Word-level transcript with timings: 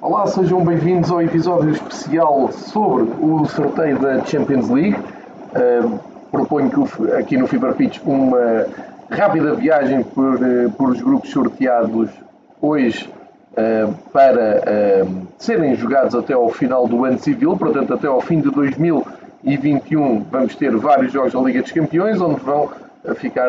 Olá, 0.00 0.28
sejam 0.28 0.64
bem-vindos 0.64 1.10
ao 1.10 1.20
episódio 1.20 1.70
especial 1.70 2.52
sobre 2.52 3.02
o 3.20 3.44
sorteio 3.46 3.98
da 3.98 4.24
Champions 4.24 4.70
League. 4.70 4.96
Uh, 4.96 5.98
proponho 6.30 6.70
que 6.70 7.12
aqui 7.14 7.36
no 7.36 7.48
Fever 7.48 7.74
Pitch 7.74 7.98
uma 8.04 8.64
rápida 9.10 9.54
viagem 9.54 10.04
por, 10.04 10.36
uh, 10.36 10.70
por 10.78 10.90
os 10.90 11.00
grupos 11.00 11.30
sorteados 11.30 12.10
hoje 12.62 13.12
uh, 13.54 13.92
para 14.12 14.62
serem 15.36 15.74
jogados 15.74 16.14
até 16.14 16.32
ao 16.32 16.48
final 16.48 16.86
do 16.86 17.04
ano 17.04 17.18
civil, 17.18 17.56
portanto, 17.56 17.92
até 17.92 18.06
ao 18.06 18.20
fim 18.20 18.40
de 18.40 18.52
2021 18.52 20.26
vamos 20.30 20.54
ter 20.54 20.76
vários 20.76 21.12
jogos 21.12 21.32
da 21.32 21.40
Liga 21.40 21.60
dos 21.60 21.72
Campeões, 21.72 22.20
onde 22.20 22.40
vão 22.40 22.70
ficar 23.16 23.48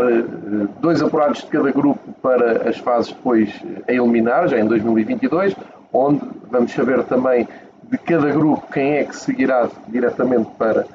dois 0.82 1.00
apurados 1.00 1.42
de 1.42 1.46
cada 1.46 1.70
grupo 1.72 2.12
para 2.24 2.68
as 2.68 2.78
fases 2.80 3.12
depois 3.12 3.54
a 3.88 3.94
eliminar, 3.94 4.48
já 4.48 4.60
em 4.60 4.66
2022 4.66 5.56
onde 5.94 6.22
vamos 6.50 6.72
saber 6.72 7.04
também 7.04 7.48
de 7.84 7.98
cada 7.98 8.30
grupo 8.32 8.68
quem 8.72 8.98
é 8.98 9.04
que 9.04 9.16
seguirá 9.16 9.68
diretamente 9.88 10.50
para 10.58 10.86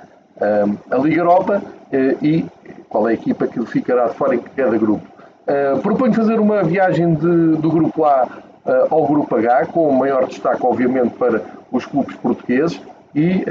um, 0.40 0.76
a 0.90 0.98
Liga 0.98 1.20
Europa 1.20 1.62
uh, 1.62 2.24
e 2.24 2.46
qual 2.88 3.08
é 3.08 3.12
a 3.12 3.14
equipa 3.14 3.46
que 3.46 3.64
ficará 3.66 4.08
de 4.08 4.14
fora 4.14 4.34
em 4.34 4.38
cada 4.38 4.76
grupo. 4.76 5.06
Uh, 5.46 5.78
proponho 5.80 6.12
fazer 6.12 6.38
uma 6.40 6.62
viagem 6.62 7.14
de, 7.14 7.56
do 7.56 7.70
grupo 7.70 8.04
A 8.04 8.24
uh, 8.24 8.94
ao 8.94 9.06
grupo 9.06 9.34
H, 9.36 9.66
com 9.66 9.88
o 9.88 9.98
maior 9.98 10.26
destaque, 10.26 10.64
obviamente, 10.64 11.14
para 11.16 11.42
os 11.70 11.84
clubes 11.84 12.14
portugueses 12.16 12.80
e 13.14 13.44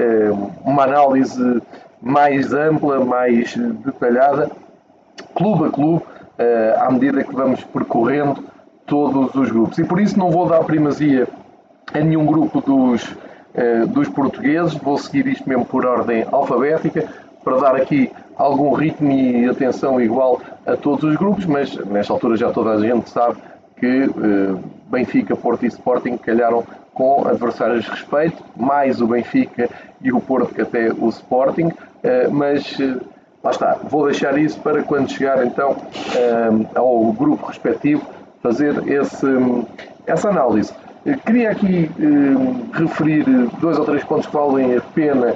uma 0.65 0.83
análise 0.83 1.61
mais 2.01 2.51
ampla, 2.51 2.99
mais 3.03 3.55
detalhada, 3.55 4.51
clube 5.35 5.67
a 5.67 5.69
clube, 5.69 6.03
à 6.77 6.91
medida 6.91 7.23
que 7.23 7.33
vamos 7.33 7.63
percorrendo 7.63 8.43
todos 8.85 9.33
os 9.35 9.49
grupos. 9.49 9.77
E 9.77 9.85
por 9.85 10.01
isso 10.01 10.19
não 10.19 10.31
vou 10.31 10.47
dar 10.47 10.65
primazia 10.65 11.29
a 11.93 11.99
nenhum 11.99 12.25
grupo 12.25 12.61
dos, 12.61 13.15
eh, 13.53 13.85
dos 13.85 14.09
portugueses, 14.09 14.73
vou 14.75 14.97
seguir 14.97 15.27
isto 15.27 15.47
mesmo 15.47 15.65
por 15.65 15.85
ordem 15.85 16.25
alfabética, 16.31 17.07
para 17.43 17.57
dar 17.57 17.75
aqui 17.75 18.11
algum 18.35 18.73
ritmo 18.73 19.11
e 19.11 19.47
atenção 19.47 20.01
igual 20.01 20.41
a 20.65 20.75
todos 20.75 21.03
os 21.03 21.15
grupos, 21.15 21.45
mas 21.45 21.75
nesta 21.85 22.13
altura 22.13 22.35
já 22.37 22.51
toda 22.51 22.71
a 22.71 22.79
gente 22.79 23.09
sabe 23.09 23.37
que 23.77 24.03
eh, 24.03 24.55
Benfica, 24.87 25.35
Porto 25.35 25.65
e 25.65 25.67
Sporting 25.67 26.17
calharam 26.17 26.63
com 26.93 27.27
adversários 27.27 27.85
de 27.85 27.91
respeito, 27.91 28.43
mais 28.55 29.01
o 29.01 29.07
Benfica 29.07 29.69
e 30.01 30.11
o 30.11 30.19
Porto 30.19 30.53
que 30.53 30.61
até 30.61 30.91
o 30.91 31.09
Sporting, 31.09 31.71
eh, 32.03 32.27
mas 32.29 32.77
lá 33.43 33.51
está, 33.51 33.77
vou 33.83 34.05
deixar 34.05 34.37
isso 34.37 34.59
para 34.61 34.83
quando 34.83 35.11
chegar 35.11 35.45
então 35.45 35.75
ao 36.75 37.11
grupo 37.11 37.45
respectivo 37.47 38.03
fazer 38.43 38.87
esse, 38.89 39.27
essa 40.05 40.29
análise. 40.29 40.73
Queria 41.25 41.51
aqui 41.51 41.89
referir 42.73 43.25
dois 43.59 43.77
ou 43.77 43.85
três 43.85 44.03
pontos 44.05 44.25
que 44.27 44.33
valem 44.33 44.77
a 44.77 44.81
pena 44.81 45.35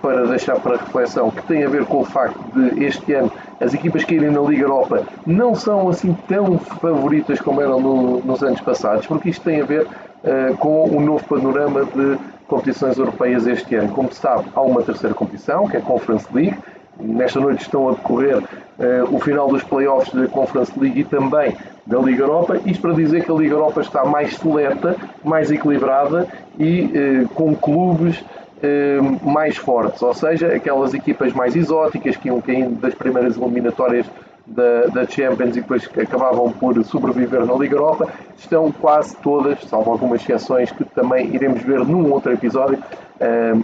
para 0.00 0.26
deixar 0.26 0.58
para 0.60 0.76
reflexão, 0.76 1.30
que 1.30 1.42
tem 1.42 1.64
a 1.64 1.68
ver 1.68 1.84
com 1.84 2.00
o 2.00 2.04
facto 2.04 2.40
de 2.54 2.84
este 2.84 3.12
ano 3.12 3.30
as 3.62 3.72
equipas 3.74 4.02
que 4.04 4.16
irem 4.16 4.30
na 4.30 4.40
Liga 4.40 4.64
Europa 4.64 5.06
não 5.24 5.54
são 5.54 5.88
assim 5.88 6.16
tão 6.26 6.58
favoritas 6.58 7.40
como 7.40 7.60
eram 7.60 7.80
no, 7.80 8.20
nos 8.20 8.42
anos 8.42 8.60
passados, 8.60 9.06
porque 9.06 9.30
isto 9.30 9.44
tem 9.44 9.60
a 9.60 9.64
ver 9.64 9.86
uh, 9.86 10.56
com 10.56 10.84
o 10.84 11.00
novo 11.00 11.24
panorama 11.24 11.84
de 11.84 12.18
competições 12.48 12.98
europeias 12.98 13.46
este 13.46 13.76
ano. 13.76 13.92
Como 13.92 14.12
se 14.12 14.20
sabe, 14.20 14.46
há 14.54 14.60
uma 14.60 14.82
terceira 14.82 15.14
competição, 15.14 15.68
que 15.68 15.76
é 15.76 15.80
a 15.80 15.82
Conference 15.82 16.26
League. 16.32 16.58
Nesta 17.00 17.40
noite 17.40 17.62
estão 17.62 17.88
a 17.88 17.92
decorrer 17.92 18.38
uh, 18.38 19.14
o 19.14 19.20
final 19.20 19.48
dos 19.48 19.62
playoffs 19.62 20.12
da 20.12 20.26
Conference 20.26 20.72
League 20.78 21.00
e 21.00 21.04
também 21.04 21.56
da 21.86 21.98
Liga 21.98 22.22
Europa. 22.22 22.60
Isto 22.64 22.82
para 22.82 22.94
dizer 22.94 23.24
que 23.24 23.30
a 23.30 23.34
Liga 23.34 23.54
Europa 23.54 23.80
está 23.80 24.04
mais 24.04 24.36
seleta, 24.36 24.96
mais 25.24 25.50
equilibrada 25.50 26.26
e 26.58 26.84
uh, 27.24 27.28
com 27.30 27.54
clubes 27.54 28.20
uh, 28.20 29.28
mais 29.28 29.56
fortes, 29.56 30.02
ou 30.02 30.14
seja, 30.14 30.48
aquelas 30.48 30.94
equipas 30.94 31.32
mais 31.32 31.56
exóticas 31.56 32.16
que 32.16 32.28
iam 32.28 32.40
caindo 32.40 32.80
das 32.80 32.94
primeiras 32.94 33.36
eliminatórias 33.36 34.06
da, 34.46 34.86
da, 34.86 35.06
Champions 35.06 35.56
e 35.56 35.60
depois 35.60 35.88
acabavam 35.96 36.50
por 36.52 36.82
sobreviver 36.84 37.44
na 37.44 37.54
Liga 37.54 37.76
Europa, 37.76 38.08
estão 38.36 38.72
quase 38.72 39.16
todas, 39.18 39.60
salvo 39.64 39.92
algumas 39.92 40.20
exceções 40.20 40.70
que 40.72 40.84
também 40.84 41.32
iremos 41.32 41.62
ver 41.62 41.80
num 41.80 42.10
outro 42.10 42.32
episódio, 42.32 42.76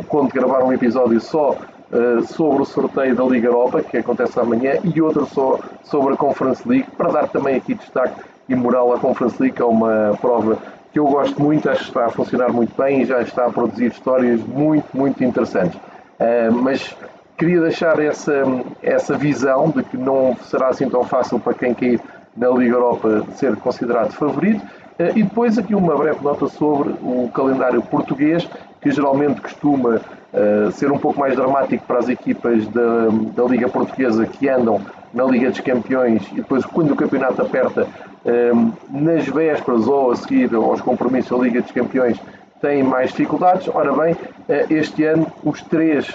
quando 0.06 0.33
gravar 0.33 0.62
um 0.62 0.73
episódio 0.73 1.21
só 1.21 1.56
uh, 1.93 2.22
sobre 2.26 2.62
o 2.62 2.65
sorteio 2.65 3.15
da 3.15 3.25
Liga 3.25 3.49
Europa, 3.49 3.82
que 3.82 3.97
acontece 3.97 4.38
amanhã, 4.38 4.75
e 4.82 5.00
outro 5.00 5.26
só 5.26 5.59
sobre 5.82 6.15
a 6.15 6.16
Conference 6.16 6.66
League, 6.69 6.88
para 6.97 7.10
dar 7.10 7.28
também 7.28 7.56
aqui 7.56 7.75
destaque 7.75 8.21
e 8.49 8.54
moral 8.54 8.93
à 8.93 8.99
Conference 8.99 9.41
League, 9.41 9.56
que 9.56 9.62
é 9.62 9.66
uma 9.66 10.16
prova 10.21 10.59
que 10.93 10.99
eu 10.99 11.06
gosto 11.06 11.41
muito, 11.41 11.69
acho 11.69 11.82
que 11.82 11.88
está 11.88 12.06
a 12.06 12.10
funcionar 12.10 12.53
muito 12.53 12.75
bem 12.76 13.03
e 13.03 13.04
já 13.04 13.21
está 13.21 13.47
a 13.47 13.50
produzir 13.50 13.87
histórias 13.87 14.41
muito, 14.41 14.87
muito 14.94 15.22
interessantes. 15.22 15.78
Uh, 16.19 16.53
mas 16.53 16.97
queria 17.37 17.60
deixar 17.60 18.00
essa, 18.00 18.43
essa 18.82 19.16
visão 19.16 19.70
de 19.70 19.82
que 19.84 19.97
não 19.97 20.37
será 20.43 20.69
assim 20.69 20.88
tão 20.88 21.05
fácil 21.05 21.38
para 21.38 21.55
quem 21.55 21.75
cair 21.75 22.00
na 22.37 22.49
Liga 22.49 22.75
Europa 22.75 23.25
ser 23.34 23.55
considerado 23.56 24.12
favorito. 24.12 24.65
Uh, 24.99 25.16
e 25.16 25.22
depois 25.22 25.59
aqui 25.59 25.75
uma 25.75 25.97
breve 25.97 26.25
nota 26.25 26.49
sobre 26.49 26.88
o 27.03 27.31
calendário 27.34 27.82
português, 27.82 28.49
que 28.81 28.91
geralmente 28.91 29.41
costuma 29.41 30.00
uh, 30.33 30.71
ser 30.72 30.91
um 30.91 30.99
pouco 30.99 31.19
mais 31.19 31.34
dramático 31.37 31.84
para 31.87 31.99
as 31.99 32.09
equipas 32.09 32.66
da, 32.69 33.09
da 33.34 33.44
Liga 33.44 33.69
Portuguesa 33.69 34.27
que 34.27 34.49
andam 34.49 34.81
na 35.12 35.25
Liga 35.25 35.50
dos 35.50 35.61
Campeões 35.61 36.27
e 36.33 36.37
depois, 36.37 36.65
quando 36.65 36.93
o 36.93 36.97
campeonato 36.97 37.41
aperta, 37.41 37.87
eh, 38.27 38.53
nas 38.91 39.27
vésperas 39.27 39.88
ou 39.88 40.11
a 40.11 40.17
seguir 40.17 40.55
aos 40.55 40.83
compromissos 40.83 41.31
da 41.31 41.44
Liga 41.44 41.62
dos 41.62 41.71
Campeões, 41.72 42.21
têm 42.61 42.83
mais 42.83 43.09
dificuldades. 43.11 43.69
Ora 43.72 43.91
bem, 43.93 44.12
uh, 44.12 44.67
este 44.69 45.05
ano, 45.05 45.27
os 45.43 45.62
três, 45.62 46.06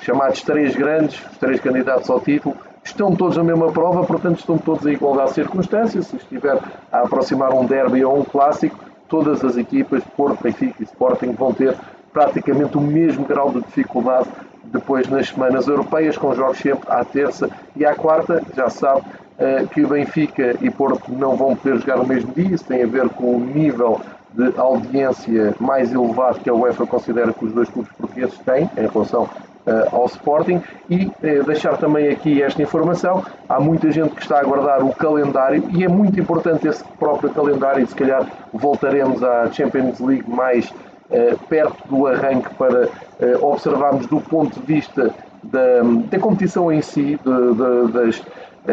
chamados 0.00 0.42
três 0.42 0.76
grandes, 0.76 1.18
os 1.30 1.38
três 1.38 1.58
candidatos 1.58 2.10
ao 2.10 2.20
título, 2.20 2.54
estão 2.84 3.16
todos 3.16 3.36
na 3.36 3.44
mesma 3.44 3.72
prova, 3.72 4.04
portanto, 4.04 4.38
estão 4.38 4.58
todos 4.58 4.86
em 4.86 4.92
igualdade 4.92 5.30
de 5.30 5.34
circunstâncias. 5.36 6.06
Se 6.06 6.16
estiver 6.16 6.58
a 6.92 7.00
aproximar 7.00 7.52
um 7.54 7.64
derby 7.64 8.04
ou 8.04 8.18
um 8.18 8.24
clássico, 8.24 8.78
todas 9.08 9.42
as 9.44 9.56
equipas, 9.56 10.02
Porto, 10.16 10.42
Benfica 10.42 10.74
e 10.80 10.84
Sporting, 10.84 11.32
vão 11.32 11.52
ter 11.52 11.74
praticamente 12.14 12.78
o 12.78 12.80
mesmo 12.80 13.26
grau 13.26 13.50
de 13.50 13.60
dificuldade 13.60 14.28
depois 14.64 15.08
nas 15.08 15.28
semanas 15.28 15.66
europeias, 15.66 16.16
com 16.16 16.34
jogos 16.34 16.58
sempre 16.58 16.90
à 16.90 17.04
terça 17.04 17.50
e 17.76 17.84
à 17.84 17.94
quarta. 17.94 18.40
Já 18.56 18.70
sabe 18.70 19.00
uh, 19.00 19.66
que 19.68 19.84
Benfica 19.84 20.56
e 20.62 20.70
Porto 20.70 21.12
não 21.12 21.36
vão 21.36 21.54
poder 21.54 21.78
jogar 21.80 21.98
no 21.98 22.06
mesmo 22.06 22.32
dia, 22.32 22.54
isso 22.54 22.64
tem 22.64 22.82
a 22.82 22.86
ver 22.86 23.08
com 23.10 23.36
o 23.36 23.40
nível 23.40 24.00
de 24.32 24.52
audiência 24.56 25.54
mais 25.60 25.92
elevado 25.92 26.40
que 26.40 26.50
a 26.50 26.54
UEFA 26.54 26.86
considera 26.86 27.32
que 27.32 27.44
os 27.44 27.52
dois 27.52 27.68
clubes 27.68 27.92
portugueses 27.92 28.36
têm 28.38 28.68
em 28.76 28.86
relação 28.88 29.24
uh, 29.24 29.94
ao 29.94 30.06
Sporting 30.06 30.60
e 30.90 31.06
uh, 31.06 31.44
deixar 31.44 31.76
também 31.78 32.08
aqui 32.08 32.42
esta 32.42 32.60
informação. 32.62 33.24
Há 33.48 33.60
muita 33.60 33.90
gente 33.90 34.14
que 34.14 34.22
está 34.22 34.38
a 34.38 34.40
aguardar 34.40 34.84
o 34.84 34.92
calendário 34.94 35.64
e 35.70 35.84
é 35.84 35.88
muito 35.88 36.18
importante 36.18 36.66
esse 36.66 36.82
próprio 36.98 37.30
calendário 37.30 37.82
e 37.82 37.86
se 37.86 37.94
calhar 37.94 38.26
voltaremos 38.52 39.22
à 39.22 39.50
Champions 39.52 40.00
League 40.00 40.28
mais 40.28 40.72
perto 41.48 41.88
do 41.88 42.06
arranque 42.06 42.54
para 42.54 42.88
observarmos 43.40 44.06
do 44.06 44.20
ponto 44.20 44.58
de 44.60 44.66
vista 44.66 45.14
da, 45.42 45.82
da 46.10 46.18
competição 46.18 46.72
em 46.72 46.80
si, 46.80 47.18
de, 47.22 47.54
de, 47.54 47.92
das 47.92 48.22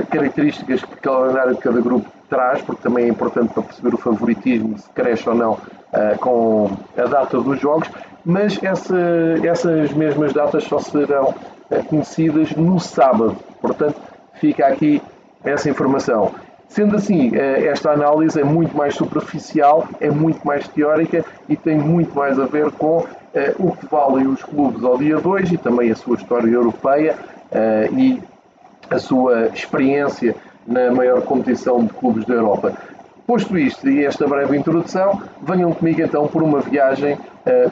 características 0.09 0.84
que 0.84 0.94
o 0.94 0.97
calendário 1.02 1.56
de 1.56 1.59
cada 1.59 1.81
grupo 1.81 2.09
traz, 2.30 2.62
porque 2.62 2.81
também 2.81 3.06
é 3.06 3.08
importante 3.09 3.53
para 3.53 3.64
perceber 3.64 3.94
o 3.94 3.97
favoritismo, 3.97 4.78
se 4.78 4.90
cresce 4.92 5.28
ou 5.28 5.36
não 5.36 5.58
com 6.22 6.72
a 6.97 7.03
data 7.03 7.42
dos 7.42 7.59
jogos 7.59 7.90
mas 8.25 8.62
essa, 8.63 8.98
essas 9.44 9.92
mesmas 9.94 10.34
datas 10.34 10.63
só 10.63 10.80
serão 10.80 11.34
eh, 11.69 11.81
conhecidas 11.84 12.52
no 12.52 12.80
sábado. 12.80 13.36
Portanto, 13.59 14.00
fica 14.36 14.68
aqui 14.68 15.02
essa 15.44 15.69
informação. 15.69 16.31
Sendo 16.71 16.95
assim, 16.95 17.35
eh, 17.35 17.65
esta 17.67 17.91
análise 17.91 18.39
é 18.39 18.45
muito 18.45 18.77
mais 18.77 18.95
superficial, 18.95 19.89
é 19.99 20.09
muito 20.09 20.39
mais 20.47 20.65
teórica 20.69 21.25
e 21.50 21.57
tem 21.57 21.77
muito 21.77 22.15
mais 22.15 22.39
a 22.39 22.45
ver 22.45 22.71
com 22.71 23.06
eh, 23.33 23.53
o 23.59 23.73
que 23.73 23.85
valem 23.88 24.25
os 24.25 24.41
clubes 24.41 24.81
ao 24.81 24.97
dia 24.97 25.18
2 25.18 25.51
e 25.51 25.57
também 25.57 25.91
a 25.91 25.95
sua 25.95 26.15
história 26.15 26.50
europeia 26.50 27.15
e 27.91 28.21
a 28.89 28.97
sua 28.97 29.47
experiência 29.47 30.33
na 30.65 30.89
maior 30.89 31.21
competição 31.23 31.83
de 31.83 31.91
clubes 31.91 32.23
da 32.23 32.35
Europa. 32.35 32.71
Posto 33.27 33.57
isto 33.57 33.89
e 33.89 34.06
esta 34.06 34.25
breve 34.25 34.56
introdução, 34.56 35.21
venham 35.41 35.74
comigo 35.74 36.01
então 36.01 36.25
por 36.27 36.41
uma 36.41 36.62
viagem 36.62 37.17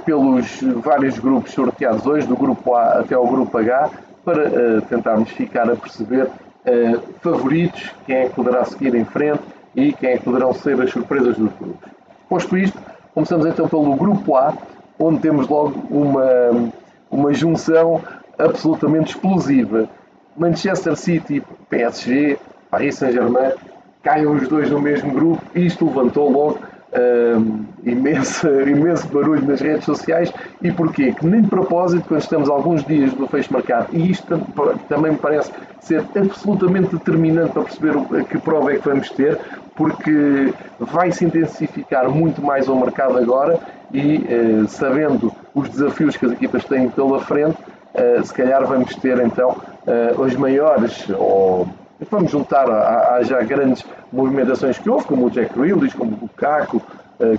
pelos 0.04 0.62
vários 0.84 1.18
grupos 1.18 1.54
sorteados 1.54 2.06
hoje, 2.06 2.28
do 2.28 2.36
grupo 2.36 2.76
A 2.76 3.00
até 3.00 3.16
ao 3.16 3.26
grupo 3.26 3.58
H, 3.58 3.90
para 4.26 4.82
tentarmos 4.90 5.30
ficar 5.30 5.70
a 5.70 5.78
perceber 5.78 6.28
uh, 6.66 7.02
favoritos, 7.22 7.92
quem 8.06 8.16
é 8.16 8.30
que 8.30 8.36
poderá 8.36 8.66
seguir 8.66 8.96
em 8.96 9.06
frente 9.06 9.42
e 9.76 9.94
quem 9.94 10.12
é 10.12 10.18
que 10.18 10.24
poderão 10.24 10.54
ser 10.54 10.80
as 10.82 10.92
surpresas 10.92 11.38
dos 11.38 11.52
grupos. 11.54 11.90
Posto 12.28 12.58
isto, 12.58 12.80
começamos 13.14 13.46
então 13.46 13.68
pelo 13.68 13.96
grupo 13.96 14.36
A, 14.36 14.54
onde 14.98 15.20
temos 15.20 15.48
logo 15.48 15.82
uma, 15.90 16.72
uma 17.10 17.34
junção 17.34 18.02
absolutamente 18.38 19.16
explosiva. 19.16 19.90
Manchester 20.38 20.96
City, 20.96 21.44
PSG, 21.70 22.38
Paris 22.70 22.96
Saint-Germain, 22.96 23.54
caiam 24.04 24.34
os 24.34 24.48
dois 24.48 24.70
no 24.70 24.82
mesmo 24.82 25.12
grupo. 25.12 25.44
Isto 25.54 25.86
levantou 25.86 26.32
logo 26.32 26.60
um, 26.94 27.66
imenso, 27.84 28.48
imenso 28.62 29.08
barulho 29.08 29.46
nas 29.46 29.62
redes 29.62 29.86
sociais. 29.86 30.32
E 30.62 30.72
porquê? 30.72 31.14
Que 31.14 31.26
nem 31.26 31.42
de 31.42 31.48
propósito, 31.48 32.06
quando 32.08 32.22
estamos 32.22 32.50
alguns 32.50 32.84
dias 32.86 33.14
do 33.14 33.28
fecho 33.28 33.54
marcado, 33.54 33.88
e 33.92 34.12
isto 34.12 34.40
também 34.88 35.12
me 35.12 35.18
parece 35.18 35.52
ser 35.82 36.04
absolutamente 36.16 36.96
determinante 36.96 37.52
para 37.54 37.64
perceber 37.64 38.26
que 38.26 38.38
prova 38.40 38.74
é 38.74 38.78
que 38.78 38.88
vamos 38.88 39.10
ter, 39.12 39.40
porque 39.76 40.54
vai 40.80 41.12
se 41.12 41.26
intensificar 41.26 42.10
muito 42.10 42.42
mais 42.42 42.68
o 42.68 42.76
mercado 42.76 43.18
agora 43.18 43.60
e 43.94 44.18
uh, 44.18 44.68
sabendo 44.68 45.34
os 45.56 45.70
desafios 45.70 46.18
que 46.18 46.26
as 46.26 46.34
equipas 46.34 46.66
têm 46.66 46.90
pela 46.90 47.22
frente, 47.22 47.58
uh, 47.94 48.24
se 48.24 48.34
calhar 48.34 48.66
vamos 48.68 48.94
ter 48.96 49.18
então 49.20 49.52
uh, 49.88 50.22
os 50.22 50.36
maiores, 50.36 51.08
ou 51.18 51.68
vamos 52.10 52.32
juntar 52.32 52.70
a, 52.70 53.22
já 53.24 53.42
grandes 53.42 53.86
movimentações 54.12 54.78
que 54.78 54.90
houve, 54.90 55.06
como 55.06 55.28
o 55.28 55.30
Jack 55.30 55.58
Grealish, 55.58 55.96
como 55.96 56.16
o 56.16 56.20
Lukaku, 56.22 56.82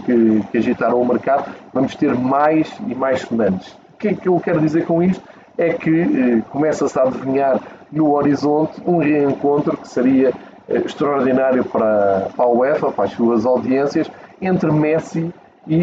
que, 0.04 0.42
que 0.50 0.58
agitaram 0.58 1.00
o 1.00 1.06
mercado, 1.06 1.50
vamos 1.72 1.94
ter 1.94 2.14
mais 2.14 2.70
e 2.86 2.94
mais 2.94 3.22
sonantes. 3.22 3.72
O 3.94 3.96
que 3.98 4.08
é 4.08 4.14
que 4.14 4.28
eu 4.28 4.38
quero 4.40 4.60
dizer 4.60 4.84
com 4.84 5.02
isto? 5.02 5.22
É 5.56 5.72
que 5.72 6.42
começa-se 6.50 6.98
a 6.98 7.02
adivinhar 7.04 7.60
no 7.90 8.12
horizonte 8.12 8.80
um 8.86 8.98
reencontro 8.98 9.76
que 9.76 9.88
seria 9.88 10.32
extraordinário 10.68 11.64
para, 11.64 12.28
para 12.36 12.44
a 12.44 12.48
UEFA, 12.48 12.92
para 12.92 13.04
as 13.04 13.12
suas 13.12 13.44
audiências, 13.44 14.10
entre 14.40 14.70
Messi 14.70 15.18
e 15.18 15.32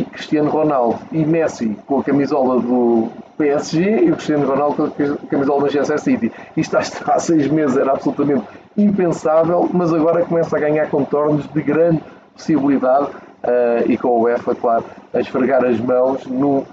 Cristiano 0.04 0.50
Ronaldo. 0.50 1.00
E 1.12 1.25
Messi 1.25 1.78
com 1.86 2.00
a 2.00 2.04
camisola 2.04 2.60
do 2.60 3.10
PSG 3.38 4.06
e 4.06 4.12
o 4.12 4.16
Cristiano 4.16 4.48
Ronaldo 4.48 4.75
com 4.75 5.04
a 5.04 5.18
camisola 5.30 5.60
do 5.60 5.66
Manchester 5.66 6.00
City. 6.00 6.31
Isto 6.56 6.78
há 7.07 7.19
seis 7.19 7.48
meses 7.48 7.78
era 7.78 7.94
absolutamente 7.94 8.44
impensável, 8.78 9.69
mas 9.74 9.94
agora 9.94 10.25
começa 10.25 10.56
a 10.56 10.60
ganhar 10.60 10.89
contornos 10.89 11.48
de 11.48 11.62
grande 11.62 12.01
possibilidade 12.34 13.07
uh, 13.07 13.92
e 13.92 13.98
com 13.98 14.10
a 14.10 14.19
UEFA, 14.19 14.56
claro, 14.56 14.86
a 15.13 15.19
esfregar 15.19 15.66
as 15.66 15.80
mãos 15.80 16.25
no, 16.28 16.60
uh, 16.60 16.66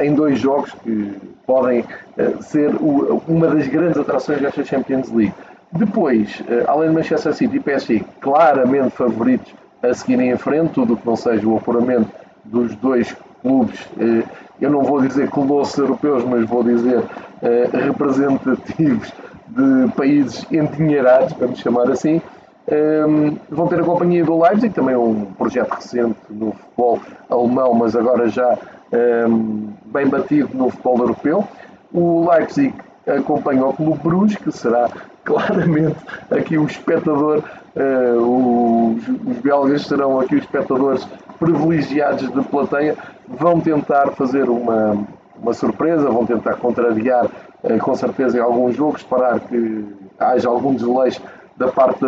em 0.00 0.14
dois 0.14 0.38
jogos 0.38 0.72
que 0.82 1.14
podem 1.46 1.80
uh, 1.80 2.42
ser 2.42 2.74
o, 2.76 3.22
uma 3.28 3.48
das 3.48 3.68
grandes 3.68 3.98
atrações 3.98 4.40
desta 4.40 4.64
Champions 4.64 5.10
League. 5.10 5.34
Depois, 5.70 6.42
além 6.66 6.88
de 6.88 6.94
Manchester 6.94 7.34
City 7.34 7.58
e 7.58 7.60
PSG, 7.60 8.02
claramente 8.22 8.88
favoritos 8.88 9.52
a 9.82 9.94
seguirem 9.94 10.30
em 10.30 10.36
frente, 10.36 10.72
tudo 10.72 10.94
o 10.94 10.96
que 10.96 11.06
não 11.06 11.16
seja 11.16 11.46
o 11.48 11.56
apuramento 11.56 12.10
dos 12.44 12.74
dois 12.76 13.14
clubes, 13.42 13.86
eh, 13.98 14.24
eu 14.60 14.70
não 14.70 14.82
vou 14.82 15.00
dizer 15.00 15.28
colossos 15.30 15.78
europeus, 15.78 16.24
mas 16.24 16.44
vou 16.48 16.64
dizer 16.64 17.02
eh, 17.42 17.68
representativos 17.72 19.12
de 19.48 19.92
países 19.96 20.44
endinheirados, 20.50 21.32
vamos 21.34 21.60
chamar 21.60 21.90
assim, 21.90 22.20
ehm, 22.66 23.36
vão 23.48 23.66
ter 23.68 23.80
a 23.80 23.84
companhia 23.84 24.24
do 24.24 24.40
Leipzig, 24.42 24.74
também 24.74 24.96
um 24.96 25.24
projeto 25.24 25.72
recente 25.72 26.18
no 26.28 26.52
futebol 26.52 27.00
alemão, 27.30 27.72
mas 27.74 27.96
agora 27.96 28.28
já 28.28 28.58
ehm, 28.92 29.68
bem 29.86 30.06
batido 30.08 30.50
no 30.52 30.70
futebol 30.70 30.98
europeu. 30.98 31.48
O 31.92 32.28
Leipzig 32.28 32.74
acompanha 33.16 33.66
o 33.66 33.72
Clube 33.72 33.98
Bruges, 34.02 34.36
que 34.36 34.52
será 34.52 34.88
claramente 35.24 35.96
aqui 36.30 36.58
o 36.58 36.66
espectador 36.66 37.42
Uh, 37.78 38.96
os, 38.96 39.08
os, 39.08 39.38
belgas 39.38 39.82
serão 39.82 40.18
aqui 40.18 40.34
os 40.34 40.42
espectadores 40.42 41.06
privilegiados 41.38 42.28
de 42.28 42.42
plateia, 42.48 42.96
vão 43.28 43.60
tentar 43.60 44.10
fazer 44.12 44.50
uma, 44.50 45.06
uma 45.40 45.52
surpresa, 45.52 46.10
vão 46.10 46.26
tentar 46.26 46.56
contrariar 46.56 47.26
uh, 47.26 47.78
com 47.78 47.94
certeza 47.94 48.36
em 48.36 48.40
alguns 48.40 48.74
jogos, 48.74 49.02
esperar 49.02 49.38
que 49.38 49.86
haja 50.18 50.48
algum 50.48 50.74
desleixo 50.74 51.22
da 51.56 51.68
parte 51.68 52.04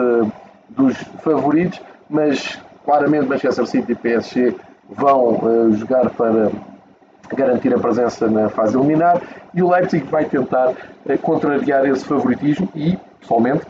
dos 0.71 0.97
favoritos, 1.23 1.81
mas 2.09 2.59
claramente 2.85 3.29
Manchester 3.29 3.65
City 3.65 3.93
e 3.93 3.95
PSG 3.95 4.57
vão 4.89 5.35
uh, 5.37 5.73
jogar 5.75 6.11
para 6.11 6.51
garantir 7.37 7.75
a 7.75 7.79
presença 7.79 8.29
na 8.29 8.49
fase 8.49 8.77
eliminar 8.77 9.21
e 9.55 9.63
o 9.63 9.71
Leipzig 9.71 10.05
vai 10.07 10.25
tentar 10.25 10.75
contrariar 11.23 11.87
esse 11.87 12.05
favoritismo 12.05 12.69
e, 12.75 12.99
pessoalmente, 13.21 13.65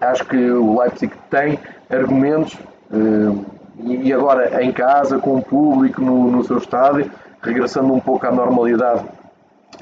Acho 0.00 0.24
que 0.26 0.36
o 0.36 0.78
Leipzig 0.78 1.12
tem 1.30 1.58
argumentos 1.88 2.56
eh, 2.92 4.04
e 4.04 4.12
agora 4.12 4.62
em 4.62 4.70
casa, 4.72 5.18
com 5.18 5.36
o 5.36 5.42
público 5.42 6.00
no, 6.00 6.30
no 6.30 6.44
seu 6.44 6.58
estádio, 6.58 7.10
regressando 7.42 7.92
um 7.92 8.00
pouco 8.00 8.26
à 8.26 8.30
normalidade 8.30 9.04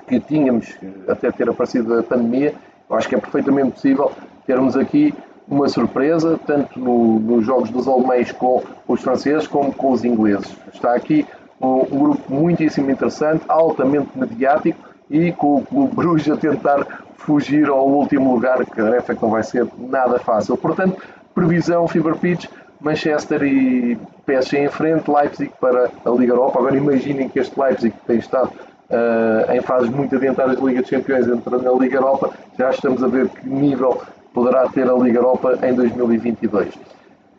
que 0.07 0.21
tínhamos 0.21 0.75
até 1.09 1.31
ter 1.31 1.49
aparecido 1.49 1.99
a 1.99 2.03
pandemia, 2.03 2.55
eu 2.89 2.97
acho 2.97 3.09
que 3.09 3.15
é 3.15 3.19
perfeitamente 3.19 3.73
possível 3.73 4.13
termos 4.47 4.77
aqui 4.77 5.15
uma 5.49 5.69
surpresa, 5.69 6.39
tanto 6.47 6.79
no, 6.79 7.19
nos 7.19 7.45
jogos 7.45 7.71
dos 7.71 7.87
alemães 7.87 8.33
com 8.33 8.63
os 8.89 9.03
franceses 9.03 9.47
como 9.47 9.73
com 9.73 9.93
os 9.93 10.05
ingleses. 10.05 10.57
Está 10.73 10.95
aqui 10.95 11.27
um, 11.63 11.99
grupo 11.99 12.33
muitíssimo 12.33 12.91
interessante, 12.91 13.45
altamente 13.49 14.09
mediático 14.15 14.79
e 15.11 15.33
com 15.33 15.57
o 15.57 15.63
Clube 15.65 15.95
Bruges 15.95 16.31
a 16.31 16.37
tentar 16.37 16.87
fugir 17.17 17.69
ao 17.69 17.87
último 17.87 18.35
lugar, 18.35 18.65
que 18.65 18.81
a 18.81 18.85
tarefa 18.85 19.15
que 19.15 19.23
não 19.23 19.31
vai 19.31 19.43
ser 19.43 19.67
nada 19.79 20.19
fácil. 20.19 20.57
Portanto, 20.57 21.01
previsão 21.35 21.87
Fever 21.87 22.17
Pitch, 22.17 22.47
Manchester 22.81 23.43
e 23.45 23.97
PSG 24.27 24.65
em 24.65 24.69
frente, 24.69 25.11
Leipzig 25.11 25.53
para 25.61 25.91
a 26.05 26.11
Liga 26.11 26.33
Europa. 26.33 26.59
Agora 26.59 26.77
imaginem 26.77 27.29
que 27.29 27.39
este 27.39 27.59
Leipzig 27.59 27.95
tem 28.07 28.19
estado 28.19 28.51
uh, 28.91 29.53
em 29.53 29.61
fases 29.61 29.89
muito 29.89 30.17
adiantadas 30.17 30.59
da 30.59 30.65
Liga 30.65 30.81
dos 30.81 30.91
Campeões 30.91 31.29
entra 31.29 31.59
na 31.59 31.73
Liga 31.73 31.97
Europa, 31.97 32.31
já 32.59 32.71
estamos 32.71 33.03
a 33.05 33.07
ver 33.07 33.29
que 33.29 33.49
nível 33.49 34.03
poderá 34.35 34.69
ter 34.69 34.91
a 34.91 34.95
Liga 34.95 35.19
Europa 35.19 35.59
em 35.63 35.75
2022. 35.75 36.75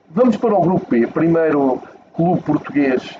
Vamos 0.10 0.38
para 0.38 0.54
o 0.54 0.62
grupo 0.62 0.86
B. 0.90 1.08
Primeiro, 1.08 1.82
clube 2.16 2.42
português 2.44 3.18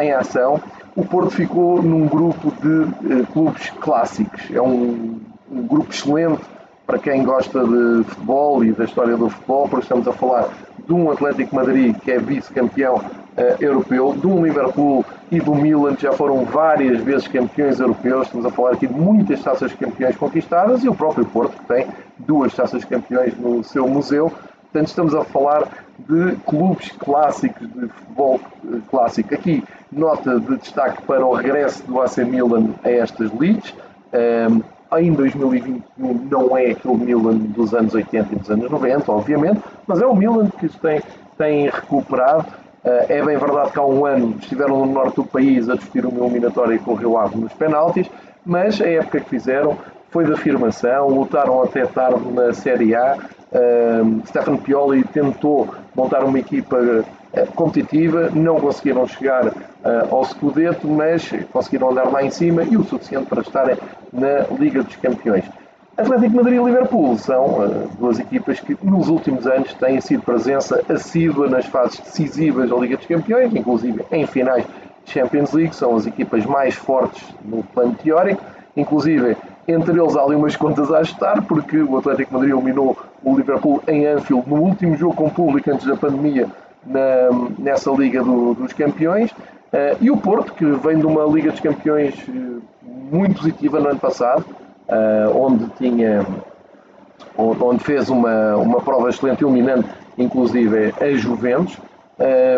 em 0.00 0.12
ação. 0.12 0.60
O 0.94 1.04
Porto 1.04 1.30
ficou 1.30 1.82
num 1.82 2.06
grupo 2.06 2.52
de 2.60 2.68
uh, 2.68 3.26
clubes 3.32 3.70
clássicos. 3.80 4.42
É 4.52 4.60
um 4.60 5.20
um 5.52 5.66
grupo 5.66 5.92
excelente 5.92 6.40
para 6.86 6.98
quem 6.98 7.22
gosta 7.22 7.60
de 7.60 8.04
futebol 8.04 8.64
e 8.64 8.72
da 8.72 8.84
história 8.84 9.16
do 9.16 9.28
futebol, 9.28 9.68
porque 9.68 9.84
estamos 9.84 10.08
a 10.08 10.12
falar 10.12 10.48
de 10.84 10.92
um 10.92 11.10
Atlético 11.10 11.54
Madrid 11.54 11.96
que 12.00 12.10
é 12.10 12.18
vice-campeão 12.18 12.96
uh, 12.96 13.02
europeu, 13.60 14.14
de 14.14 14.26
um 14.26 14.44
Liverpool 14.44 15.04
e 15.30 15.38
do 15.38 15.54
Milan 15.54 15.94
que 15.94 16.02
já 16.02 16.12
foram 16.12 16.44
várias 16.44 17.00
vezes 17.00 17.28
campeões 17.28 17.78
europeus. 17.78 18.26
Estamos 18.26 18.46
a 18.46 18.50
falar 18.50 18.72
aqui 18.72 18.86
de 18.86 18.94
muitas 18.94 19.42
taças 19.42 19.72
campeões 19.74 20.16
conquistadas 20.16 20.82
e 20.82 20.88
o 20.88 20.94
próprio 20.94 21.24
Porto 21.26 21.56
que 21.56 21.66
tem 21.66 21.86
duas 22.18 22.52
taças 22.54 22.84
campeões 22.84 23.36
no 23.38 23.62
seu 23.62 23.86
museu. 23.86 24.32
Portanto, 24.72 24.88
estamos 24.88 25.14
a 25.14 25.22
falar 25.24 25.68
de 25.98 26.34
clubes 26.46 26.90
clássicos 26.92 27.68
de 27.74 27.88
futebol 27.88 28.40
uh, 28.64 28.80
clássico. 28.90 29.34
Aqui, 29.34 29.62
nota 29.92 30.40
de 30.40 30.56
destaque 30.56 31.02
para 31.02 31.26
o 31.26 31.34
regresso 31.34 31.84
do 31.84 32.00
AC 32.00 32.18
Milan 32.18 32.70
a 32.82 32.90
estas 32.90 33.30
leads. 33.38 33.74
Um, 34.14 34.62
em 34.98 35.12
2021 35.12 36.28
não 36.30 36.56
é 36.56 36.70
aquele 36.70 36.96
Milan 36.96 37.36
dos 37.36 37.74
anos 37.74 37.94
80 37.94 38.34
e 38.34 38.38
dos 38.38 38.50
anos 38.50 38.70
90, 38.70 39.12
obviamente, 39.12 39.60
mas 39.86 40.00
é 40.00 40.06
o 40.06 40.14
Milan 40.14 40.48
que 40.58 40.68
tem, 40.80 41.02
tem 41.36 41.68
recuperado. 41.68 42.46
Uh, 42.82 43.04
é 43.10 43.22
bem 43.22 43.36
verdade 43.36 43.72
que 43.72 43.78
há 43.78 43.84
um 43.84 44.06
ano 44.06 44.36
estiveram 44.40 44.86
no 44.86 44.92
norte 44.92 45.16
do 45.16 45.24
país 45.24 45.68
a 45.68 45.74
discutir 45.74 46.06
uma 46.06 46.24
eliminatória 46.24 46.78
com 46.78 46.92
o 46.92 46.94
Rio 46.94 47.18
Ave 47.18 47.36
nos 47.36 47.52
penaltis, 47.52 48.10
mas 48.44 48.80
a 48.80 48.88
época 48.88 49.20
que 49.20 49.28
fizeram 49.28 49.76
foi 50.08 50.24
de 50.24 50.32
afirmação, 50.32 51.08
lutaram 51.08 51.62
até 51.62 51.84
tarde 51.84 52.26
na 52.32 52.54
Série 52.54 52.94
A. 52.94 53.18
Uh, 53.52 54.26
Stefano 54.26 54.56
Pioli 54.58 55.04
tentou 55.04 55.74
montar 55.94 56.24
uma 56.24 56.38
equipa 56.38 56.76
uh, 56.78 57.52
competitiva, 57.54 58.30
não 58.32 58.58
conseguiram 58.58 59.06
chegar 59.06 59.48
uh, 59.48 59.52
ao 60.10 60.24
Scudetto, 60.24 60.88
mas 60.88 61.30
conseguiram 61.52 61.90
andar 61.90 62.10
lá 62.10 62.24
em 62.24 62.30
cima 62.30 62.62
e 62.62 62.78
o 62.78 62.84
suficiente 62.84 63.26
para 63.26 63.42
estarem 63.42 63.76
na 64.10 64.46
Liga 64.58 64.82
dos 64.82 64.96
Campeões. 64.96 65.44
Atlético 65.98 66.36
Madrid 66.36 66.58
e 66.58 66.64
Liverpool 66.64 67.18
são 67.18 67.44
uh, 67.44 67.88
duas 67.98 68.18
equipas 68.18 68.58
que 68.58 68.74
nos 68.82 69.10
últimos 69.10 69.46
anos 69.46 69.74
têm 69.74 70.00
sido 70.00 70.22
presença 70.22 70.82
assídua 70.88 71.46
nas 71.46 71.66
fases 71.66 72.00
decisivas 72.00 72.70
da 72.70 72.76
Liga 72.76 72.96
dos 72.96 73.04
Campeões, 73.04 73.54
inclusive 73.54 74.02
em 74.10 74.26
finais 74.26 74.64
de 75.04 75.12
Champions 75.12 75.52
League, 75.52 75.76
são 75.76 75.94
as 75.94 76.06
equipas 76.06 76.46
mais 76.46 76.74
fortes 76.74 77.22
no 77.44 77.62
plano 77.62 77.94
teórico, 78.02 78.42
inclusive 78.74 79.36
entre 79.68 80.00
eles 80.00 80.16
há 80.16 80.22
ali 80.22 80.34
umas 80.34 80.56
contas 80.56 80.90
a 80.90 80.98
ajustar, 80.98 81.42
porque 81.42 81.78
o 81.82 81.98
Atlético 81.98 82.32
Madrid 82.32 82.52
eliminou 82.52 82.96
o 83.24 83.36
Liverpool 83.36 83.82
em 83.86 84.06
Anfield 84.06 84.48
no 84.48 84.56
último 84.56 84.96
jogo 84.96 85.14
com 85.14 85.30
público 85.30 85.70
antes 85.70 85.86
da 85.86 85.96
pandemia 85.96 86.48
na, 86.86 87.30
nessa 87.58 87.90
Liga 87.90 88.22
do, 88.22 88.54
dos 88.54 88.72
Campeões, 88.72 89.30
uh, 89.30 89.96
e 90.00 90.10
o 90.10 90.16
Porto, 90.16 90.52
que 90.54 90.64
vem 90.64 90.98
de 90.98 91.06
uma 91.06 91.24
Liga 91.24 91.50
dos 91.50 91.60
Campeões 91.60 92.14
uh, 92.28 92.62
muito 92.82 93.36
positiva 93.36 93.78
no 93.78 93.88
ano 93.90 94.00
passado, 94.00 94.44
uh, 94.88 95.36
onde 95.36 95.66
tinha 95.76 96.26
onde 97.36 97.82
fez 97.82 98.08
uma, 98.10 98.56
uma 98.56 98.80
prova 98.80 99.08
excelente, 99.08 99.40
iluminante, 99.40 99.88
inclusive 100.18 100.94
a 101.00 101.14
Juventus. 101.14 101.78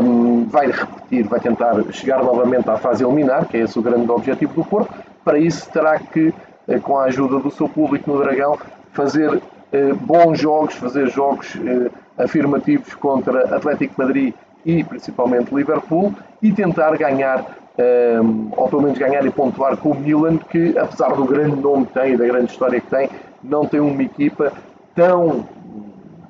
Um, 0.02 0.44
vai 0.46 0.66
repetir, 0.66 1.26
vai 1.26 1.40
tentar 1.40 1.74
chegar 1.92 2.22
novamente 2.22 2.68
à 2.68 2.76
fase 2.76 3.04
eliminar, 3.04 3.46
que 3.46 3.56
é 3.56 3.60
esse 3.60 3.78
o 3.78 3.82
grande 3.82 4.10
objetivo 4.10 4.52
do 4.52 4.64
Porto. 4.64 4.92
Para 5.24 5.38
isso, 5.38 5.70
terá 5.70 5.98
que, 5.98 6.34
eh, 6.68 6.78
com 6.80 6.98
a 6.98 7.04
ajuda 7.04 7.38
do 7.38 7.50
seu 7.50 7.68
público 7.68 8.10
no 8.10 8.18
Dragão, 8.18 8.58
fazer 8.92 9.32
eh, 9.36 9.40
bons 10.00 10.38
jogos, 10.38 10.74
fazer 10.74 11.08
jogos 11.10 11.56
eh, 11.56 11.90
afirmativos 12.22 12.94
contra 12.94 13.56
Atlético 13.56 13.94
Madrid 13.98 14.32
e 14.64 14.84
principalmente 14.84 15.54
Liverpool 15.54 16.14
e 16.42 16.52
tentar 16.52 16.96
ganhar, 16.96 17.44
um, 18.22 18.50
ou 18.56 18.68
pelo 18.68 18.82
menos 18.82 18.98
ganhar 18.98 19.26
e 19.26 19.30
pontuar 19.30 19.76
com 19.76 19.90
o 19.90 19.94
Milan, 19.94 20.38
que 20.38 20.78
apesar 20.78 21.14
do 21.14 21.24
grande 21.24 21.56
nome 21.60 21.86
que 21.86 21.92
tem 21.92 22.14
e 22.14 22.16
da 22.16 22.26
grande 22.26 22.50
história 22.50 22.80
que 22.80 22.86
tem, 22.86 23.10
não 23.42 23.66
tem 23.66 23.80
uma 23.80 24.02
equipa 24.02 24.52
tão 24.94 25.46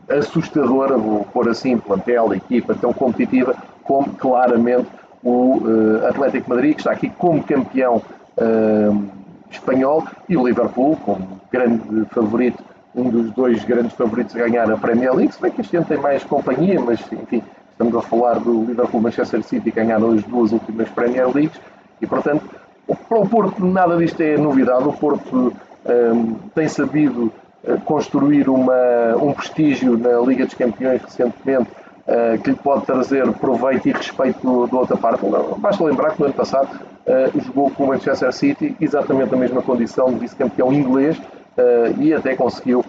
assustadora, 0.09 0.97
vou 0.97 1.25
pôr 1.33 1.49
assim, 1.49 1.79
plantel, 1.79 2.35
equipa 2.35 2.75
tão 2.75 2.93
competitiva 2.93 3.55
como 3.85 4.09
claramente 4.15 4.89
o 5.23 5.63
Atlético 6.09 6.51
Madrid, 6.51 6.75
que 6.75 6.81
está 6.81 6.93
aqui 6.93 7.09
como 7.11 7.43
campeão 7.43 8.03
espanhol, 9.51 10.05
e 10.29 10.37
o 10.37 10.47
Liverpool, 10.47 10.97
como 11.05 11.41
grande 11.51 12.05
favorito, 12.11 12.63
um 12.95 13.11
dos 13.11 13.31
dois 13.33 13.65
grandes 13.65 13.93
favoritos 13.95 14.35
a 14.37 14.39
ganhar 14.41 14.71
a 14.71 14.77
Premier 14.77 15.15
League, 15.15 15.35
se 15.35 15.41
bem 15.41 15.51
que 15.51 15.61
este 15.61 15.77
ano 15.77 15.87
tem 15.87 15.99
mais 15.99 16.23
companhia, 16.25 16.81
mas 16.81 17.01
enfim, 17.13 17.43
estamos 17.71 17.95
a 17.97 18.03
falar 18.03 18.39
do 18.39 18.65
Liverpool 18.65 19.01
Manchester 19.01 19.43
City 19.43 19.71
que 19.71 19.81
ganharam 19.81 20.13
as 20.13 20.23
duas 20.23 20.53
últimas 20.53 20.89
Premier 20.91 21.29
Leagues, 21.35 21.61
e 22.01 22.07
portanto, 22.07 22.45
para 23.09 23.19
o 23.19 23.29
Porto 23.29 23.65
nada 23.65 23.97
disto 23.97 24.21
é 24.21 24.37
novidade, 24.37 24.87
o 24.87 24.93
Porto 24.93 25.53
um, 25.87 26.35
tem 26.55 26.69
sabido 26.69 27.33
eh, 27.67 27.79
construir 27.85 28.49
uma, 28.49 29.17
um 29.21 29.33
prestígio 29.33 29.97
na 29.97 30.19
Liga 30.21 30.45
dos 30.45 30.55
Campeões 30.55 31.03
recentemente 31.03 31.71
uh, 32.07 32.39
que 32.43 32.51
lhe 32.51 32.57
pode 32.57 32.85
trazer 32.85 33.31
proveito 33.33 33.89
e 33.89 33.93
respeito 33.93 34.67
do 34.67 34.77
outra 34.77 34.97
parte. 34.97 35.25
Basta 35.59 35.83
lembrar 35.83 36.13
que 36.13 36.21
no 36.21 36.27
ano 36.27 36.35
passado 36.35 36.69
uh, 37.07 37.41
jogou 37.41 37.71
com 37.71 37.85
o 37.85 37.87
Manchester 37.89 38.33
City 38.33 38.77
exatamente 38.81 39.31
na 39.31 39.39
mesma 39.39 39.63
condição 39.63 40.13
de 40.13 40.19
vice-campeão 40.19 40.73
inglês 40.73 41.21
e 41.99 42.13
até 42.13 42.35
conseguiu 42.35 42.85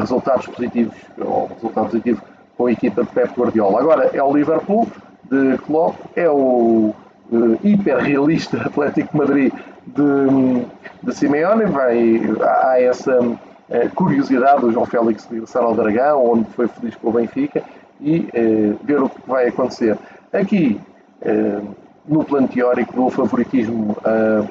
resultados 0.00 0.46
positivos, 0.46 0.94
ou 1.18 1.48
resultado 1.54 1.86
positivo 1.90 2.22
com 2.56 2.66
a 2.66 2.72
equipa 2.72 3.04
de 3.04 3.10
Pep 3.10 3.32
Guardiola. 3.38 3.80
Agora 3.80 4.10
é 4.12 4.22
o 4.22 4.34
Liverpool 4.34 4.88
de 5.30 5.58
Klopp, 5.58 5.96
é 6.16 6.28
o 6.28 6.92
hiperrealista 7.62 8.60
Atlético 8.66 9.16
Madrid 9.16 9.52
de, 9.86 10.66
de 11.02 11.14
Simeone, 11.14 11.66
vai, 11.66 12.20
há 12.42 12.80
essa 12.80 13.18
curiosidade 13.94 14.62
do 14.62 14.72
João 14.72 14.86
Félix 14.86 15.26
de 15.26 15.34
regressar 15.34 15.62
ao 15.62 15.74
Dragão, 15.74 16.32
onde 16.32 16.44
foi 16.50 16.66
feliz 16.68 16.96
com 16.96 17.08
o 17.08 17.12
Benfica, 17.12 17.62
e 18.00 18.28
eh, 18.32 18.74
ver 18.82 19.02
o 19.02 19.08
que 19.08 19.20
vai 19.26 19.48
acontecer. 19.48 19.96
Aqui, 20.32 20.80
eh, 21.22 21.60
no 22.08 22.24
plano 22.24 22.48
teórico, 22.48 22.94
do 22.94 23.10
favoritismo 23.10 23.96
uh, 23.98 24.48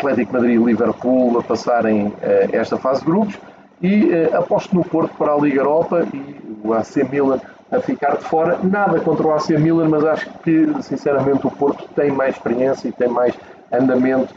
Atlético 0.00 0.32
Madrid 0.32 0.60
e 0.60 0.64
Liverpool 0.64 1.38
a 1.38 1.42
passarem 1.42 2.12
esta 2.52 2.76
fase 2.78 3.00
de 3.00 3.06
grupos 3.06 3.38
e 3.82 4.10
aposto 4.32 4.74
no 4.74 4.84
Porto 4.84 5.14
para 5.16 5.32
a 5.32 5.36
Liga 5.36 5.60
Europa 5.60 6.06
e 6.12 6.36
o 6.64 6.72
AC 6.72 6.96
Milan 7.10 7.40
a 7.70 7.80
ficar 7.80 8.16
de 8.16 8.24
fora. 8.24 8.58
Nada 8.62 8.98
contra 9.00 9.26
o 9.26 9.32
AC 9.32 9.50
Milan, 9.50 9.88
mas 9.88 10.04
acho 10.04 10.28
que, 10.42 10.68
sinceramente, 10.82 11.46
o 11.46 11.50
Porto 11.50 11.88
tem 11.94 12.10
mais 12.10 12.34
experiência 12.34 12.88
e 12.88 12.92
tem 12.92 13.08
mais 13.08 13.34
andamento, 13.72 14.34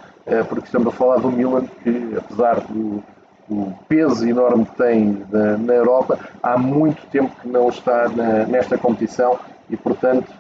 porque 0.48 0.66
estamos 0.66 0.90
a 0.90 0.92
falar 0.92 1.18
do 1.18 1.32
Milan, 1.32 1.66
que 1.84 2.16
apesar 2.18 2.60
do, 2.62 3.04
o 3.50 3.74
peso 3.88 4.28
enorme 4.28 4.66
que 4.66 4.78
tem 4.78 5.26
na, 5.32 5.58
na, 5.58 5.74
Europa, 5.74 6.20
há 6.42 6.58
muito 6.58 7.06
tempo 7.08 7.36
que 7.42 7.48
não 7.48 7.70
está 7.70 8.08
na, 8.10 8.46
nesta 8.46 8.78
competição 8.78 9.38
e, 9.70 9.76
portanto, 9.76 10.32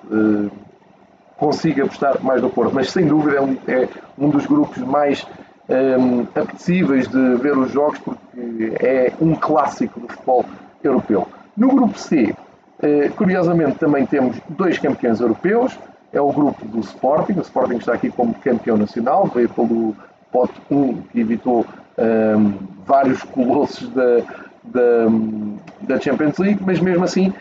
consigo 1.37 1.83
apostar 1.83 2.21
mais 2.21 2.41
no 2.41 2.49
Porto. 2.49 2.73
Mas, 2.73 2.91
sem 2.91 3.07
dúvida, 3.07 3.37
é 3.37 3.41
um, 3.41 3.57
é 3.67 3.87
um 4.17 4.29
dos 4.29 4.45
grupos 4.45 4.77
mais 4.79 5.25
eh, 5.69 5.95
apetecíveis 6.35 7.07
de 7.07 7.35
ver 7.35 7.57
os 7.57 7.71
jogos, 7.71 7.99
porque 7.99 8.73
é 8.79 9.11
um 9.21 9.35
clássico 9.35 9.99
do 9.99 10.07
futebol 10.07 10.45
europeu. 10.83 11.27
No 11.55 11.69
grupo 11.69 11.97
C, 11.97 12.35
eh, 12.81 13.09
curiosamente, 13.15 13.77
também 13.79 14.05
temos 14.05 14.37
dois 14.49 14.77
campeões 14.77 15.19
europeus. 15.19 15.77
É 16.11 16.21
o 16.21 16.31
grupo 16.31 16.65
do 16.65 16.79
Sporting. 16.79 17.33
O 17.33 17.41
Sporting 17.41 17.77
está 17.77 17.93
aqui 17.93 18.09
como 18.09 18.33
campeão 18.35 18.77
nacional, 18.77 19.25
veio 19.33 19.49
pelo 19.49 19.95
pote 20.31 20.53
1 20.69 21.01
que 21.11 21.19
evitou 21.19 21.65
um, 21.97 22.53
vários 22.85 23.21
colossos 23.23 23.87
da, 23.89 24.17
da, 24.63 25.07
da, 25.81 25.99
Champions 25.99 26.37
League, 26.37 26.61
mas 26.65 26.79
mesmo 26.79 27.03
assim 27.03 27.31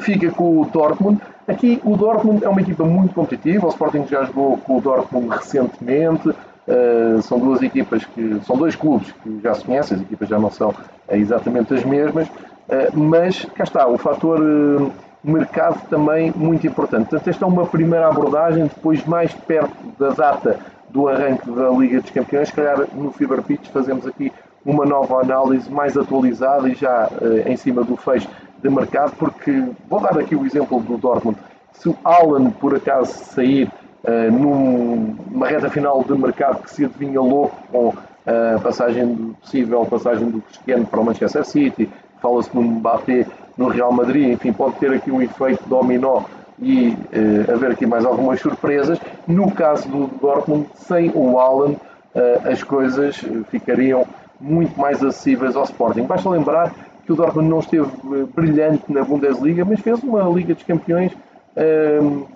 fica 0.00 0.30
com 0.30 0.62
o 0.62 0.64
Dortmund. 0.66 1.20
Aqui 1.48 1.80
o 1.84 1.96
Dortmund 1.96 2.44
é 2.44 2.48
uma 2.48 2.60
equipa 2.60 2.84
muito 2.84 3.14
competitiva, 3.14 3.66
o 3.66 3.70
Sporting 3.70 4.04
já 4.08 4.24
jogou 4.24 4.58
com 4.58 4.78
o 4.78 4.80
Dortmund 4.80 5.28
recentemente, 5.28 6.28
uh, 6.30 7.22
são 7.22 7.38
duas 7.38 7.62
equipas 7.62 8.04
que 8.04 8.40
são 8.44 8.56
dois 8.56 8.74
clubes 8.74 9.12
que 9.22 9.40
já 9.40 9.54
se 9.54 9.64
conhecem, 9.64 9.96
as 9.96 10.02
equipas 10.02 10.28
já 10.28 10.40
não 10.40 10.50
são 10.50 10.74
exatamente 11.08 11.72
as 11.72 11.84
mesmas, 11.84 12.26
uh, 12.26 12.98
mas 12.98 13.44
cá 13.54 13.62
está, 13.62 13.86
o 13.86 13.96
fator 13.96 14.90
mercado 15.22 15.80
também 15.88 16.32
muito 16.34 16.66
importante. 16.66 17.10
Portanto, 17.10 17.28
esta 17.28 17.44
é 17.44 17.48
uma 17.48 17.66
primeira 17.66 18.08
abordagem, 18.08 18.64
depois 18.64 19.04
mais 19.06 19.32
perto 19.32 19.76
da 20.00 20.08
data 20.10 20.58
do 20.90 21.08
arranque 21.08 21.48
da 21.48 21.68
Liga 21.70 22.00
dos 22.00 22.10
Campeões, 22.10 22.48
se 22.48 22.54
calhar 22.54 22.88
no 22.92 23.12
Fever 23.12 23.40
Pitch 23.42 23.68
fazemos 23.68 24.04
aqui 24.04 24.32
uma 24.64 24.84
nova 24.84 25.20
análise 25.20 25.70
mais 25.70 25.96
atualizada 25.96 26.68
e 26.68 26.74
já 26.74 27.08
em 27.44 27.56
cima 27.56 27.84
do 27.84 27.96
fecho 27.96 28.28
de 28.62 28.70
mercado, 28.70 29.14
porque 29.18 29.64
vou 29.88 30.00
dar 30.00 30.18
aqui 30.18 30.34
o 30.34 30.44
exemplo 30.44 30.80
do 30.80 30.96
Dortmund. 30.96 31.38
Se 31.72 31.88
o 31.88 31.96
Alan 32.04 32.50
por 32.50 32.74
acaso 32.74 33.12
sair 33.12 33.70
uh, 34.04 34.32
numa 34.32 35.46
reta 35.46 35.68
final 35.70 36.02
de 36.02 36.12
mercado 36.14 36.62
que 36.62 36.70
se 36.70 36.84
adivinha 36.84 37.20
louco 37.20 37.56
com 37.70 37.92
a 38.26 38.58
passagem 38.58 39.34
possível 39.40 39.86
passagem 39.86 40.28
do 40.28 40.40
Cristiano 40.40 40.84
para 40.84 41.00
o 41.00 41.04
Manchester 41.04 41.44
City, 41.44 41.88
fala-se 42.20 42.50
no 42.52 42.62
Mbappé 42.62 43.24
no 43.56 43.68
Real 43.68 43.92
Madrid, 43.92 44.32
enfim, 44.32 44.52
pode 44.52 44.74
ter 44.76 44.92
aqui 44.92 45.10
um 45.10 45.22
efeito 45.22 45.62
dominó 45.68 46.22
e 46.60 46.88
uh, 46.88 47.54
haver 47.54 47.70
aqui 47.70 47.86
mais 47.86 48.04
algumas 48.04 48.40
surpresas. 48.40 48.98
No 49.26 49.50
caso 49.52 49.88
do 49.88 50.06
Dortmund, 50.20 50.68
sem 50.74 51.10
o 51.14 51.38
Alan, 51.38 51.72
uh, 51.72 52.50
as 52.50 52.62
coisas 52.62 53.16
ficariam 53.48 54.06
muito 54.40 54.78
mais 54.78 55.02
acessíveis 55.02 55.56
ao 55.56 55.64
Sporting. 55.64 56.02
Basta 56.02 56.28
lembrar 56.28 56.74
que 57.06 57.12
o 57.12 57.16
Dortmund 57.16 57.48
não 57.48 57.60
esteve 57.60 57.84
uh, 57.84 58.26
brilhante 58.34 58.92
na 58.92 59.04
Bundesliga, 59.04 59.64
mas 59.64 59.80
fez 59.80 60.02
uma 60.02 60.22
Liga 60.24 60.54
dos 60.54 60.64
Campeões 60.64 61.12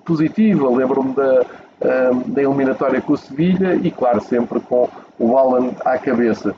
positiva. 0.03 0.71
Lembro-me 0.71 1.13
da, 1.13 1.45
da 2.25 2.43
eliminatória 2.43 3.03
com 3.03 3.13
o 3.13 3.19
Sevilha 3.19 3.75
e, 3.75 3.91
claro, 3.91 4.23
sempre 4.23 4.61
com 4.61 4.89
o 5.19 5.37
Alan 5.37 5.73
à 5.85 5.99
cabeça. 5.99 6.55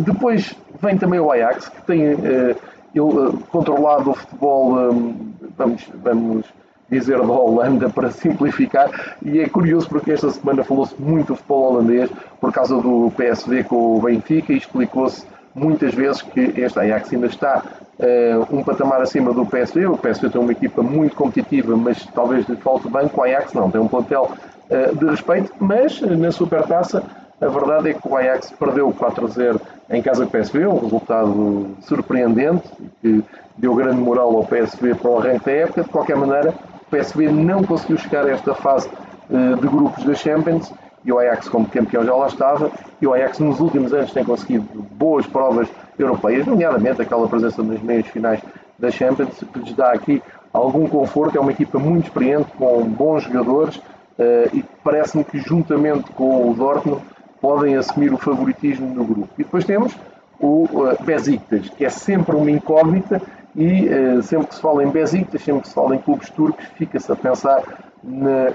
depois 0.00 0.54
vem 0.82 0.98
também 0.98 1.18
o 1.18 1.32
Ajax, 1.32 1.70
que 1.70 1.82
tem 1.84 2.02
ele, 2.02 3.38
controlado 3.50 4.10
o 4.10 4.14
futebol, 4.14 4.74
vamos, 5.56 5.88
vamos 5.94 6.44
dizer 6.90 7.18
da 7.18 7.32
Holanda 7.32 7.88
para 7.90 8.10
simplificar, 8.10 9.16
e 9.22 9.40
é 9.40 9.48
curioso 9.48 9.88
porque 9.88 10.12
esta 10.12 10.30
semana 10.30 10.64
falou-se 10.64 10.94
muito 11.00 11.28
do 11.28 11.36
futebol 11.36 11.74
holandês 11.74 12.10
por 12.40 12.52
causa 12.52 12.76
do 12.76 13.10
PSV 13.16 13.64
com 13.64 13.96
o 13.96 14.00
Benfica 14.00 14.52
e 14.52 14.58
explicou-se 14.58 15.26
muitas 15.54 15.94
vezes 15.94 16.20
que 16.22 16.40
este 16.56 16.78
Ajax 16.78 17.12
ainda 17.12 17.26
está 17.26 17.62
uh, 17.98 18.54
um 18.56 18.62
patamar 18.62 19.00
acima 19.00 19.32
do 19.32 19.46
PSV. 19.46 19.86
O 19.86 19.96
PSV 19.96 20.30
tem 20.30 20.40
uma 20.40 20.52
equipa 20.52 20.82
muito 20.82 21.14
competitiva, 21.14 21.76
mas 21.76 22.04
talvez 22.06 22.46
lhe 22.48 22.56
falte 22.56 22.88
banco. 22.88 23.20
O 23.20 23.24
Ajax 23.24 23.52
não, 23.52 23.70
tem 23.70 23.80
um 23.80 23.88
plantel 23.88 24.30
uh, 24.70 24.96
de 24.96 25.06
respeito, 25.06 25.52
mas 25.58 26.00
na 26.00 26.32
Supertaça 26.32 27.02
a 27.40 27.48
verdade 27.48 27.90
é 27.90 27.94
que 27.94 28.08
o 28.08 28.16
Ajax 28.16 28.52
perdeu 28.52 28.92
4-0 28.92 29.60
em 29.90 30.00
casa 30.02 30.24
do 30.24 30.30
PSV, 30.30 30.66
um 30.66 30.78
resultado 30.78 31.76
surpreendente 31.82 32.68
que 33.02 33.22
deu 33.58 33.74
grande 33.74 34.00
moral 34.00 34.34
ao 34.36 34.44
PSV 34.44 34.94
para 34.94 35.10
o 35.10 35.18
arranque 35.18 35.44
da 35.44 35.52
época. 35.52 35.82
De 35.82 35.88
qualquer 35.88 36.16
maneira, 36.16 36.54
PSV 36.90 37.30
não 37.30 37.62
conseguiu 37.62 37.98
chegar 37.98 38.24
a 38.26 38.30
esta 38.30 38.54
fase 38.54 38.88
de 39.28 39.66
grupos 39.66 40.04
da 40.04 40.14
Champions 40.14 40.72
e 41.04 41.12
o 41.12 41.18
Ajax, 41.18 41.48
como 41.48 41.68
campeão, 41.68 42.04
já 42.04 42.14
lá 42.14 42.26
estava. 42.26 42.70
E 43.00 43.06
o 43.06 43.12
Ajax, 43.12 43.38
nos 43.38 43.60
últimos 43.60 43.92
anos, 43.92 44.12
tem 44.12 44.24
conseguido 44.24 44.66
boas 44.92 45.26
provas 45.26 45.68
europeias, 45.98 46.46
nomeadamente 46.46 47.02
aquela 47.02 47.28
presença 47.28 47.62
nas 47.62 47.80
meias 47.82 48.06
finais 48.06 48.40
da 48.78 48.90
Champions, 48.90 49.44
que 49.52 49.58
lhes 49.58 49.74
dá 49.74 49.92
aqui 49.92 50.22
algum 50.52 50.88
conforto. 50.88 51.36
É 51.36 51.40
uma 51.40 51.52
equipa 51.52 51.78
muito 51.78 52.06
experiente, 52.06 52.50
com 52.56 52.82
bons 52.84 53.24
jogadores 53.24 53.76
uh, 53.76 54.50
e 54.52 54.64
parece-me 54.82 55.24
que, 55.24 55.38
juntamente 55.38 56.10
com 56.12 56.50
o 56.50 56.54
Dortmund, 56.54 57.02
podem 57.40 57.76
assumir 57.76 58.12
o 58.12 58.16
favoritismo 58.16 58.94
no 58.94 59.04
grupo. 59.04 59.28
E 59.38 59.44
depois 59.44 59.64
temos 59.64 59.94
o 60.40 60.64
uh, 60.64 61.04
Besiktas, 61.04 61.68
que 61.68 61.84
é 61.84 61.90
sempre 61.90 62.34
uma 62.34 62.50
incógnita 62.50 63.20
e 63.54 63.88
uh, 63.88 64.22
sempre 64.22 64.48
que 64.48 64.54
se 64.54 64.60
fala 64.60 64.82
em 64.82 64.90
Besiktas, 64.90 65.42
sempre 65.42 65.62
que 65.62 65.68
se 65.68 65.74
fala 65.74 65.94
em 65.94 65.98
clubes 65.98 66.30
turcos, 66.30 66.64
fica-se 66.76 67.12
a 67.12 67.16
pensar 67.16 67.62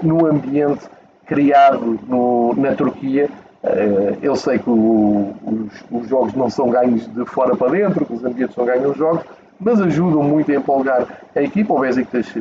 no 0.00 0.26
ambiente 0.26 0.88
criado 1.30 2.00
no, 2.08 2.54
na 2.56 2.74
Turquia. 2.74 3.28
Uh, 3.62 4.18
eu 4.20 4.34
sei 4.34 4.58
que 4.58 4.68
o, 4.68 5.32
os, 5.44 6.02
os, 6.02 6.08
jogos 6.08 6.34
não 6.34 6.50
são 6.50 6.68
ganhos 6.70 7.06
de 7.06 7.24
fora 7.24 7.54
para 7.54 7.70
dentro, 7.70 8.04
que 8.04 8.14
os 8.14 8.24
ambientes 8.24 8.56
não 8.56 8.64
ganham 8.64 8.90
os 8.90 8.96
jogos, 8.96 9.22
mas 9.60 9.80
ajudam 9.80 10.24
muito 10.24 10.50
a 10.50 10.56
empolgar 10.56 11.06
a 11.36 11.40
equipa. 11.40 11.72
O 11.72 11.78
Besiktas 11.78 12.26
eh, 12.36 12.40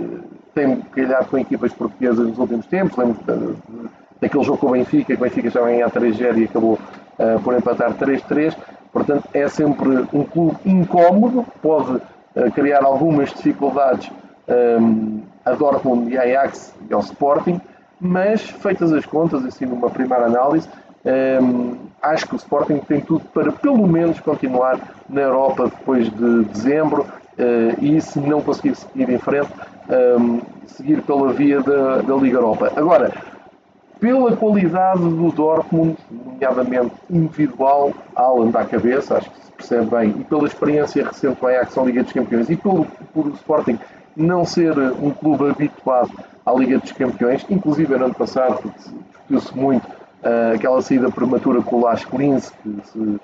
tem 0.56 0.78
calhado 0.78 1.28
com 1.28 1.38
equipas 1.38 1.72
portuguesas 1.74 2.30
nos 2.30 2.40
últimos 2.40 2.66
tempos. 2.66 2.98
Lembro 2.98 3.58
daquele 4.20 4.44
jogo 4.44 4.58
com 4.58 4.68
o 4.68 4.72
Benfica, 4.72 5.14
que 5.16 5.22
o 5.22 5.24
Benfica 5.24 5.50
já 5.52 5.62
vem 5.62 5.84
a 5.84 5.90
3-0 5.90 6.38
e 6.38 6.44
acabou 6.46 6.74
uh, 6.74 7.40
por 7.44 7.54
empatar 7.54 7.94
3-3. 7.94 8.58
Portanto, 8.92 9.30
é 9.34 9.48
sempre 9.48 10.08
um 10.12 10.24
clube 10.24 10.58
incómodo, 10.66 11.46
pode 11.62 12.02
criar 12.56 12.84
algumas 12.84 13.30
dificuldades 13.32 14.10
um, 14.48 15.22
a 15.46 15.52
Dortmund 15.52 16.12
e 16.12 16.18
a 16.18 16.24
Ajax 16.24 16.74
e 16.90 16.94
ao 16.94 17.02
Sporting, 17.02 17.62
mas 18.00 18.42
feitas 18.42 18.94
as 18.94 19.06
contas, 19.06 19.46
assim 19.46 19.66
numa 19.66 19.90
primeira 19.90 20.26
análise, 20.26 20.68
um, 21.42 21.76
acho 22.02 22.28
que 22.28 22.36
o 22.36 22.38
Sporting 22.38 22.80
tem 22.80 23.02
tudo 23.02 23.26
para 23.34 23.52
pelo 23.52 23.88
menos 23.88 24.20
continuar 24.20 24.80
na 25.08 25.22
Europa 25.22 25.66
depois 25.66 26.10
de 26.10 26.44
dezembro 26.46 27.04
uh, 27.04 27.84
e 27.84 28.00
se 28.02 28.20
não 28.20 28.42
conseguir 28.42 28.76
seguir 28.76 29.10
em 29.10 29.18
frente, 29.18 29.50
um, 30.20 30.42
seguir 30.68 31.02
pela 31.04 31.32
via 31.32 31.62
da, 31.62 32.02
da 32.02 32.16
Liga 32.16 32.38
Europa. 32.38 32.72
Agora, 32.76 33.14
pela 34.00 34.36
qualidade 34.36 35.00
do 35.00 35.32
Dortmund, 35.32 35.98
nomeadamente 36.10 36.94
individual, 37.10 37.94
Alan 38.16 38.50
à 38.54 38.64
cabeça, 38.66 39.18
acho 39.18 39.30
que 39.30 39.46
se 39.46 39.52
percebe 39.52 39.86
bem, 39.88 40.16
e 40.20 40.24
pela 40.24 40.48
experiência 40.48 41.06
recente 41.06 41.40
do 41.40 41.48
Ajax 41.48 41.76
Liga 41.78 42.04
dos 42.04 42.14
Campeões 42.14 42.50
e 42.50 42.56
pelo, 42.56 42.86
por 43.14 43.28
o 43.28 43.32
Sporting 43.32 43.78
não 44.16 44.46
ser 44.46 44.78
um 44.78 45.12
clube 45.12 45.50
habituado 45.50 46.12
à 46.50 46.54
Liga 46.54 46.80
dos 46.80 46.92
Campeões, 46.92 47.46
inclusive 47.50 47.96
no 47.98 48.06
ano 48.06 48.16
passado 48.16 48.74
discutiu-se 48.78 49.58
muito 49.58 49.86
uh, 49.86 50.56
aquela 50.56 50.82
saída 50.82 51.12
prematura 51.12 51.62
com 51.62 51.78
o 51.78 51.86
Las 51.86 52.04
Klins, 52.06 52.52
que 52.64 52.76
se, 52.86 53.00
uh, 53.00 53.20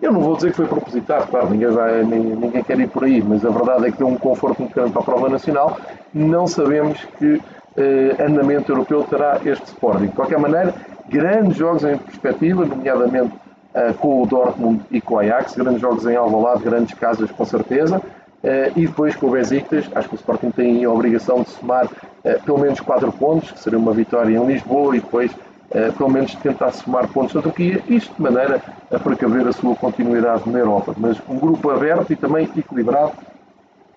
eu 0.00 0.12
não 0.12 0.20
vou 0.20 0.36
dizer 0.36 0.50
que 0.50 0.56
foi 0.56 0.66
propositado, 0.66 1.28
claro, 1.28 1.50
ninguém, 1.50 1.68
vai, 1.68 2.02
ninguém 2.02 2.62
quer 2.62 2.80
ir 2.80 2.88
por 2.88 3.04
aí, 3.04 3.22
mas 3.22 3.44
a 3.44 3.50
verdade 3.50 3.86
é 3.86 3.90
que 3.90 3.98
deu 3.98 4.08
um 4.08 4.16
conforto 4.16 4.60
muito 4.60 4.74
grande 4.74 4.92
para 4.92 5.02
a 5.02 5.04
prova 5.04 5.28
nacional. 5.28 5.78
Não 6.14 6.46
sabemos 6.46 7.04
que 7.18 7.40
eh, 7.76 8.16
andamento 8.18 8.72
europeu 8.72 9.04
terá 9.04 9.38
este 9.44 9.66
Sporting. 9.66 10.06
De 10.06 10.12
qualquer 10.12 10.38
maneira, 10.38 10.74
grandes 11.08 11.56
jogos 11.58 11.84
em 11.84 11.98
perspectiva, 11.98 12.64
nomeadamente 12.64 13.34
eh, 13.74 13.92
com 13.92 14.22
o 14.22 14.26
Dortmund 14.26 14.80
e 14.90 15.02
com 15.02 15.14
o 15.14 15.18
Ajax, 15.18 15.54
grandes 15.54 15.82
jogos 15.82 16.06
em 16.06 16.16
Alvalade, 16.16 16.62
grandes 16.62 16.94
casas 16.94 17.30
com 17.30 17.44
certeza, 17.44 18.00
e 18.76 18.86
depois 18.86 19.14
com 19.16 19.26
o 19.26 19.30
Besiktas, 19.30 19.88
acho 19.94 20.08
que 20.08 20.14
o 20.14 20.16
Sporting 20.16 20.50
tem 20.50 20.84
a 20.84 20.90
obrigação 20.90 21.42
de 21.42 21.50
somar 21.50 21.88
pelo 22.44 22.58
menos 22.58 22.80
4 22.80 23.12
pontos, 23.12 23.52
que 23.52 23.60
seria 23.60 23.78
uma 23.78 23.92
vitória 23.92 24.36
em 24.36 24.46
Lisboa, 24.46 24.96
e 24.96 25.00
depois 25.00 25.30
pelo 25.96 26.10
menos 26.10 26.34
tentar 26.36 26.72
somar 26.72 27.06
pontos 27.08 27.34
na 27.34 27.42
Turquia, 27.42 27.82
isto 27.88 28.14
de 28.14 28.22
maneira 28.22 28.62
a 28.90 28.98
precaver 28.98 29.46
a 29.46 29.52
sua 29.52 29.76
continuidade 29.76 30.48
na 30.50 30.58
Europa. 30.58 30.94
Mas 30.96 31.20
um 31.28 31.38
grupo 31.38 31.70
aberto 31.70 32.12
e 32.12 32.16
também 32.16 32.48
equilibrado, 32.56 33.12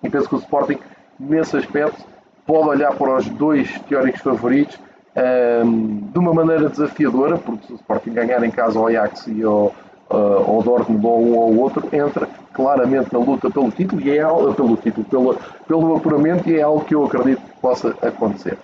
e 0.02 0.10
penso 0.10 0.28
que 0.28 0.34
o 0.34 0.38
Sporting, 0.38 0.78
nesse 1.18 1.56
aspecto, 1.56 2.04
pode 2.46 2.68
olhar 2.68 2.94
para 2.94 3.16
os 3.16 3.28
dois 3.30 3.80
teóricos 3.88 4.20
favoritos 4.20 4.78
ehm, 5.16 6.10
de 6.12 6.18
uma 6.18 6.34
maneira 6.34 6.68
desafiadora, 6.68 7.38
porque 7.38 7.66
se 7.66 7.72
o 7.72 7.76
Sporting 7.76 8.12
ganhar 8.12 8.42
em 8.44 8.50
casa 8.50 8.78
ao 8.78 8.86
Ajax 8.86 9.26
e 9.26 9.42
ao, 9.42 9.74
uh, 10.14 10.50
ao 10.50 10.62
Dortmund 10.62 11.06
ou 11.06 11.22
um 11.22 11.36
ou 11.36 11.56
outro, 11.58 11.86
entra 11.92 12.28
claramente 12.52 13.12
na 13.12 13.18
luta 13.18 13.50
pelo 13.50 13.70
título 13.70 14.00
e 14.00 14.16
é 14.16 14.20
algo, 14.22 14.54
pelo 14.54 14.76
título, 14.76 15.04
pelo, 15.06 15.36
pelo 15.66 15.96
apuramento 15.96 16.48
e 16.48 16.58
é 16.58 16.62
algo 16.62 16.84
que 16.84 16.94
eu 16.94 17.04
acredito 17.04 17.40
que 17.40 17.60
possa 17.60 17.94
acontecer. 18.02 18.56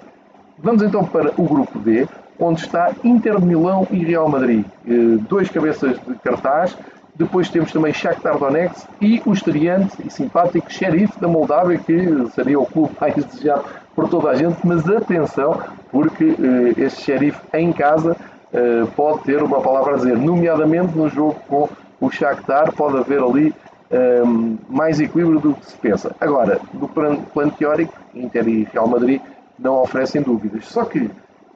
Vamos 0.59 0.83
então 0.83 1.05
para 1.05 1.33
o 1.37 1.45
grupo 1.45 1.79
D, 1.79 2.07
onde 2.39 2.61
está 2.61 2.93
Inter 3.03 3.39
de 3.41 3.47
Milão 3.47 3.87
e 3.91 4.05
Real 4.05 4.29
Madrid. 4.29 4.65
Uh, 4.87 5.19
dois 5.29 5.49
cabeças 5.49 5.99
de 6.07 6.15
cartaz 6.17 6.77
depois 7.21 7.51
temos 7.51 7.71
também 7.71 7.93
Shakhtar 7.93 8.39
Donetsk 8.39 8.89
e 8.99 9.21
o 9.27 9.35
estreante 9.35 9.95
e 10.03 10.11
simpático 10.11 10.73
Sheriff 10.73 11.21
da 11.21 11.29
Moldávia, 11.29 11.77
que 11.77 12.31
seria 12.31 12.59
o 12.59 12.65
clube 12.65 12.95
mais 12.99 13.15
desejado 13.27 13.65
por 13.95 14.09
toda 14.09 14.31
a 14.31 14.35
gente. 14.35 14.57
Mas 14.67 14.89
atenção, 14.89 15.61
porque 15.93 16.25
uh, 16.25 16.75
este 16.79 17.03
Sheriff 17.03 17.39
em 17.53 17.75
casa 17.75 18.17
uh, 18.53 18.87
pode 18.97 19.25
ter 19.25 19.43
uma 19.43 19.61
palavra 19.61 19.95
a 19.95 19.97
dizer, 19.97 20.17
nomeadamente 20.17 20.97
no 20.97 21.09
jogo 21.09 21.37
com 21.49 21.69
o 22.01 22.11
Shakhtar, 22.11 22.73
pode 22.73 22.99
haver 22.99 23.23
ali 23.23 23.55
um, 23.91 23.97
ehm, 23.97 24.59
mais 24.69 25.01
equilíbrio 25.01 25.41
do 25.41 25.55
que 25.55 25.67
se 25.67 25.77
pensa. 25.77 26.17
Agora, 26.21 26.59
do 26.73 26.89
plano, 26.89 27.53
teórico, 27.59 27.93
Inter 28.15 28.49
e 28.49 28.65
Real 28.73 28.87
Madrid 28.87 29.21
não 29.59 29.83
oferecem 29.83 30.23
dúvidas. 30.23 30.65
Só 30.67 30.85
que 30.85 31.11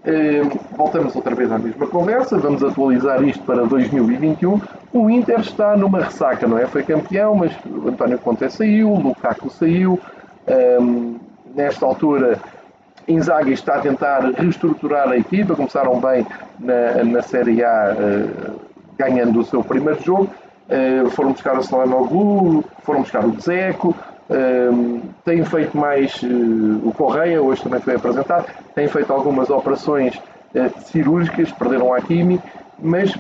Ehm, 0.07 0.51
voltamos 0.77 1.17
outra 1.17 1.35
vez 1.35 1.51
à 1.51 1.59
mesma 1.59 1.87
conversa, 1.87 2.37
vamos 2.37 2.63
atualizar 2.63 3.23
isto 3.23 3.43
para 3.45 3.65
2021. 3.65 4.61
O 4.93 5.09
Inter 5.09 5.41
está 5.41 5.75
numa 5.79 6.03
ressaca, 6.03 6.47
não 6.47 6.59
é? 6.59 6.67
Foi 6.67 6.83
campeão, 6.83 7.35
mas 7.35 7.53
António 7.87 8.19
Conte 8.19 8.51
saiu, 8.51 8.91
Lukaku 8.95 9.49
saiu. 9.49 9.99
Um, 10.47 11.17
nesta 11.55 11.87
altura, 11.87 12.39
Inzaghi 13.07 13.53
está 13.53 13.77
a 13.77 13.81
tentar 13.81 14.21
reestruturar 14.37 15.09
a 15.09 15.17
equipa. 15.17 15.55
Começaram 15.55 16.01
bem 16.01 16.27
na, 16.59 17.05
na 17.05 17.23
Série 17.23 17.65
A, 17.65 17.95
uh, 17.95 18.61
ganhando 18.99 19.41
o 19.41 19.45
seu 19.45 19.63
primeiro 19.63 20.03
jogo. 20.03 20.31
Uh, 20.69 21.11
foram 21.11 21.33
buscar 21.33 21.59
o 21.59 21.63
Solanoglu, 21.63 22.65
foram 22.83 23.03
buscar 23.03 23.25
o 23.25 23.33
Dzeko, 23.33 23.95
tem 25.25 25.45
feito 25.45 25.77
mais 25.77 26.23
uh, 26.23 26.89
o 26.89 26.93
Correia, 26.97 27.43
hoje 27.43 27.63
também 27.63 27.81
foi 27.81 27.97
apresentado, 27.97 28.47
tem 28.75 28.89
feito 28.89 29.13
algumas 29.13 29.51
operações 29.51 30.17
uh, 30.17 30.81
cirúrgicas, 30.81 31.53
perderam 31.53 31.93
a 31.93 32.01
Kimi, 32.01 32.41
mas 32.79 33.15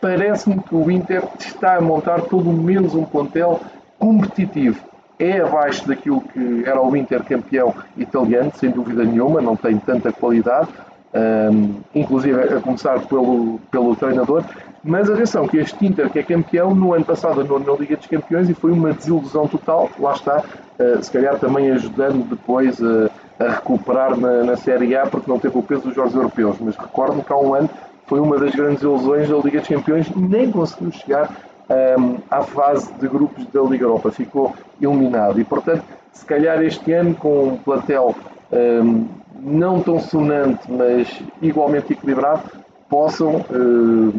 parece-me 0.00 0.62
que 0.62 0.74
o 0.74 0.90
Inter 0.90 1.22
está 1.38 1.76
a 1.76 1.80
montar 1.80 2.22
todo 2.22 2.50
menos 2.50 2.94
um 2.94 3.04
plantel 3.04 3.60
competitivo. 3.98 4.82
É 5.18 5.40
abaixo 5.40 5.86
daquilo 5.88 6.20
que 6.20 6.64
era 6.66 6.80
o 6.80 6.94
Inter 6.96 7.22
campeão 7.24 7.74
italiano, 7.96 8.52
sem 8.54 8.70
dúvida 8.70 9.04
nenhuma, 9.04 9.40
não 9.40 9.56
tem 9.56 9.78
tanta 9.78 10.12
qualidade, 10.12 10.68
um, 11.14 11.76
inclusive 11.94 12.38
a 12.38 12.60
começar 12.60 13.00
pelo, 13.06 13.58
pelo 13.70 13.96
treinador, 13.96 14.44
mas 14.88 15.10
atenção, 15.10 15.48
que 15.48 15.56
este 15.56 15.84
Inter, 15.84 16.08
que 16.10 16.20
é 16.20 16.22
campeão, 16.22 16.72
no 16.72 16.94
ano 16.94 17.04
passado 17.04 17.40
andou 17.40 17.58
na 17.58 17.72
Liga 17.72 17.96
dos 17.96 18.06
Campeões 18.06 18.48
e 18.48 18.54
foi 18.54 18.70
uma 18.70 18.92
desilusão 18.92 19.48
total. 19.48 19.90
Lá 19.98 20.12
está, 20.12 20.44
uh, 20.78 21.02
se 21.02 21.10
calhar 21.10 21.36
também 21.40 21.72
ajudando 21.72 22.24
depois 22.28 22.78
uh, 22.78 23.10
a 23.40 23.48
recuperar 23.54 24.16
na, 24.16 24.44
na, 24.44 24.56
Série 24.56 24.94
A, 24.94 25.04
porque 25.04 25.28
não 25.28 25.40
teve 25.40 25.58
o 25.58 25.62
peso 25.62 25.82
dos 25.82 25.94
Jogos 25.94 26.14
Europeus. 26.14 26.56
Mas 26.60 26.76
recordo 26.76 27.20
que 27.20 27.32
há 27.32 27.36
um 27.36 27.52
ano 27.52 27.68
foi 28.06 28.20
uma 28.20 28.38
das 28.38 28.54
grandes 28.54 28.80
ilusões 28.80 29.28
da 29.28 29.36
Liga 29.38 29.58
dos 29.58 29.68
Campeões, 29.68 30.08
nem 30.14 30.52
conseguiu 30.52 30.92
chegar 30.92 31.34
um, 31.68 32.18
à 32.30 32.42
fase 32.42 32.92
de 32.94 33.08
grupos 33.08 33.46
da 33.46 33.60
Liga 33.62 33.84
Europa, 33.84 34.10
ficou 34.10 34.54
eliminado. 34.80 35.40
E 35.40 35.44
portanto, 35.44 35.84
se 36.12 36.24
calhar 36.24 36.62
este 36.62 36.92
ano, 36.92 37.14
com 37.14 37.48
um 37.48 37.56
plantel 37.56 38.14
um, 38.52 39.06
não 39.40 39.80
tão 39.80 39.98
sonante, 40.00 40.70
mas 40.70 41.22
igualmente 41.42 41.92
equilibrado, 41.92 42.42
possam 42.88 43.36
uh, 43.36 44.12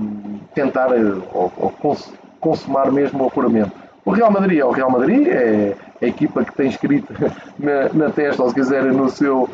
tentar 0.53 0.91
uh, 0.91 1.23
ou, 1.33 1.51
ou 1.57 1.69
cons 1.71 2.13
consumar 2.39 2.91
mesmo 2.91 3.23
o 3.23 3.27
apuramento. 3.27 3.71
O 4.05 4.11
Real 4.11 4.31
Madrid 4.31 4.59
é 4.59 4.65
o 4.65 4.71
Real 4.71 4.91
Madrid, 4.91 5.27
é 5.27 5.75
a 6.01 6.05
equipa 6.05 6.45
que 6.45 6.53
tem 6.55 6.69
escrito 6.69 7.11
na, 7.57 7.89
na 7.93 8.09
testa, 8.11 8.43
ou 8.43 8.49
se 8.49 8.55
quiserem, 8.55 8.91
no 8.91 9.09
seu 9.09 9.43
uh, 9.43 9.49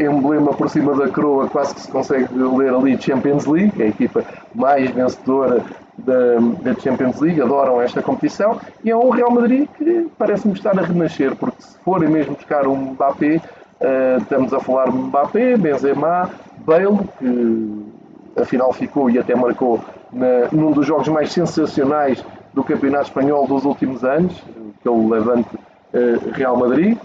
emblema 0.00 0.52
por 0.52 0.68
cima 0.68 0.94
da 0.94 1.08
coroa, 1.08 1.48
quase 1.48 1.74
que 1.74 1.80
se 1.80 1.90
consegue 1.90 2.28
ler 2.34 2.74
ali 2.74 3.00
Champions 3.00 3.46
League, 3.46 3.72
é 3.80 3.86
a 3.86 3.88
equipa 3.88 4.24
mais 4.54 4.90
vencedora 4.90 5.64
da, 5.98 6.38
da 6.62 6.80
Champions 6.80 7.20
League, 7.20 7.40
adoram 7.40 7.80
esta 7.80 8.02
competição, 8.02 8.60
e 8.84 8.90
é 8.90 8.96
um 8.96 9.10
Real 9.10 9.30
Madrid 9.30 9.68
que 9.76 10.08
parece-me 10.18 10.54
estar 10.54 10.78
a 10.78 10.82
renascer, 10.82 11.34
porque 11.36 11.62
se 11.62 11.78
forem 11.78 12.08
mesmo 12.08 12.34
buscar 12.34 12.66
um 12.66 12.92
Mbappé, 12.92 13.36
uh, 13.36 14.18
estamos 14.20 14.52
a 14.52 14.60
falar 14.60 14.90
de 14.90 14.98
Mbappé, 14.98 15.56
Benzema, 15.56 16.30
Bale, 16.58 16.98
que 17.18 18.40
afinal 18.40 18.72
ficou 18.72 19.08
e 19.10 19.18
até 19.18 19.34
marcou 19.34 19.80
na, 20.12 20.48
num 20.52 20.72
dos 20.72 20.86
jogos 20.86 21.08
mais 21.08 21.32
sensacionais 21.32 22.24
do 22.52 22.62
Campeonato 22.62 23.04
Espanhol 23.04 23.46
dos 23.46 23.64
últimos 23.64 24.04
anos, 24.04 24.34
que 24.82 24.88
é 24.88 24.90
o 24.90 25.08
Levante 25.08 25.48
uh, 25.54 26.30
Real 26.32 26.56
Madrid, 26.56 26.98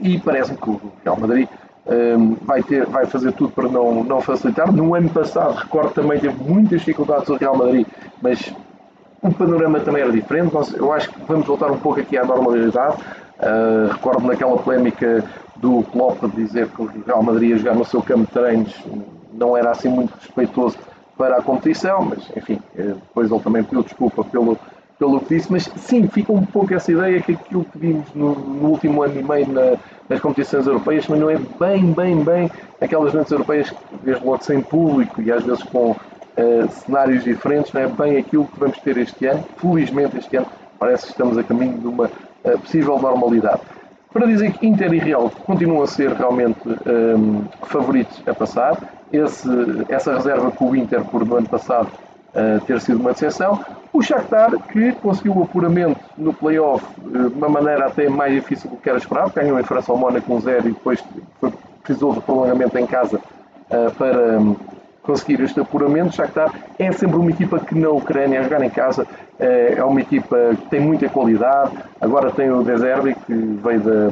e 0.00 0.18
parece-me 0.18 0.58
que 0.58 0.70
o 0.70 0.80
Real 1.04 1.18
Madrid 1.18 1.48
vai, 2.42 2.62
ter, 2.62 2.84
vai 2.86 3.06
fazer 3.06 3.32
tudo 3.32 3.52
para 3.52 3.68
não, 3.68 4.02
não 4.02 4.20
facilitar. 4.20 4.72
No 4.72 4.94
ano 4.94 5.08
passado, 5.10 5.54
recordo 5.54 5.92
também 5.94 6.18
teve 6.18 6.42
muitas 6.42 6.80
dificuldades 6.80 7.28
o 7.28 7.36
Real 7.36 7.56
Madrid, 7.56 7.86
mas 8.20 8.52
o 9.22 9.32
panorama 9.32 9.80
também 9.80 10.02
era 10.02 10.12
diferente. 10.12 10.52
Nós, 10.52 10.72
eu 10.72 10.92
acho 10.92 11.10
que 11.10 11.20
vamos 11.26 11.46
voltar 11.46 11.70
um 11.70 11.78
pouco 11.78 12.00
aqui 12.00 12.16
à 12.16 12.24
normalidade. 12.24 12.96
Uh, 13.38 13.92
recordo 13.92 14.26
naquela 14.26 14.56
polémica 14.56 15.22
do 15.56 15.82
Klopp 15.84 16.24
a 16.24 16.28
dizer 16.28 16.68
que 16.68 16.82
o 16.82 16.90
Real 17.06 17.22
Madrid 17.22 17.50
ia 17.50 17.58
jogar 17.58 17.74
no 17.74 17.84
seu 17.84 18.02
campo 18.02 18.26
de 18.26 18.32
treinos 18.32 18.74
não 19.32 19.56
era 19.56 19.70
assim 19.70 19.88
muito 19.88 20.14
respeitoso 20.14 20.76
para 21.16 21.36
a 21.36 21.42
competição, 21.42 22.02
mas 22.02 22.30
enfim, 22.36 22.60
eh, 22.76 22.82
depois 22.82 23.30
ele 23.30 23.40
também 23.40 23.62
pediu 23.62 23.82
desculpa 23.82 24.24
pelo, 24.24 24.58
pelo 24.98 25.20
que 25.20 25.34
disse, 25.34 25.52
mas 25.52 25.64
sim, 25.76 26.08
fica 26.08 26.32
um 26.32 26.44
pouco 26.44 26.72
essa 26.72 26.90
ideia 26.90 27.20
que 27.20 27.32
aquilo 27.32 27.64
que 27.64 27.78
vimos 27.78 28.06
no, 28.14 28.34
no 28.34 28.68
último 28.68 29.02
ano 29.02 29.18
e 29.18 29.22
meio 29.22 29.48
na, 29.48 29.76
nas 30.08 30.20
competições 30.20 30.66
europeias, 30.66 31.06
mas 31.08 31.20
não 31.20 31.30
é 31.30 31.36
bem, 31.36 31.92
bem, 31.92 32.22
bem 32.22 32.50
aquelas 32.80 33.12
noites 33.12 33.30
europeias, 33.30 33.72
desde 34.02 34.24
logo 34.24 34.42
sem 34.42 34.62
público 34.62 35.20
e 35.20 35.30
às 35.30 35.44
vezes 35.44 35.62
com 35.64 35.90
uh, 35.90 35.96
cenários 36.70 37.24
diferentes, 37.24 37.72
não 37.72 37.82
é 37.82 37.88
bem 37.88 38.16
aquilo 38.16 38.46
que 38.46 38.58
vamos 38.58 38.78
ter 38.78 38.96
este 38.96 39.26
ano. 39.26 39.44
Felizmente 39.58 40.16
este 40.16 40.36
ano 40.36 40.46
parece 40.78 41.06
que 41.06 41.12
estamos 41.12 41.36
a 41.36 41.42
caminho 41.42 41.78
de 41.78 41.86
uma 41.86 42.06
uh, 42.06 42.58
possível 42.58 42.98
normalidade. 42.98 43.60
Para 44.12 44.26
dizer 44.26 44.52
que 44.52 44.66
Inter 44.66 44.94
e 44.94 44.98
Real 44.98 45.30
continuam 45.44 45.82
a 45.82 45.86
ser 45.86 46.10
realmente 46.12 46.66
um, 46.66 47.44
favoritos 47.66 48.22
a 48.26 48.32
passar, 48.32 48.78
esse, 49.12 49.48
essa 49.90 50.14
reserva 50.14 50.50
que 50.50 50.64
o 50.64 50.74
Inter 50.74 51.04
por 51.04 51.26
no 51.26 51.36
ano 51.36 51.48
passado 51.48 51.88
ter 52.66 52.80
sido 52.80 53.00
uma 53.00 53.12
decepção. 53.12 53.64
O 53.96 54.02
Shakhtar, 54.02 54.50
que 54.68 54.92
conseguiu 54.92 55.38
o 55.38 55.44
apuramento 55.44 55.98
no 56.18 56.34
play-off 56.34 56.84
uh, 56.98 57.30
de 57.30 57.34
uma 57.34 57.48
maneira 57.48 57.86
até 57.86 58.10
mais 58.10 58.34
difícil 58.34 58.68
do 58.68 58.76
que 58.76 58.90
era 58.90 58.98
esperado, 58.98 59.32
ganhou 59.34 59.58
em 59.58 59.62
França 59.62 59.90
ao 59.90 59.96
Mónaco 59.96 60.30
1-0 60.30 60.66
e 60.66 60.72
depois 60.72 61.02
foi, 61.40 61.50
precisou 61.82 62.12
de 62.12 62.20
prolongamento 62.20 62.76
em 62.76 62.86
casa 62.86 63.16
uh, 63.16 63.90
para 63.96 64.38
um, 64.38 64.54
conseguir 65.02 65.40
este 65.40 65.60
apuramento. 65.60 66.10
O 66.10 66.12
Shakhtar 66.12 66.52
é 66.78 66.92
sempre 66.92 67.16
uma 67.16 67.30
equipa 67.30 67.58
que 67.58 67.74
na 67.74 67.88
Ucrânia, 67.88 68.40
a 68.40 68.42
jogar 68.42 68.62
em 68.62 68.68
casa, 68.68 69.06
é 69.38 69.82
uma 69.82 70.00
equipa 70.02 70.36
que 70.56 70.68
tem 70.68 70.80
muita 70.80 71.08
qualidade. 71.08 71.72
Agora 71.98 72.30
tem 72.30 72.50
o 72.50 72.62
Deserbi, 72.62 73.14
que 73.14 73.32
veio 73.32 73.80
da, 73.80 74.10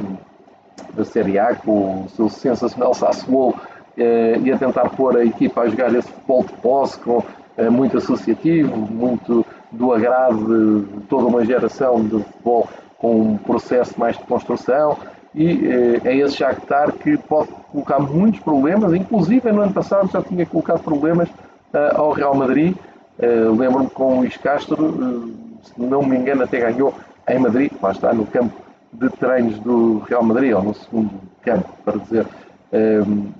da 0.94 1.04
Série 1.04 1.38
A, 1.38 1.54
com 1.54 2.04
o 2.04 2.08
seu 2.08 2.30
sensacional 2.30 2.94
Sassuolo, 2.94 3.54
e 3.96 4.52
a 4.52 4.56
tentar 4.56 4.88
pôr 4.90 5.16
a 5.16 5.24
equipa 5.24 5.62
a 5.62 5.68
jogar 5.68 5.94
esse 5.94 6.08
futebol 6.08 6.44
de 6.44 6.52
posse, 6.54 6.98
com 7.00 7.22
muito 7.70 7.98
associativo, 7.98 8.76
muito 8.76 9.46
do 9.70 9.92
agrado 9.92 10.82
de 10.82 11.00
toda 11.02 11.26
uma 11.26 11.44
geração 11.44 12.02
de 12.02 12.22
futebol 12.22 12.68
com 12.98 13.20
um 13.20 13.36
processo 13.36 13.98
mais 13.98 14.16
de 14.16 14.24
construção 14.24 14.96
e 15.34 15.66
eh, 15.66 16.00
é 16.04 16.16
esse 16.16 16.36
Shakhtar 16.36 16.92
que 16.92 17.16
pode 17.16 17.48
colocar 17.72 17.98
muitos 17.98 18.40
problemas, 18.40 18.94
inclusive 18.94 19.50
no 19.50 19.62
ano 19.62 19.72
passado 19.72 20.08
já 20.10 20.22
tinha 20.22 20.46
colocado 20.46 20.82
problemas 20.82 21.28
uh, 21.28 21.96
ao 21.96 22.12
Real 22.12 22.34
Madrid. 22.34 22.76
Lembro-me 23.18 23.88
com 23.90 24.14
o 24.14 24.18
Luís 24.18 24.36
Castro, 24.36 25.32
se 25.62 25.80
não 25.80 26.02
me 26.02 26.16
engano, 26.16 26.42
até 26.42 26.58
ganhou 26.58 26.92
em 27.28 27.38
Madrid, 27.38 27.70
lá 27.80 27.92
está, 27.92 28.12
no 28.12 28.26
campo 28.26 28.54
de 28.92 29.08
treinos 29.10 29.58
do 29.60 29.98
Real 30.08 30.22
Madrid, 30.22 30.52
ou 30.52 30.62
no 30.62 30.74
segundo 30.74 31.10
campo, 31.42 31.68
para 31.84 31.98
dizer, 31.98 32.26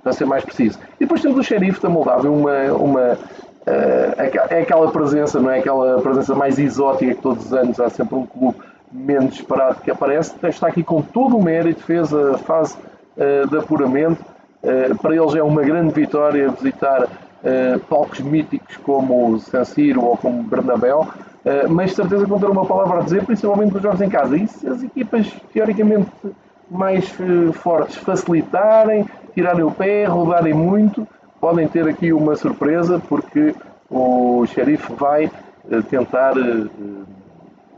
para 0.01 0.13
ser 0.13 0.25
mais 0.25 0.45
preciso. 0.45 0.79
E 0.95 0.99
depois 0.99 1.21
temos 1.21 1.37
o 1.37 1.43
Xerife 1.43 1.81
da 1.81 1.89
Moldávia, 1.89 2.31
uma, 2.31 2.73
uma 2.73 3.01
eh, 3.01 3.17
é, 3.65 4.31
é 4.49 4.61
aquela 4.61 4.91
presença, 4.91 5.39
não 5.39 5.49
é 5.49 5.59
aquela 5.59 5.99
presença 6.01 6.35
mais 6.35 6.59
exótica 6.59 7.15
que 7.15 7.21
todos 7.21 7.45
os 7.45 7.53
anos 7.53 7.79
há 7.79 7.89
sempre 7.89 8.15
um 8.15 8.25
clube 8.25 8.57
menos 8.91 9.35
esperado 9.35 9.81
que 9.81 9.89
aparece. 9.89 10.33
Está 10.43 10.67
aqui 10.67 10.83
com 10.83 11.01
todo 11.01 11.37
o 11.37 11.43
mérito, 11.43 11.81
fez 11.83 12.13
a 12.13 12.37
fase 12.37 12.77
uh, 13.17 13.47
de 13.49 13.57
apuramento. 13.57 14.23
Uh, 14.63 14.95
para 15.01 15.15
eles 15.15 15.35
é 15.35 15.43
uma 15.43 15.63
grande 15.63 15.93
vitória 15.93 16.49
visitar 16.49 17.07
palcos 17.87 18.21
míticos 18.21 18.75
como 18.77 19.33
o 19.33 19.39
San 19.39 19.63
Siro 19.63 20.03
ou 20.03 20.17
como 20.17 20.41
Bernabéu, 20.41 21.07
mas 21.69 21.91
de 21.91 21.97
certeza 21.97 22.23
que 22.23 22.29
vão 22.31 22.39
ter 22.39 22.47
uma 22.47 22.65
palavra 22.65 22.97
a 22.97 23.03
dizer, 23.03 23.23
principalmente 23.23 23.71
nos 23.71 23.83
jogos 23.83 24.01
em 24.01 24.09
casa. 24.09 24.35
E 24.35 24.47
se 24.47 24.67
as 24.67 24.81
equipas 24.81 25.31
teoricamente 25.53 26.09
mais 26.71 27.07
fortes 27.53 27.97
facilitarem, 27.97 29.05
tirarem 29.35 29.63
o 29.63 29.69
pé, 29.69 30.05
rodarem 30.05 30.55
muito, 30.55 31.07
podem 31.45 31.67
ter 31.67 31.87
aqui 31.87 32.11
uma 32.11 32.35
surpresa 32.35 32.99
porque 33.07 33.53
o 33.87 34.43
xerife 34.47 34.91
vai 34.93 35.25
eh, 35.69 35.81
tentar 35.87 36.35
eh, 36.35 36.65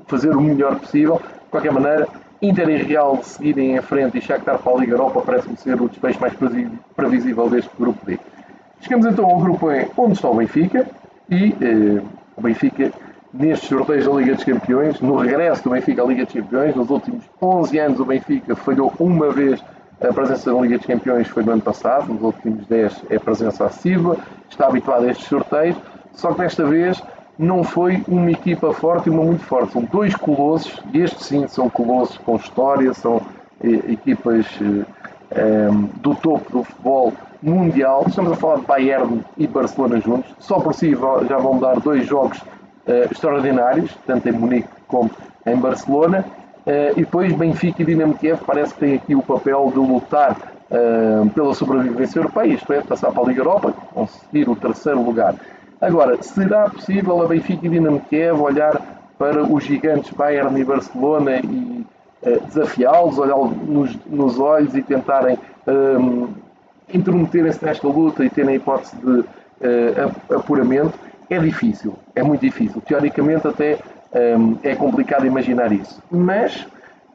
fazer 0.05 0.33
o 0.37 0.39
melhor 0.39 0.79
possível. 0.79 1.17
De 1.17 1.49
qualquer 1.51 1.73
maneira, 1.73 2.07
Inter 2.41 2.69
e 2.69 2.77
Real 2.77 3.21
seguirem 3.21 3.75
em 3.75 3.81
frente 3.81 4.19
e 4.19 4.21
Shakhtar 4.21 4.59
para 4.59 4.71
a 4.71 4.77
Liga 4.77 4.93
Europa 4.93 5.21
parece-me 5.25 5.57
ser 5.57 5.81
o 5.81 5.89
desfecho 5.89 6.21
mais 6.21 6.33
previsível 6.95 7.49
deste 7.49 7.69
grupo 7.77 8.05
D. 8.05 8.17
Chegamos 8.79 9.05
então 9.05 9.25
ao 9.25 9.41
grupo 9.41 9.69
E, 9.69 9.85
onde 9.97 10.13
está 10.13 10.29
o 10.29 10.35
Benfica 10.35 10.87
e 11.29 11.53
eh, 11.59 12.01
o 12.37 12.41
Benfica 12.41 12.93
nestes 13.33 13.67
sorteios 13.67 14.05
da 14.05 14.13
Liga 14.13 14.33
dos 14.33 14.45
Campeões, 14.45 15.01
no 15.01 15.17
regresso 15.17 15.65
do 15.65 15.71
Benfica 15.71 16.03
à 16.03 16.05
Liga 16.05 16.23
dos 16.23 16.33
Campeões, 16.33 16.73
nos 16.73 16.89
últimos 16.89 17.25
11 17.41 17.79
anos 17.79 17.99
o 17.99 18.05
Benfica 18.05 18.55
falhou 18.55 18.93
uma 18.97 19.29
vez 19.29 19.61
a 20.01 20.13
presença 20.13 20.53
na 20.53 20.61
Liga 20.61 20.77
dos 20.77 20.85
Campeões 20.85 21.27
foi 21.27 21.43
no 21.43 21.51
ano 21.51 21.61
passado, 21.61 22.13
nos 22.13 22.21
últimos 22.21 22.65
10 22.67 23.05
é 23.09 23.17
presença 23.17 23.65
assídua, 23.65 24.17
está 24.49 24.67
habituado 24.67 25.05
a 25.05 25.11
estes 25.11 25.27
sorteios, 25.27 25.77
só 26.13 26.33
que 26.33 26.39
desta 26.39 26.65
vez 26.65 27.01
não 27.37 27.63
foi 27.63 28.03
uma 28.07 28.31
equipa 28.31 28.73
forte 28.73 29.07
e 29.07 29.09
uma 29.11 29.23
muito 29.23 29.43
forte. 29.43 29.73
São 29.73 29.83
dois 29.83 30.15
colossos, 30.15 30.81
e 30.93 31.01
estes 31.01 31.25
sim 31.25 31.47
são 31.47 31.69
colossos 31.69 32.17
com 32.19 32.35
história, 32.35 32.93
são 32.93 33.21
eh, 33.63 33.91
equipas 33.91 34.45
eh, 34.61 34.85
eh, 35.31 35.69
do 36.01 36.15
topo 36.15 36.51
do 36.51 36.63
futebol 36.63 37.13
mundial. 37.41 38.05
Estamos 38.07 38.31
a 38.31 38.35
falar 38.35 38.57
de 38.57 38.65
Bayern 38.65 39.23
e 39.37 39.45
Barcelona 39.45 39.99
juntos. 39.99 40.33
Só 40.39 40.59
por 40.59 40.73
si 40.73 40.95
já 41.27 41.37
vão 41.37 41.59
dar 41.59 41.79
dois 41.79 42.05
jogos 42.07 42.41
eh, 42.87 43.07
extraordinários, 43.11 43.91
tanto 44.05 44.27
em 44.29 44.31
Munique 44.31 44.69
como 44.87 45.11
em 45.45 45.55
Barcelona. 45.55 46.25
Uh, 46.67 46.91
e 46.97 47.05
depois 47.05 47.31
Benfica 47.31 47.81
e 47.81 47.85
Dinamo 47.85 48.17
Kiev 48.17 48.41
parece 48.45 48.73
que 48.73 48.81
têm 48.81 48.95
aqui 48.95 49.15
o 49.15 49.21
papel 49.21 49.71
de 49.71 49.79
lutar 49.79 50.35
uh, 50.69 51.29
pela 51.29 51.53
sobrevivência 51.53 52.19
europeia, 52.19 52.55
isto 52.55 52.73
é, 52.73 52.81
passar 52.81 53.09
para 53.13 53.23
a 53.23 53.25
Liga 53.25 53.39
Europa, 53.39 53.73
conseguir 53.93 54.49
o 54.49 54.55
terceiro 54.57 55.01
lugar. 55.01 55.35
Agora, 55.79 56.21
será 56.21 56.69
possível 56.69 57.21
a 57.21 57.25
Benfica 57.25 57.65
e 57.65 57.69
Dinamo 57.69 58.01
Kiev 58.09 58.41
olhar 58.41 58.81
para 59.17 59.43
os 59.43 59.63
gigantes 59.63 60.11
Bayern 60.11 60.59
e 60.59 60.65
Barcelona 60.65 61.37
e 61.37 61.85
uh, 62.23 62.45
desafiá-los, 62.47 63.17
olhá-los 63.17 63.55
nos, 63.65 63.97
nos, 64.05 64.37
olhos 64.37 64.75
e 64.75 64.81
tentarem 64.81 65.39
um, 65.65 66.33
intrometerem-se 66.93 67.63
nesta 67.63 67.87
luta 67.87 68.25
e 68.25 68.29
terem 68.29 68.55
a 68.55 68.57
hipótese 68.57 68.93
de 68.97 69.23
apuramento? 70.35 70.99
É 71.29 71.39
difícil, 71.39 71.93
é 72.13 72.23
muito 72.23 72.41
difícil. 72.41 72.81
Teoricamente, 72.81 73.47
até 73.47 73.79
é 74.63 74.75
complicado 74.75 75.25
imaginar 75.25 75.71
isso. 75.71 76.01
Mas 76.09 76.65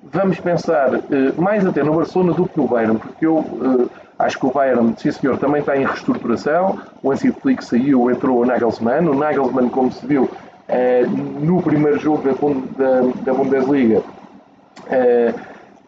vamos 0.02 0.40
pensar 0.40 0.94
eh, 0.94 1.33
mais 1.37 1.66
até 1.66 1.83
no 1.83 1.94
Barcelona 1.94 2.33
do 2.33 2.46
que 2.46 2.59
no 2.59 2.66
Bayern, 2.66 2.98
porque 2.98 3.26
eu 3.26 3.44
eh, 3.88 3.98
acho 4.18 4.38
que 4.38 4.46
o 4.46 4.50
Bayern, 4.50 4.94
sim 4.96 5.11
senhor, 5.12 5.38
também 5.38 5.61
está 5.61 5.76
em 5.76 5.85
reestruturação. 5.85 6.78
O 7.02 7.12
Hansi 7.12 7.31
Flick 7.33 7.64
saiu, 7.64 8.11
entrou 8.11 8.40
o 8.40 8.46
Nagelsmann. 8.46 9.09
O 9.09 9.14
Nagelsmann, 9.14 9.68
como 9.68 9.92
se 9.92 10.05
viu 10.07 10.28
eh, 10.68 11.05
no 11.07 11.62
primeiro 11.62 11.98
jogo 11.98 12.22
da, 13.24 13.33
Bundesliga, 13.33 14.02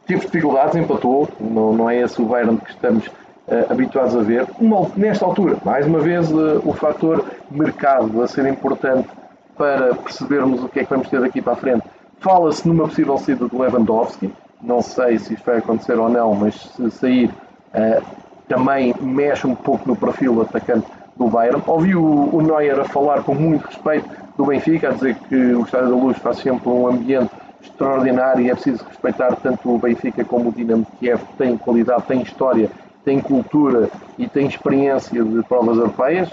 teve 0.06 0.20
dificuldades, 0.20 0.76
empatou. 0.76 1.28
Não 1.40 1.88
é 1.90 2.00
esse 2.00 2.20
o 2.20 2.26
Bayern 2.26 2.58
que 2.58 2.70
estamos 2.70 3.10
habituados 3.68 4.16
a 4.16 4.20
ver. 4.20 4.46
nesta 4.96 5.24
altura, 5.24 5.58
mais 5.64 5.86
uma 5.86 5.98
vez, 5.98 6.30
o 6.32 6.72
fator 6.72 7.24
mercado 7.50 8.22
a 8.22 8.26
ser 8.26 8.46
importante 8.46 9.08
para 9.56 9.94
percebermos 9.94 10.62
o 10.62 10.68
que 10.68 10.80
é 10.80 10.84
que 10.84 10.90
vamos 10.90 11.08
ter 11.08 11.20
daqui 11.20 11.40
para 11.40 11.52
a 11.52 11.56
frente. 11.56 11.84
Fala-se 12.18 12.66
numa 12.66 12.88
possível 12.88 13.18
saída 13.18 13.46
do 13.46 13.58
Lewandowski, 13.58 14.32
não 14.62 14.80
sei 14.80 15.18
se 15.18 15.34
isto 15.34 15.44
vai 15.44 15.58
acontecer 15.58 15.98
ou 15.98 16.08
não, 16.08 16.34
mas 16.34 16.54
se 16.54 16.90
sair 16.90 17.26
uh, 17.26 18.02
também 18.48 18.94
mexe 19.00 19.46
um 19.46 19.54
pouco 19.54 19.86
no 19.88 19.96
perfil 19.96 20.40
atacante 20.42 20.86
do 21.16 21.28
Bayern. 21.28 21.62
Ouvi 21.66 21.94
o, 21.94 22.34
o 22.34 22.40
Neuer 22.40 22.80
a 22.80 22.84
falar 22.84 23.22
com 23.22 23.34
muito 23.34 23.66
respeito 23.66 24.08
do 24.36 24.46
Benfica, 24.46 24.88
a 24.88 24.92
dizer 24.92 25.16
que 25.16 25.34
o 25.34 25.62
Estádio 25.62 25.90
da 25.90 25.96
Luz 25.96 26.18
faz 26.18 26.38
sempre 26.38 26.68
um 26.68 26.88
ambiente 26.88 27.30
extraordinário 27.62 28.44
e 28.44 28.50
é 28.50 28.54
preciso 28.54 28.84
respeitar 28.84 29.36
tanto 29.36 29.74
o 29.74 29.78
Benfica 29.78 30.24
como 30.24 30.48
o 30.48 30.52
Dinamo 30.52 30.86
Kiev, 30.98 31.20
que 31.20 31.36
tem 31.36 31.56
qualidade, 31.56 32.02
tem 32.04 32.22
história, 32.22 32.70
tem 33.04 33.20
cultura 33.20 33.90
e 34.18 34.28
tem 34.28 34.46
experiência 34.46 35.22
de 35.22 35.42
provas 35.44 35.76
europeias, 35.76 36.30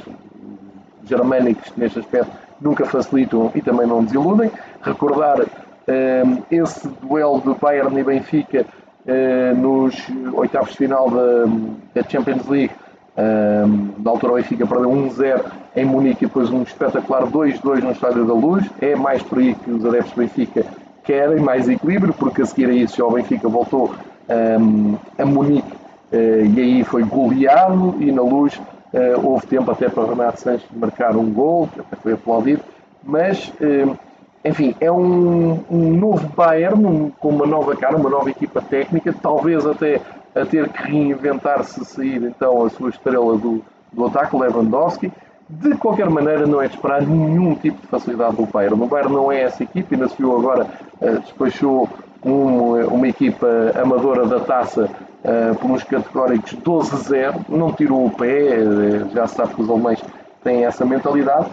germânicos 1.03 1.71
neste 1.75 1.99
aspecto 1.99 2.31
nunca 2.62 2.86
facilitam 2.86 3.52
e 3.56 3.62
também 3.62 3.88
não 3.88 4.04
desiludem. 4.04 4.52
Recordar 4.82 5.39
ehm, 5.88 6.38
esse 6.52 6.88
duelo 7.02 7.41
de 7.41 7.54
Bayern 7.60 8.00
e 8.00 8.04
Benfica 8.04 8.65
uh, 9.06 9.56
nos 9.56 9.95
oitavos 10.34 10.71
de 10.71 10.78
final 10.78 11.10
da, 11.10 12.04
Champions 12.08 12.47
League. 12.47 12.71
Ehm, 13.17 13.89
na 13.97 14.12
altura 14.12 14.34
o 14.34 14.36
Benfica 14.36 14.65
perdeu 14.65 14.89
1-0 14.89 15.41
em 15.76 15.86
Munique 15.86 16.24
e 16.24 16.28
depois 16.28 16.50
um 16.50 16.62
espetacular 16.62 17.24
2-2 17.24 17.82
no 17.82 17.91
Estádio 17.91 18.26
da 18.26 18.34
Luz. 18.34 18.69
É 18.80 18.95
mais 18.95 19.21
por 19.24 19.39
aí 19.39 19.56
que 19.56 19.71
os 19.71 19.86
adeptos 19.86 20.13
do 20.13 20.19
Benfica 20.19 20.65
querem, 21.04 21.39
mais 21.39 21.67
equilíbrio, 21.67 22.13
porque 22.13 22.43
a 22.43 22.45
seguir 22.45 22.69
a 22.69 22.74
isso 22.74 23.04
o 23.04 23.12
Benfica 23.12 23.50
voltou 23.50 23.93
ehm, 24.30 24.95
a 25.17 25.26
Munique 25.26 25.74
uh, 26.13 26.45
e 26.56 26.60
aí 26.60 26.84
foi 26.84 27.04
goleado 27.04 27.95
e 28.00 28.12
na 28.12 28.21
Luz 28.21 28.62
Uh, 28.93 29.25
houve 29.25 29.47
tempo 29.47 29.71
até 29.71 29.88
para 29.88 30.04
Renato 30.04 30.41
Sanches 30.41 30.67
marcar 30.75 31.15
um 31.15 31.32
gol, 31.32 31.67
que 31.67 31.80
até 31.80 31.95
foi 31.95 32.13
aplaudido, 32.13 32.62
mas, 33.01 33.47
uh, 33.62 33.97
enfim, 34.43 34.75
é 34.82 34.91
um, 34.91 35.63
um 35.69 35.93
novo 35.95 36.27
Bayern 36.36 36.86
um, 36.86 37.10
com 37.10 37.30
uma 37.30 37.45
nova 37.45 37.73
cara, 37.75 37.95
uma 37.95 38.10
nova 38.10 38.30
equipa 38.30 38.62
técnica, 38.62 39.13
talvez 39.13 39.65
até 39.65 40.01
a 40.36 40.45
ter 40.45 40.67
que 40.69 40.84
reinventar-se 40.84 41.86
sair 41.86 42.21
então 42.23 42.65
a 42.65 42.69
sua 42.69 42.89
estrela 42.89 43.38
do, 43.38 43.63
do 43.93 44.06
ataque, 44.06 44.36
Lewandowski. 44.36 45.12
De 45.49 45.75
qualquer 45.75 46.10
maneira, 46.10 46.45
não 46.45 46.62
é 46.62 46.67
de 46.67 46.75
esperar 46.75 47.01
nenhum 47.01 47.56
tipo 47.56 47.82
de 47.82 47.88
facilidade 47.88 48.38
do 48.38 48.45
Bayern. 48.45 48.82
O 48.82 48.88
Bayern 48.88 49.13
não 49.13 49.32
é 49.32 49.41
essa 49.41 49.63
equipa, 49.63 49.95
ainda 49.95 50.08
se 50.08 50.17
viu 50.17 50.38
agora, 50.38 50.67
uh, 51.01 51.19
despachou 51.19 51.89
um, 52.23 52.86
uma 52.88 53.07
equipa 53.07 53.47
amadora 53.81 54.25
da 54.25 54.39
taça 54.39 54.89
uh, 55.23 55.55
por 55.55 55.84
categóricos 55.84 56.53
12-0, 56.53 57.45
não 57.49 57.71
tirou 57.73 58.05
o 58.05 58.12
pé, 58.12 58.60
uh, 58.60 59.10
já 59.13 59.27
se 59.27 59.36
sabe 59.36 59.53
que 59.55 59.62
os 59.62 59.69
alemães 59.69 60.03
têm 60.43 60.65
essa 60.65 60.86
mentalidade, 60.86 61.49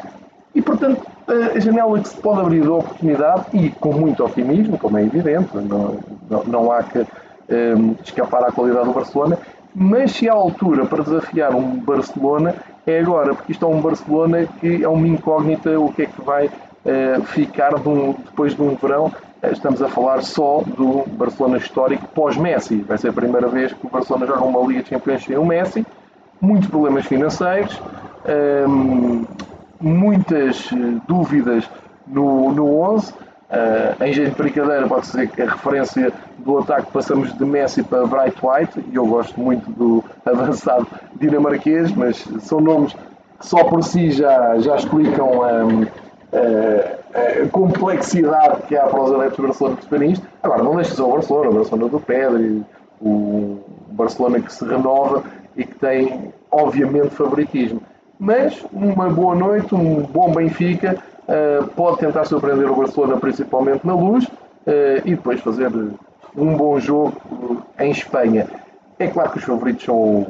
e 0.55 0.63
portanto 0.63 1.07
a 1.55 1.61
janela 1.61 2.01
que 2.01 2.09
se 2.09 2.17
pode 2.17 2.41
abrir 2.41 2.63
de 2.63 2.69
oportunidade, 2.69 3.45
e 3.53 3.69
com 3.71 3.93
muito 3.93 4.25
otimismo, 4.25 4.79
como 4.79 4.97
é 4.97 5.05
evidente, 5.05 5.55
não, 5.55 5.99
não, 6.31 6.45
não 6.45 6.73
há 6.73 6.83
que 6.83 7.01
um, 7.01 7.05
ehm, 7.51 7.97
escapar 8.03 8.43
à 8.45 8.51
qualidade 8.51 8.87
do 8.87 8.95
Barcelona, 8.95 9.39
mas 9.75 10.13
se 10.13 10.29
há 10.29 10.33
altura 10.33 10.87
para 10.87 11.05
desafiar 11.05 11.55
um 11.55 11.77
Barcelona 11.81 12.55
é 12.87 13.01
agora, 13.01 13.35
porque 13.35 13.53
isto 13.53 13.65
é 13.65 13.69
um 13.69 13.81
Barcelona 13.81 14.47
que 14.61 14.83
é 14.83 14.89
uma 14.89 15.07
incógnita 15.07 15.79
o 15.79 15.93
que 15.93 16.03
é 16.03 16.07
que 16.07 16.23
vai 16.23 16.47
uh, 16.47 17.23
ficar 17.27 17.79
de 17.79 17.89
um, 17.89 18.13
depois 18.13 18.55
de 18.55 18.63
um 18.63 18.75
verão. 18.75 19.13
Estamos 19.43 19.81
a 19.81 19.89
falar 19.89 20.23
só 20.23 20.63
do 20.67 21.05
Barcelona 21.13 21.59
histórico 21.59 22.09
pós-Messi. 22.09 22.79
Vai 22.79 22.99
ser 22.99 23.09
a 23.09 23.13
primeira 23.13 23.47
vez 23.47 23.73
que 23.73 23.87
o 23.87 23.89
Barcelona 23.89 24.27
joga 24.27 24.45
uma 24.45 24.67
Liga 24.67 24.83
de 24.83 24.91
Campeões 24.91 25.25
sem 25.25 25.37
o 25.37 25.45
Messi. 25.45 25.87
Muitos 26.41 26.69
problemas 26.69 27.07
financeiros, 27.07 27.81
um, 28.69 29.25
muitas 29.81 30.71
dúvidas 31.07 31.69
no, 32.07 32.53
no 32.53 32.81
11. 32.81 33.13
Uh, 33.13 34.05
em 34.05 34.13
jeito 34.13 34.33
de 34.33 34.43
brincadeira, 34.43 34.87
pode 34.89 35.07
ser 35.07 35.29
que 35.29 35.41
a 35.41 35.51
referência 35.51 36.13
do 36.39 36.59
ataque 36.59 36.93
passamos 36.93 37.33
de 37.33 37.45
Messi 37.45 37.83
para 37.83 38.07
Bright 38.07 38.37
White, 38.43 38.85
e 38.93 38.97
eu 38.97 39.07
gosto 39.07 39.41
muito 39.41 39.71
do 39.71 40.05
avançado 40.27 40.87
dinamarquês, 41.15 41.91
mas 41.93 42.19
são 42.41 42.61
nomes 42.61 42.93
que 42.93 43.47
só 43.47 43.65
por 43.65 43.83
si 43.83 44.11
já, 44.11 44.59
já 44.59 44.77
explicam 44.77 45.31
um, 45.31 45.83
a, 46.33 46.99
complexidade 47.51 48.63
que 48.63 48.77
há 48.77 48.87
para 48.87 49.03
os 49.03 49.13
adeptos 49.13 49.37
do 49.37 49.43
Barcelona 49.45 49.77
perceberem 49.77 50.13
isto. 50.13 50.27
Agora, 50.43 50.63
não 50.63 50.77
deixe 50.77 50.93
só 50.93 51.09
o 51.09 51.13
Barcelona, 51.13 51.51
o 51.51 51.55
Barcelona 51.55 51.89
do 51.89 52.01
Pedro, 52.01 52.67
o 53.01 53.59
Barcelona 53.91 54.41
que 54.41 54.53
se 54.53 54.65
renova 54.65 55.23
e 55.57 55.65
que 55.65 55.75
tem, 55.77 56.33
obviamente, 56.51 57.11
favoritismo. 57.11 57.81
Mas 58.19 58.65
uma 58.73 59.09
boa 59.09 59.35
noite, 59.35 59.75
um 59.75 60.03
bom 60.03 60.33
Benfica, 60.33 60.97
uh, 61.29 61.67
pode 61.69 61.99
tentar 61.99 62.25
surpreender 62.25 62.71
o 62.71 62.77
Barcelona, 62.77 63.17
principalmente 63.17 63.87
na 63.87 63.95
luz, 63.95 64.25
uh, 64.25 64.31
e 65.05 65.15
depois 65.15 65.41
fazer 65.41 65.71
um 66.37 66.57
bom 66.57 66.79
jogo 66.81 67.15
em 67.79 67.91
Espanha. 67.91 68.49
É 68.99 69.07
claro 69.07 69.31
que 69.31 69.39
os 69.39 69.45
favoritos 69.45 69.85
são 69.85 69.97
o 69.97 70.27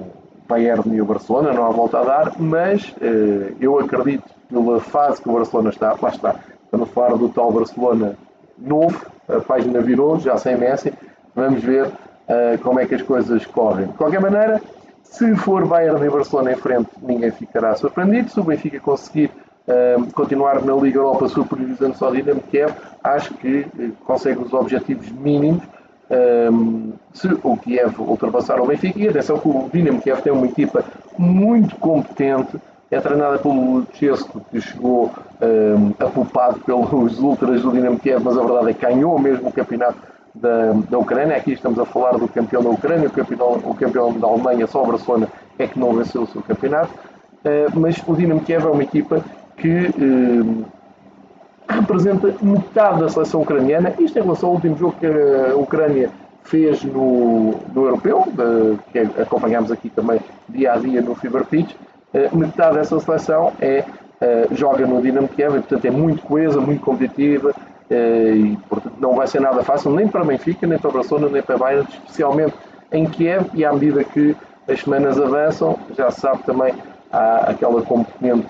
Bayern 0.46 0.94
e 0.94 1.00
o 1.00 1.04
Barcelona, 1.04 1.52
não 1.52 1.66
há 1.66 1.70
volta 1.70 1.98
a 1.98 2.04
dar, 2.04 2.32
mas 2.38 2.88
uh, 3.00 3.54
eu 3.60 3.78
acredito 3.78 4.24
pela 4.48 4.80
fase 4.80 5.22
que 5.22 5.28
o 5.28 5.32
Barcelona 5.32 5.70
está, 5.70 5.96
lá 6.00 6.08
está, 6.08 6.34
estamos 6.68 6.90
a 6.90 6.92
falar 6.92 7.16
do 7.16 7.28
tal 7.30 7.50
Barcelona 7.50 8.14
novo, 8.58 9.06
a 9.26 9.40
página 9.40 9.80
virou, 9.80 10.20
já 10.20 10.36
sem 10.36 10.56
Messi, 10.56 10.92
vamos 11.34 11.62
ver 11.62 11.86
uh, 11.86 12.58
como 12.62 12.78
é 12.78 12.86
que 12.86 12.94
as 12.94 13.02
coisas 13.02 13.46
correm. 13.46 13.86
De 13.86 13.94
qualquer 13.94 14.20
maneira, 14.20 14.60
se 15.02 15.34
for 15.36 15.66
Bayern 15.66 16.04
e 16.04 16.10
Barcelona 16.10 16.52
em 16.52 16.56
frente, 16.56 16.90
ninguém 17.00 17.30
ficará 17.30 17.74
surpreendido. 17.74 18.30
Se 18.30 18.38
o 18.38 18.44
Benfica 18.44 18.78
conseguir 18.80 19.30
uh, 19.66 20.12
continuar 20.12 20.62
na 20.62 20.74
Liga 20.74 20.98
Europa 20.98 21.28
superiorizando 21.28 21.96
só 21.96 22.10
o 22.10 22.14
Dinamo 22.14 22.42
Kiev, 22.42 22.74
acho 23.02 23.32
que 23.34 23.60
uh, 23.60 23.92
consegue 24.04 24.42
os 24.42 24.52
objetivos 24.52 25.10
mínimos 25.10 25.62
um, 26.10 26.92
se 27.12 27.28
o 27.42 27.56
Kiev 27.56 27.98
ultrapassar 27.98 28.60
o 28.60 28.66
Benfica. 28.66 28.98
E 28.98 29.08
atenção 29.08 29.38
que 29.38 29.48
o 29.48 29.70
Dinamo 29.72 30.00
Kiev 30.00 30.20
tem 30.20 30.32
uma 30.32 30.46
equipa 30.46 30.84
muito 31.16 31.76
competente, 31.76 32.58
é 32.90 33.00
treinada 33.00 33.38
pelo 33.38 33.84
Chesco, 33.92 34.40
que 34.50 34.60
chegou 34.60 35.12
um, 35.42 36.04
apupado 36.04 36.60
pelos 36.60 37.18
ultras 37.20 37.62
do 37.62 37.70
Dinamo 37.70 37.98
Kiev, 37.98 38.22
mas 38.24 38.38
a 38.38 38.42
verdade 38.42 38.70
é 38.70 38.74
que 38.74 38.86
ganhou 38.86 39.18
mesmo 39.18 39.48
o 39.48 39.52
campeonato 39.52 39.98
da, 40.34 40.72
da 40.88 40.98
Ucrânia. 40.98 41.36
Aqui 41.36 41.52
estamos 41.52 41.78
a 41.78 41.84
falar 41.84 42.12
do 42.12 42.28
campeão 42.28 42.62
da 42.62 42.70
Ucrânia, 42.70 43.08
o 43.08 43.10
campeão, 43.10 43.60
o 43.64 43.74
campeão 43.74 44.12
da 44.18 44.26
Alemanha, 44.26 44.66
só 44.66 44.82
a 44.82 44.86
Barcelona 44.86 45.28
é 45.58 45.66
que 45.66 45.78
não 45.78 45.92
venceu 45.92 46.22
o 46.22 46.26
seu 46.26 46.42
campeonato. 46.42 46.92
Uh, 47.44 47.78
mas 47.78 48.02
o 48.06 48.14
Dinamo 48.14 48.40
Kiev 48.40 48.64
é 48.64 48.70
uma 48.70 48.82
equipa 48.82 49.22
que 49.56 49.88
uh, 49.88 50.64
representa 51.68 52.34
metade 52.40 53.00
da 53.00 53.08
seleção 53.08 53.42
ucraniana. 53.42 53.92
Isto 53.98 54.18
em 54.18 54.22
relação 54.22 54.48
ao 54.48 54.54
último 54.54 54.76
jogo 54.76 54.96
que 54.98 55.06
a 55.06 55.56
Ucrânia 55.56 56.10
fez 56.42 56.82
no, 56.82 57.54
no 57.74 57.84
Europeu, 57.84 58.24
que 58.90 58.98
acompanhámos 59.20 59.70
aqui 59.70 59.90
também 59.90 60.18
dia 60.48 60.72
a 60.72 60.78
dia 60.78 61.02
no 61.02 61.14
Fever 61.14 61.44
Pitch. 61.44 61.74
Uh, 62.14 62.36
metade 62.36 62.76
dessa 62.76 62.98
seleção 63.00 63.52
é, 63.60 63.84
joga 64.50 64.86
no 64.86 65.00
Dinamo 65.00 65.28
Kiev 65.28 65.56
e, 65.56 65.60
portanto, 65.60 65.84
é 65.84 65.90
muito 65.90 66.22
coesa, 66.22 66.60
muito 66.60 66.82
competitiva, 66.84 67.54
eh, 67.90 68.32
e 68.34 68.56
portanto 68.68 68.96
não 69.00 69.14
vai 69.14 69.26
ser 69.26 69.40
nada 69.40 69.62
fácil 69.62 69.92
nem 69.92 70.06
para 70.06 70.24
Benfica, 70.24 70.66
nem 70.66 70.78
para 70.78 70.90
Barcelona, 70.90 71.28
nem 71.30 71.42
para 71.42 71.56
Bayern, 71.56 71.88
especialmente 71.90 72.54
em 72.92 73.06
Kiev 73.06 73.46
e 73.54 73.64
à 73.64 73.72
medida 73.72 74.04
que 74.04 74.36
as 74.68 74.80
semanas 74.80 75.18
avançam, 75.18 75.78
já 75.96 76.10
se 76.10 76.20
sabe 76.20 76.42
também 76.42 76.74
há 77.10 77.50
aquela 77.50 77.80
componente 77.82 78.48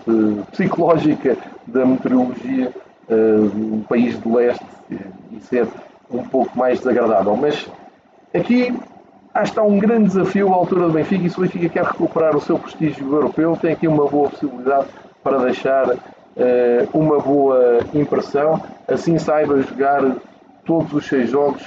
psicológica 0.50 1.36
da 1.66 1.86
meteorologia 1.86 2.72
uh, 3.08 3.84
país 3.88 4.20
de 4.20 4.28
leste 4.28 4.66
e 5.30 5.40
ser 5.40 5.68
um 6.10 6.24
pouco 6.24 6.58
mais 6.58 6.78
desagradável. 6.78 7.36
Mas 7.36 7.68
aqui 8.34 8.74
acho 9.38 9.52
que 9.52 9.58
há 9.58 9.62
um 9.62 9.78
grande 9.78 10.08
desafio 10.08 10.52
à 10.52 10.56
altura 10.56 10.86
do 10.86 10.92
Benfica 10.92 11.26
e 11.26 11.30
se 11.30 11.38
o 11.38 11.42
Benfica 11.42 11.68
quer 11.68 11.84
recuperar 11.84 12.36
o 12.36 12.40
seu 12.40 12.58
prestígio 12.58 13.12
europeu, 13.12 13.56
tem 13.56 13.72
aqui 13.72 13.86
uma 13.86 14.06
boa 14.06 14.28
possibilidade 14.28 14.88
para 15.22 15.38
deixar 15.38 15.96
eh, 16.36 16.86
uma 16.92 17.20
boa 17.20 17.78
impressão, 17.94 18.60
assim 18.88 19.16
saiba 19.18 19.60
jogar 19.62 20.02
todos 20.64 20.92
os 20.92 21.06
seis 21.06 21.30
jogos 21.30 21.62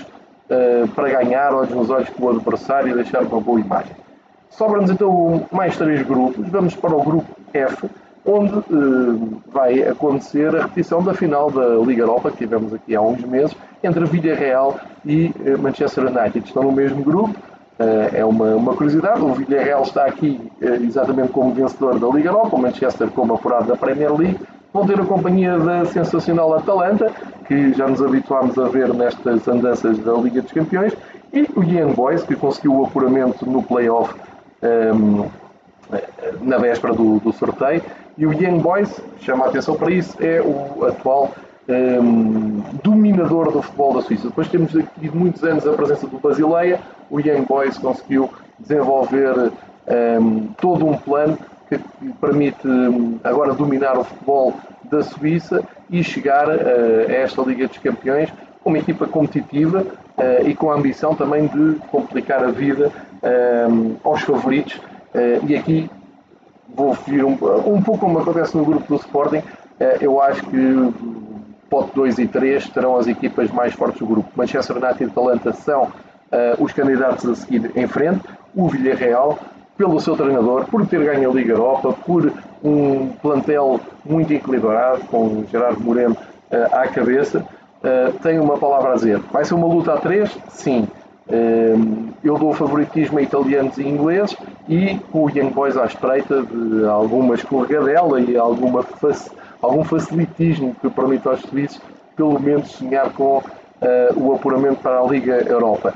eh, 0.49 0.83
para 0.93 1.09
ganhar 1.09 1.53
olhos 1.53 1.71
nos 1.71 1.89
olhos 1.89 2.09
com 2.09 2.25
o 2.25 2.29
adversário 2.29 2.91
e 2.91 2.93
deixar 2.93 3.23
uma 3.23 3.39
boa 3.39 3.59
imagem. 3.59 3.95
Sobram-nos 4.49 4.91
então 4.91 5.47
mais 5.51 5.77
três 5.77 6.01
grupos. 6.05 6.45
Vamos 6.49 6.75
para 6.75 6.93
o 6.93 7.01
grupo 7.01 7.27
F, 7.53 7.89
onde 8.25 8.57
eh, 8.57 9.39
vai 9.47 9.81
acontecer 9.83 10.53
a 10.53 10.63
repetição 10.63 11.01
da 11.01 11.13
final 11.13 11.49
da 11.49 11.67
Liga 11.77 12.03
Europa, 12.03 12.31
que 12.31 12.37
tivemos 12.37 12.73
aqui 12.73 12.95
há 12.95 13.01
uns 13.01 13.21
meses, 13.23 13.55
entre 13.81 14.03
Villarreal 14.03 14.77
e 15.05 15.33
Manchester 15.57 16.07
United. 16.07 16.45
Estão 16.45 16.63
no 16.63 16.71
mesmo 16.73 17.01
grupo, 17.01 17.33
é 18.13 18.25
uma, 18.25 18.55
uma 18.55 18.73
curiosidade. 18.75 19.21
O 19.21 19.33
Villarreal 19.33 19.83
está 19.83 20.05
aqui 20.05 20.39
exatamente 20.61 21.31
como 21.31 21.53
vencedor 21.53 21.99
da 21.99 22.07
Liga 22.07 22.29
Europa, 22.29 22.55
o 22.55 22.61
Manchester 22.61 23.09
como 23.09 23.33
apurado 23.33 23.67
da 23.67 23.75
Premier 23.75 24.13
League 24.13 24.39
vão 24.73 24.85
ter 24.85 24.99
a 24.99 25.05
companhia 25.05 25.57
da 25.57 25.85
sensacional 25.85 26.53
Atalanta, 26.53 27.11
que 27.47 27.73
já 27.73 27.87
nos 27.87 28.01
habituámos 28.01 28.57
a 28.57 28.67
ver 28.67 28.93
nestas 28.93 29.47
andanças 29.47 29.99
da 29.99 30.13
Liga 30.13 30.41
dos 30.41 30.51
Campeões, 30.51 30.93
e 31.33 31.41
o 31.55 31.63
Young 31.63 31.93
Boys, 31.93 32.23
que 32.23 32.35
conseguiu 32.35 32.75
o 32.75 32.85
apuramento 32.85 33.45
no 33.49 33.61
play-off 33.63 34.13
um, 34.93 35.27
na 36.41 36.57
véspera 36.57 36.93
do, 36.93 37.19
do, 37.19 37.33
sorteio. 37.33 37.81
E 38.17 38.25
o 38.25 38.33
Young 38.33 38.59
Boys, 38.59 39.01
chama 39.19 39.45
a 39.45 39.49
atenção 39.49 39.75
para 39.75 39.91
isso, 39.91 40.15
é 40.21 40.41
o 40.41 40.85
atual 40.85 41.31
um, 41.67 42.61
dominador 42.83 43.51
do 43.51 43.61
futebol 43.61 43.93
da 43.95 44.01
Suíça. 44.01 44.27
Depois 44.27 44.47
temos 44.47 44.75
aqui 44.75 45.09
muitos 45.13 45.43
anos 45.43 45.67
a 45.67 45.73
presença 45.73 46.07
do 46.07 46.17
Basileia, 46.17 46.79
o 47.09 47.19
Young 47.19 47.45
Boys 47.45 47.77
conseguiu 47.77 48.29
desenvolver 48.59 49.51
um, 50.19 50.47
todo 50.59 50.87
um 50.87 50.97
plano 50.97 51.37
que 51.67 51.79
permite 52.19 52.67
agora 53.23 53.53
dominar 53.53 53.97
o 53.97 54.03
futebol 54.03 54.53
da 54.91 55.01
Suíça 55.03 55.63
e 55.89 56.03
chegar 56.03 56.49
eh, 56.49 57.05
a 57.07 57.13
esta 57.13 57.41
Liga 57.43 57.67
dos 57.67 57.77
Campeões 57.77 58.29
com 58.61 58.69
uma 58.69 58.77
equipa 58.77 59.07
competitiva 59.07 59.85
eh, 60.17 60.43
e 60.47 60.55
com 60.55 60.69
a 60.69 60.75
ambição 60.75 61.15
também 61.15 61.47
de 61.47 61.75
complicar 61.89 62.43
a 62.43 62.51
vida 62.51 62.91
hum, 63.69 63.95
aos 64.03 64.21
favoritos. 64.21 64.81
Eh, 65.13 65.39
e 65.47 65.55
aqui 65.55 65.89
vou 66.75 66.93
vir 67.07 67.23
um, 67.23 67.37
um 67.65 67.81
pouco 67.81 67.99
como 67.99 68.19
acontece 68.19 68.55
no 68.57 68.65
grupo 68.65 68.87
do 68.87 68.95
Sporting. 68.95 69.41
Eu 69.99 70.21
acho 70.21 70.45
que 70.45 70.93
pote 71.71 71.95
2 71.95 72.19
e 72.19 72.27
3 72.27 72.69
terão 72.69 72.97
as 72.97 73.07
equipas 73.07 73.49
mais 73.49 73.73
fortes 73.73 73.99
do 73.99 74.05
grupo. 74.05 74.29
Manchester 74.35 74.77
United 74.77 75.03
e 75.03 75.07
Atalanta 75.07 75.53
são 75.53 75.91
os 76.59 76.71
candidatos 76.71 77.25
a 77.27 77.35
seguir 77.35 77.71
em 77.75 77.87
frente. 77.87 78.21
O 78.55 78.69
Villarreal 78.69 79.39
pelo 79.81 79.99
seu 79.99 80.15
treinador, 80.15 80.65
por 80.65 80.85
ter 80.85 81.03
ganho 81.03 81.31
a 81.31 81.33
Liga 81.33 81.53
Europa, 81.53 81.95
por 82.05 82.31
um 82.63 83.07
plantel 83.19 83.79
muito 84.05 84.31
equilibrado, 84.31 85.01
com 85.05 85.43
Gerardo 85.51 85.81
Moreno 85.81 86.15
uh, 86.15 86.75
à 86.75 86.87
cabeça, 86.87 87.39
uh, 87.39 88.13
tem 88.21 88.39
uma 88.39 88.59
palavra 88.59 88.91
a 88.91 88.95
dizer. 88.95 89.19
Vai 89.31 89.43
ser 89.43 89.55
uma 89.55 89.65
luta 89.65 89.93
a 89.93 89.97
três? 89.97 90.37
Sim. 90.49 90.87
Uh, 91.27 92.09
eu 92.23 92.37
dou 92.37 92.53
favoritismo 92.53 93.17
a 93.17 93.21
italianos 93.23 93.77
e 93.79 93.87
ingleses 93.87 94.37
e 94.69 94.99
o 95.11 95.29
Young 95.29 95.49
Boys 95.49 95.75
à 95.75 95.85
espreita 95.85 96.43
de 96.43 96.85
alguma 96.85 97.33
escorregadela 97.33 98.19
e 98.21 98.37
alguma 98.37 98.83
fac 98.83 99.31
algum 99.61 99.83
facilitismo 99.83 100.75
que 100.81 100.89
permite 100.89 101.27
aos 101.27 101.41
suíços 101.41 101.81
pelo 102.15 102.39
menos 102.39 102.69
sonhar 102.71 103.11
com 103.13 103.41
o 104.15 104.33
apuramento 104.33 104.81
para 104.81 104.99
a 104.99 105.03
Liga 105.07 105.37
Europa. 105.37 105.93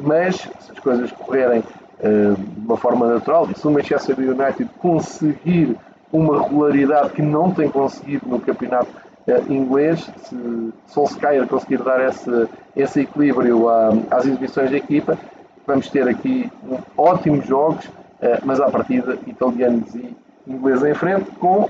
mas 0.00 0.36
se 0.36 0.72
as 0.72 0.78
coisas 0.80 1.10
correrem 1.12 1.62
eh, 2.00 2.34
de 2.36 2.64
uma 2.64 2.76
forma 2.76 3.08
natural. 3.08 3.48
Se 3.56 3.66
o 3.66 3.72
Manchester 3.72 4.16
United 4.16 4.70
conseguir 4.78 5.76
uma 6.12 6.44
regularidade 6.44 7.10
que 7.10 7.22
não 7.22 7.50
tem 7.50 7.68
conseguido 7.68 8.24
no 8.28 8.38
campeonato 8.38 8.88
eh, 9.26 9.42
inglês, 9.48 10.08
se 10.22 10.72
Solskjaer 10.86 11.44
conseguir 11.48 11.82
dar 11.82 12.00
esse, 12.08 12.48
esse 12.76 13.00
equilíbrio 13.00 13.68
às 14.12 14.24
exibições 14.24 14.70
da 14.70 14.76
equipa, 14.76 15.18
vamos 15.66 15.90
ter 15.90 16.06
aqui 16.06 16.48
ótimos 16.96 17.44
jogos, 17.46 17.90
eh, 18.22 18.38
mas 18.44 18.60
à 18.60 18.70
partida 18.70 19.18
italianos 19.26 19.92
e 19.96 20.16
ingleses 20.46 20.84
em 20.84 20.94
frente, 20.94 21.28
com 21.32 21.68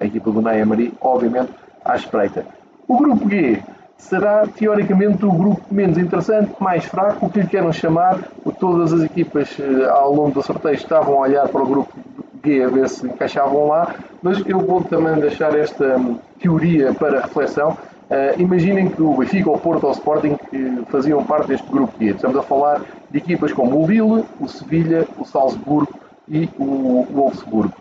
a 0.00 0.06
equipa 0.06 0.30
do 0.30 0.40
Ney 0.40 0.60
Emery, 0.60 0.94
obviamente, 1.00 1.52
à 1.84 1.94
espreita. 1.94 2.44
O 2.88 2.96
grupo 2.96 3.28
G 3.28 3.62
será 3.96 4.46
teoricamente 4.46 5.24
o 5.24 5.30
grupo 5.30 5.62
menos 5.70 5.98
interessante, 5.98 6.50
mais 6.58 6.84
fraco, 6.84 7.26
o 7.26 7.30
que 7.30 7.40
lhe 7.40 7.46
queiram 7.46 7.72
chamar. 7.72 8.18
Todas 8.58 8.92
as 8.92 9.02
equipas 9.02 9.56
eh, 9.60 9.88
ao 9.88 10.12
longo 10.12 10.32
do 10.32 10.42
sorteio 10.42 10.74
estavam 10.74 11.14
a 11.14 11.20
olhar 11.20 11.48
para 11.48 11.62
o 11.62 11.66
grupo 11.66 11.92
G 12.42 12.64
a 12.64 12.68
ver 12.68 12.88
se 12.88 13.06
encaixavam 13.06 13.68
lá, 13.68 13.94
mas 14.22 14.42
eu 14.46 14.60
vou 14.60 14.82
também 14.82 15.20
deixar 15.20 15.56
esta 15.56 15.96
hum, 15.96 16.18
teoria 16.40 16.94
para 16.94 17.20
reflexão. 17.20 17.76
Uh, 18.10 18.40
imaginem 18.40 18.88
que 18.88 19.00
o 19.00 19.14
Benfica, 19.14 19.50
o 19.50 19.58
Porto 19.58 19.84
ou 19.84 19.90
o 19.90 19.92
Sporting 19.92 20.36
que 20.50 20.82
faziam 20.90 21.22
parte 21.22 21.46
deste 21.46 21.70
grupo 21.70 21.92
G. 21.96 22.06
Estamos 22.06 22.36
a 22.38 22.42
falar 22.42 22.82
de 23.08 23.18
equipas 23.18 23.52
como 23.52 23.80
o 23.80 23.86
Lille, 23.86 24.24
o 24.40 24.48
Sevilha, 24.48 25.06
o 25.16 25.24
Salzburgo 25.24 25.94
e 26.28 26.48
o 26.58 27.06
Wolfsburgo. 27.12 27.79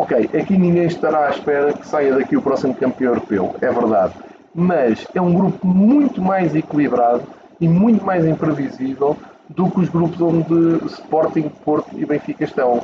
Ok, 0.00 0.30
aqui 0.32 0.56
ninguém 0.56 0.86
estará 0.86 1.26
à 1.26 1.30
espera 1.30 1.74
que 1.74 1.86
saia 1.86 2.14
daqui 2.14 2.34
o 2.34 2.40
próximo 2.40 2.74
campeão 2.74 3.12
europeu, 3.12 3.54
é 3.60 3.70
verdade. 3.70 4.14
Mas 4.54 5.06
é 5.14 5.20
um 5.20 5.34
grupo 5.34 5.66
muito 5.66 6.22
mais 6.22 6.54
equilibrado 6.54 7.24
e 7.60 7.68
muito 7.68 8.02
mais 8.02 8.24
imprevisível 8.24 9.14
do 9.50 9.70
que 9.70 9.80
os 9.80 9.90
grupos 9.90 10.18
onde 10.22 10.86
Sporting, 10.86 11.50
Porto 11.62 11.90
e 11.92 12.06
Benfica 12.06 12.44
estão. 12.44 12.80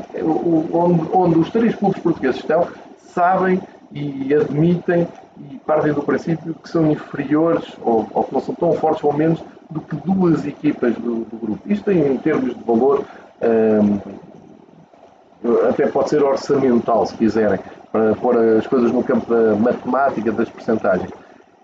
Onde, 0.71 1.09
onde 1.11 1.39
os 1.39 1.49
três 1.49 1.75
clubes 1.75 2.03
portugueses 2.03 2.37
estão, 2.37 2.69
sabem 2.99 3.63
e 3.91 4.35
admitem 4.35 5.09
e 5.51 5.57
partem 5.65 5.95
do 5.95 6.03
princípio 6.03 6.55
que 6.55 6.69
são 6.69 6.93
inferiores 6.93 7.65
ou, 7.81 8.07
ou 8.13 8.25
que 8.25 8.35
não 8.35 8.43
são 8.43 8.55
tão 8.55 8.75
fortes 8.75 9.03
ou 9.03 9.15
menos 9.15 9.43
do 9.71 9.81
que 9.81 9.97
duas 9.97 10.47
equipas 10.47 10.95
do, 10.97 11.25
do 11.25 11.39
grupo. 11.39 11.61
Isto 11.65 11.91
em 11.91 12.19
termos 12.19 12.55
de 12.55 12.63
valor, 12.63 13.07
hum, 13.43 14.01
até 15.69 15.87
pode 15.87 16.11
ser 16.11 16.23
orçamental, 16.23 17.07
se 17.07 17.15
quiserem, 17.15 17.61
para 17.93 18.15
pôr 18.17 18.37
as 18.37 18.67
coisas 18.67 18.91
no 18.93 19.03
campo 19.03 19.33
da 19.33 19.55
matemática, 19.57 20.33
das 20.33 20.49
percentagens. 20.49 21.11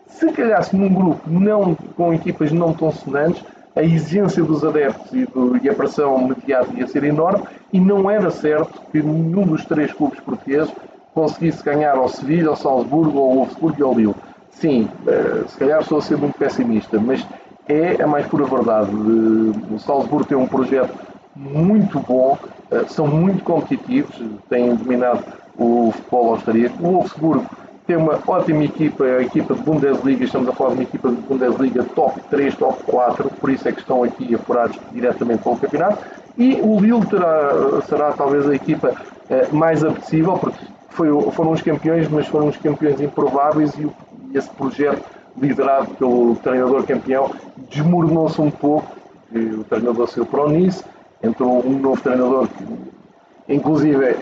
Se 0.06 0.30
calhasse 0.32 0.76
num 0.76 0.92
grupo 0.92 1.28
não, 1.28 1.74
com 1.96 2.12
equipas 2.12 2.52
não 2.52 2.72
tão 2.72 2.92
sonantes, 2.92 3.42
a 3.74 3.82
exigência 3.82 4.42
dos 4.42 4.62
adeptos 4.64 5.12
e, 5.12 5.24
do, 5.26 5.56
e 5.62 5.68
a 5.68 5.74
pressão 5.74 6.28
mediática 6.28 6.78
ia 6.78 6.86
ser 6.86 7.04
enorme 7.04 7.44
e 7.72 7.80
não 7.80 8.10
era 8.10 8.30
certo 8.30 8.82
que 8.92 9.02
nenhum 9.02 9.46
dos 9.46 9.64
três 9.64 9.92
clubes 9.92 10.20
portugueses 10.20 10.72
conseguisse 11.14 11.62
ganhar 11.62 11.96
ao 11.96 12.08
Sevilha, 12.08 12.50
ao 12.50 12.56
Salzburgo, 12.56 13.18
ao 13.18 13.34
Wolfsburgo 13.34 13.76
e 13.78 13.82
ao 13.82 13.94
Lille. 13.94 14.14
Sim, 14.50 14.88
eh, 15.06 15.44
se 15.48 15.58
calhar 15.58 15.80
estou 15.80 15.98
a 15.98 16.02
ser 16.02 16.16
muito 16.18 16.38
pessimista, 16.38 17.00
mas 17.00 17.26
é 17.68 18.02
a 18.02 18.06
mais 18.06 18.26
pura 18.26 18.44
verdade. 18.44 18.90
O 18.94 19.78
Salzburgo 19.78 20.26
tem 20.26 20.36
um 20.36 20.46
projeto 20.46 20.92
muito 21.34 21.98
bom, 22.00 22.38
eh, 22.70 22.84
são 22.88 23.06
muito 23.06 23.42
competitivos, 23.42 24.14
têm 24.48 24.74
dominado 24.74 25.24
o 25.56 25.92
futebol 25.92 26.30
austríaco. 26.30 26.86
O 26.86 26.92
Wolfsburgo 26.92 27.46
tem 27.86 27.96
uma 27.96 28.18
ótima 28.26 28.64
equipa, 28.64 29.04
a 29.04 29.22
equipa 29.22 29.54
de 29.54 29.62
Bundesliga, 29.62 30.24
estamos 30.24 30.48
a 30.48 30.52
falar 30.52 30.70
de 30.70 30.76
uma 30.76 30.82
equipa 30.84 31.08
de 31.10 31.16
Bundesliga 31.16 31.84
top 31.94 32.20
3, 32.30 32.54
top 32.54 32.82
4, 32.84 33.30
por 33.40 33.50
isso 33.50 33.68
é 33.68 33.72
que 33.72 33.80
estão 33.80 34.04
aqui 34.04 34.34
apurados 34.34 34.78
diretamente 34.92 35.42
pelo 35.42 35.56
campeonato. 35.56 35.98
E 36.38 36.54
o 36.62 36.80
Lille 36.80 37.04
terá, 37.06 37.82
será 37.86 38.12
talvez 38.12 38.48
a 38.48 38.54
equipa 38.54 38.94
eh, 39.28 39.48
mais 39.52 39.84
apetecível, 39.84 40.38
porque 40.38 40.64
foi, 40.90 41.08
foram 41.32 41.52
os 41.52 41.62
campeões, 41.62 42.08
mas 42.08 42.26
foram 42.26 42.48
os 42.48 42.56
campeões 42.56 43.00
improváveis 43.00 43.74
e, 43.74 43.82
e 44.30 44.38
esse 44.38 44.50
projeto 44.50 45.02
liderado 45.36 45.88
pelo 45.94 46.36
treinador 46.36 46.84
campeão 46.84 47.30
desmoronou-se 47.70 48.40
um 48.40 48.50
pouco. 48.50 48.92
O 49.34 49.64
treinador 49.64 50.06
saiu 50.08 50.26
para 50.26 50.44
o 50.44 50.48
Nice, 50.50 50.84
entrou 51.22 51.64
um 51.66 51.78
novo 51.78 52.00
treinador 52.00 52.48
inclusive, 53.48 54.16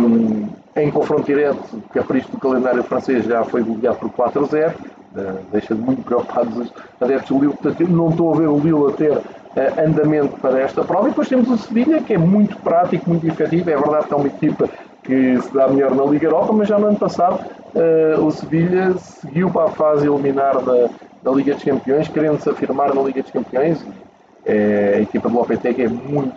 um, 0.00 0.48
em 0.76 0.90
confronto 0.90 1.24
direto, 1.24 1.82
capricho 1.92 2.30
do 2.30 2.38
calendário 2.38 2.82
francês 2.82 3.24
já 3.24 3.44
foi 3.44 3.62
goleado 3.62 3.98
por 3.98 4.10
4 4.10 4.44
a 4.44 4.46
0, 4.46 4.74
uh, 4.74 5.38
deixa 5.50 5.74
de 5.74 5.80
muito 5.80 6.02
preocupados 6.02 6.56
os 6.56 6.72
adeptos 7.00 7.28
do 7.28 7.42
Lille, 7.42 7.54
portanto 7.54 7.90
não 7.90 8.10
estou 8.10 8.32
a 8.32 8.36
ver 8.36 8.48
o 8.48 8.58
Lille 8.58 8.92
a 8.92 8.96
ter 8.96 9.12
uh, 9.12 9.22
andamento 9.86 10.40
para 10.40 10.60
esta 10.60 10.84
prova. 10.84 11.08
E 11.08 11.10
depois 11.10 11.28
temos 11.28 11.48
o 11.50 11.56
Sevilha, 11.56 12.00
que 12.00 12.14
é 12.14 12.18
muito 12.18 12.56
prático, 12.58 13.08
muito 13.10 13.26
efetivo, 13.26 13.70
é 13.70 13.76
verdade 13.76 14.06
que 14.06 14.14
é 14.14 14.16
uma 14.16 14.26
equipa 14.26 14.68
que 15.02 15.40
se 15.40 15.52
dá 15.52 15.68
melhor 15.68 15.94
na 15.94 16.04
Liga 16.04 16.26
Europa, 16.26 16.52
mas 16.52 16.68
já 16.68 16.78
no 16.78 16.86
ano 16.86 16.98
passado 16.98 17.44
uh, 17.74 18.24
o 18.24 18.30
Sevilha 18.30 18.94
seguiu 18.94 19.50
para 19.50 19.64
a 19.64 19.70
fase 19.70 20.06
eliminar 20.06 20.62
da, 20.62 20.88
da 21.22 21.30
Liga 21.32 21.54
dos 21.54 21.64
Campeões, 21.64 22.08
querendo 22.08 22.40
se 22.40 22.48
afirmar 22.48 22.94
na 22.94 23.02
Liga 23.02 23.22
dos 23.22 23.32
Campeões. 23.32 23.84
É, 24.44 24.94
a 24.96 25.00
equipa 25.00 25.28
do 25.28 25.36
Lopetegui 25.36 25.82
é 25.82 25.88
muito, 25.88 26.34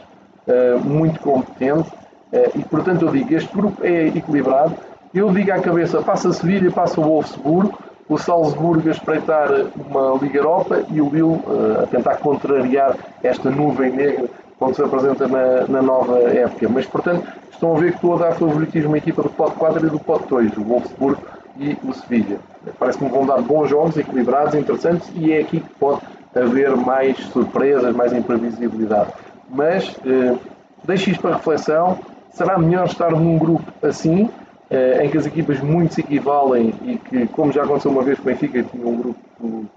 muito 0.84 1.20
competente 1.20 1.90
eh, 2.36 2.52
e, 2.56 2.64
portanto, 2.64 3.06
eu 3.06 3.12
digo, 3.12 3.34
este 3.34 3.56
grupo 3.56 3.84
é 3.84 4.08
equilibrado. 4.08 4.76
Eu 5.14 5.32
digo 5.32 5.52
à 5.52 5.60
cabeça, 5.60 6.02
passa 6.02 6.34
Sevilha, 6.34 6.70
passa 6.70 7.00
o 7.00 7.04
Wolfsburgo, 7.06 7.78
o 8.10 8.18
Salzburgo 8.18 8.88
a 8.90 8.92
espreitar 8.92 9.50
uma 9.76 10.18
Liga 10.22 10.40
Europa 10.40 10.84
e 10.92 11.02
o 11.02 11.06
Lille 11.06 11.24
uh, 11.24 11.84
a 11.84 11.88
tentar 11.88 12.18
contrariar 12.18 12.96
esta 13.24 13.50
nuvem 13.50 13.92
negra 13.92 14.26
quando 14.60 14.76
se 14.76 14.84
apresenta 14.84 15.28
na, 15.28 15.66
na, 15.68 15.82
nova 15.82 16.20
época. 16.20 16.68
Mas, 16.70 16.86
portanto, 16.86 17.26
estão 17.52 17.76
a 17.76 17.80
ver 17.80 17.92
que 17.92 17.96
estou 17.96 18.16
a 18.16 18.20
dar 18.20 18.34
favoritismo 18.34 18.94
à 18.94 18.98
equipa 18.98 19.24
do 19.24 19.30
pote 19.30 19.56
4 19.56 19.88
e 19.88 19.90
do 19.90 20.00
pote 20.00 20.28
2, 20.28 20.58
o 20.58 20.64
Wolfsburgo 20.64 21.22
e 21.58 21.78
o 21.84 21.94
Sevilha. 21.94 22.38
Parece 22.78 22.98
que 22.98 23.06
me 23.06 23.10
vão 23.10 23.26
dar 23.26 23.42
bons 23.42 23.70
jogos, 23.70 23.98
equilibrados, 23.98 24.54
interessantes 24.56 25.10
e 25.16 25.32
é 25.32 25.40
aqui 25.40 25.62
que 25.62 25.70
pode 25.80 26.02
haver 26.36 26.76
mais 26.76 27.18
surpresas, 27.18 27.96
mais 27.96 28.14
imprevisibilidade. 28.14 29.12
Mas 29.50 29.90
uh, 29.98 30.40
deixo 30.84 31.10
isto 31.10 31.22
para 31.22 31.36
reflexão 31.36 32.00
será 32.36 32.58
melhor 32.58 32.86
estar 32.86 33.12
num 33.12 33.38
grupo 33.38 33.64
assim, 33.82 34.30
eh, 34.70 35.06
em 35.06 35.10
que 35.10 35.18
as 35.18 35.26
equipas 35.26 35.60
muito 35.62 35.94
se 35.94 36.02
equivalem 36.02 36.74
e 36.84 36.98
que, 36.98 37.28
como 37.28 37.52
já 37.52 37.64
aconteceu 37.64 37.92
uma 37.92 38.04
vez 38.04 38.18
com 38.20 38.24
o 38.24 38.26
Benfica, 38.26 38.62
tinha 38.64 38.86
um 38.86 38.98
grupo 38.98 39.20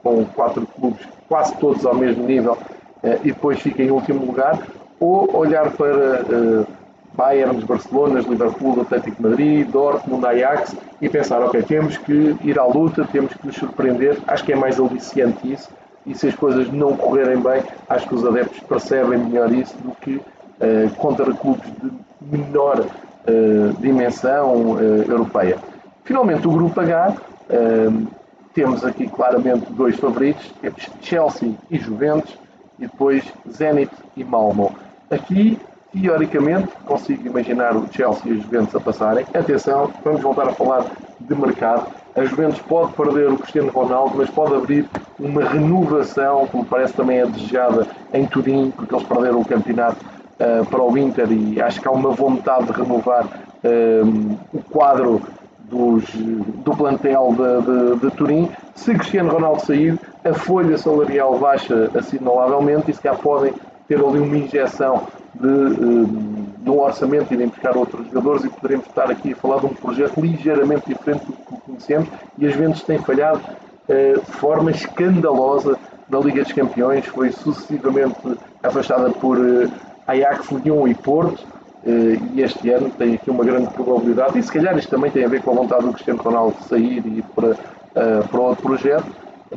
com 0.03 0.25
quatro 0.25 0.67
clubes 0.67 1.07
quase 1.29 1.55
todos 1.57 1.87
ao 1.87 1.95
mesmo 1.95 2.25
nível 2.27 2.59
eh, 3.03 3.19
e 3.23 3.33
depois 3.33 3.61
fica 3.61 3.83
em 3.83 3.91
último 3.91 4.27
lugar, 4.27 4.59
ou 4.99 5.37
olhar 5.37 5.71
para 5.71 6.23
uh, 6.23 6.67
Bayern, 7.15 7.65
Barcelona, 7.65 8.19
Liverpool, 8.21 8.81
Atlético 8.81 9.23
Madrid, 9.23 9.69
Dortmund, 9.71 10.27
Ajax 10.27 10.75
e 11.01 11.09
pensar, 11.09 11.41
ok, 11.43 11.63
temos 11.63 11.97
que 11.99 12.37
ir 12.43 12.59
à 12.59 12.65
luta, 12.65 13.07
temos 13.13 13.33
que 13.33 13.47
nos 13.47 13.55
surpreender, 13.55 14.19
acho 14.27 14.43
que 14.45 14.53
é 14.53 14.57
mais 14.57 14.81
aliciante 14.81 15.53
isso 15.53 15.69
e 16.09 16.15
se 16.15 16.29
as 16.29 16.35
coisas 16.35 16.73
não 16.73 16.97
correrem 16.97 17.39
bem, 17.41 17.63
acho 17.89 18.09
que 18.09 18.15
os 18.15 18.25
adeptos 18.25 18.61
percebem 18.61 19.19
melhor 19.19 19.53
isso 19.53 19.77
do 19.79 19.93
que 20.01 20.17
uh, 20.17 20.95
contra 20.97 21.33
clubes 21.35 21.71
de 21.83 21.93
menor 22.23 22.81
uh, 22.81 23.81
dimensão 23.81 24.73
uh, 24.73 24.81
europeia. 25.07 25.59
Finalmente, 26.05 26.49
o 26.49 26.51
grupo 26.51 26.81
H, 26.81 27.15
temos 28.55 28.83
aqui 28.83 29.07
claramente 29.07 29.71
dois 29.73 29.97
favoritos, 29.97 30.51
temos 30.63 30.89
Chelsea 31.03 31.55
e 31.71 31.79
Juventus, 31.79 32.35
e 32.79 32.87
depois 32.87 33.23
Zenit 33.51 33.93
e 34.17 34.25
Malmo. 34.25 34.75
Aqui, 35.11 35.59
teoricamente, 35.93 36.69
consigo 36.85 37.27
imaginar 37.27 37.77
o 37.77 37.87
Chelsea 37.93 38.33
e 38.33 38.39
a 38.39 38.43
Juventus 38.43 38.75
a 38.75 38.81
passarem. 38.81 39.25
Atenção, 39.35 39.91
vamos 40.05 40.21
voltar 40.21 40.49
a 40.49 40.53
falar 40.53 40.87
de 41.21 41.35
mercado. 41.35 41.87
A 42.15 42.25
Juventus 42.25 42.61
pode 42.61 42.93
perder 42.93 43.31
o 43.31 43.39
Cristiano 43.39 43.71
Ronaldo, 43.71 44.15
mas 44.17 44.29
pode 44.31 44.55
abrir 44.55 44.89
uma 45.19 45.45
renovação, 45.45 46.47
como 46.49 46.65
parece 46.65 46.93
também 46.93 47.21
é 47.21 47.27
desejada 47.27 47.87
em 48.13 48.27
Turim, 48.27 48.73
porque 48.75 48.95
eles 48.95 49.07
perderam 49.07 49.41
o 49.41 49.45
campeonato 49.45 50.05
uh, 50.05 50.67
para 50.67 50.83
o 50.83 50.99
Inter 50.99 51.31
e 51.31 51.61
acho 51.61 51.81
que 51.81 51.89
há 51.89 51.91
uma 51.91 52.11
vontade 52.11 52.67
de 52.67 52.73
renovar 52.73 53.25
uh, 53.25 54.39
o 54.53 54.63
quadro 54.71 55.23
dos, 55.71 56.05
do 56.15 56.77
plantel 56.77 57.35
de, 57.37 57.97
de, 57.97 58.01
de, 58.01 58.17
Turim. 58.17 58.49
Se 58.75 58.95
Cristiano 58.95 59.31
Ronaldo 59.31 59.65
sair, 59.65 59.99
a 60.25 60.35
folha 60.35 60.77
salarial 60.79 61.39
baixa 61.39 61.91
assinalavelmente 61.95 62.91
e 62.91 62.95
se 62.95 63.01
cá 63.01 63.15
podem 63.15 63.53
ter 63.87 63.97
ali 63.97 64.19
uma 64.19 64.37
injeção 64.37 65.07
de, 65.41 65.47
uh, 65.47 66.07
de 66.59 66.71
um 66.71 66.81
orçamento 66.81 67.33
e 67.33 67.35
identificar 67.35 67.77
outros 67.77 68.07
jogadores 68.07 68.45
e 68.45 68.49
poderemos 68.49 68.87
estar 68.87 69.11
aqui 69.11 69.33
a 69.33 69.37
falar 69.37 69.61
de 69.61 69.67
um 69.67 69.75
projeto 69.75 70.21
ligeiramente 70.21 70.89
diferente 70.89 71.27
do 71.27 71.33
que 71.33 71.61
conhecemos 71.67 72.09
e 72.39 72.47
as 72.47 72.55
vendas 72.55 72.83
têm 72.83 72.99
falhado 72.99 73.41
uh, 73.41 74.21
de 74.21 74.33
forma 74.33 74.71
escandalosa 74.71 75.79
na 76.09 76.19
Liga 76.21 76.43
dos 76.43 76.53
Campeões, 76.53 77.07
foi 77.07 77.31
sucessivamente 77.31 78.17
afastada 78.63 79.11
por 79.11 79.39
uh, 79.39 79.71
Ajax, 80.07 80.51
Lyon 80.51 80.89
e 80.89 80.95
Porto, 80.95 81.47
eh, 81.85 82.19
e 82.35 82.43
este 82.43 82.71
ano 82.71 82.91
tem 82.91 83.15
aqui 83.15 83.31
uma 83.31 83.45
grande 83.45 83.69
probabilidade, 83.73 84.39
e 84.39 84.43
se 84.43 84.53
calhar 84.53 84.77
isto 84.77 84.91
também 84.91 85.11
tem 85.11 85.25
a 85.25 85.29
ver 85.29 85.43
com 85.43 85.53
a 85.53 85.55
vontade 85.55 85.85
do 85.85 85.93
Cristiano 85.93 86.21
Ronaldo 86.21 86.57
de 86.59 86.65
sair 86.65 87.03
e 87.07 87.19
ir 87.19 87.25
para, 87.35 87.57
eh, 87.95 88.23
para 88.29 88.41
outro 88.41 88.63
projeto, 88.63 89.07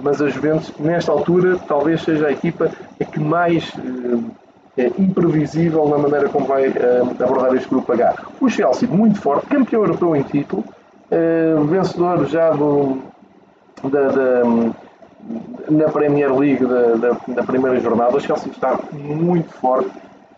mas 0.01 0.21
a 0.21 0.29
Juventus, 0.29 0.71
nesta 0.79 1.11
altura, 1.11 1.57
talvez 1.67 2.01
seja 2.01 2.27
a 2.27 2.31
equipa 2.31 2.71
que 3.11 3.19
mais 3.19 3.73
imprevisível 4.97 5.87
na 5.87 5.97
maneira 5.97 6.29
como 6.29 6.45
vai 6.45 6.67
abordar 7.19 7.53
este 7.55 7.69
grupo 7.69 7.91
H. 7.91 8.15
O 8.39 8.49
Chelsea, 8.49 8.87
muito 8.87 9.19
forte, 9.19 9.47
campeão 9.47 9.83
europeu 9.83 10.15
em 10.15 10.23
título, 10.23 10.63
vencedor 11.67 12.25
já 12.27 12.51
do, 12.51 12.99
da, 13.83 14.07
da 14.07 14.43
na 15.69 15.89
Premier 15.89 16.33
League 16.35 16.65
da, 16.65 16.95
da, 16.95 17.17
da, 17.27 17.43
primeira 17.43 17.79
jornada. 17.79 18.15
O 18.15 18.19
Chelsea 18.19 18.51
está 18.51 18.79
muito 18.91 19.51
forte, 19.53 19.91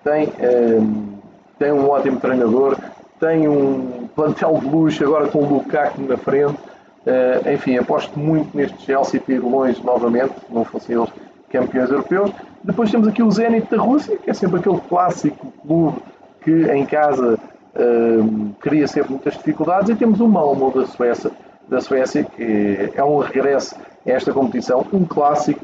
tem, 0.04 0.28
um, 0.28 0.32
ehm, 0.40 1.20
tem 1.58 1.72
um 1.72 1.90
ótimo 1.90 2.20
treinador, 2.20 2.78
tem 3.20 3.48
um 3.48 4.08
plantel 4.16 4.60
de 4.60 4.68
luxo 4.68 5.04
agora 5.04 5.28
com 5.28 5.40
o 5.40 5.54
Lukaku 5.54 6.02
na 6.02 6.18
frente. 6.18 6.58
Uh, 7.06 7.52
enfim, 7.52 7.78
aposto 7.78 8.18
muito 8.18 8.56
neste 8.56 8.82
Chelsea 8.84 9.20
para 9.20 9.34
ir 9.34 9.40
longe 9.40 9.84
novamente, 9.84 10.36
não 10.50 10.64
fossem 10.64 10.96
eles 10.96 11.10
campeões 11.54 11.92
europeus. 11.92 12.32
Depois 12.64 12.90
temos 12.90 13.08
aqui 13.08 13.22
o 13.22 13.32
Zenit 13.32 13.70
da 13.70 13.82
Rússia, 13.82 14.18
que 14.18 14.30
é 14.30 14.34
sempre 14.34 14.60
aquele 14.60 14.80
clássico 14.90 15.54
clube 15.62 16.00
que 16.42 16.52
em 16.72 16.86
casa 16.86 17.38
uh, 17.76 18.50
cria 18.60 18.88
sempre 18.88 19.12
muitas 19.12 19.36
dificuldades. 19.36 19.90
E 19.90 19.96
temos 19.96 20.20
o 20.20 20.28
Malmo 20.28 20.72
da 20.72 20.88
Suécia, 20.88 21.32
da 21.70 21.80
Suécia, 21.80 22.24
que 22.24 22.92
é 22.94 23.04
um 23.04 23.20
regresso 23.20 23.76
a 23.76 24.10
esta 24.10 24.34
competição, 24.34 24.86
um 24.92 25.06
clássico. 25.06 25.64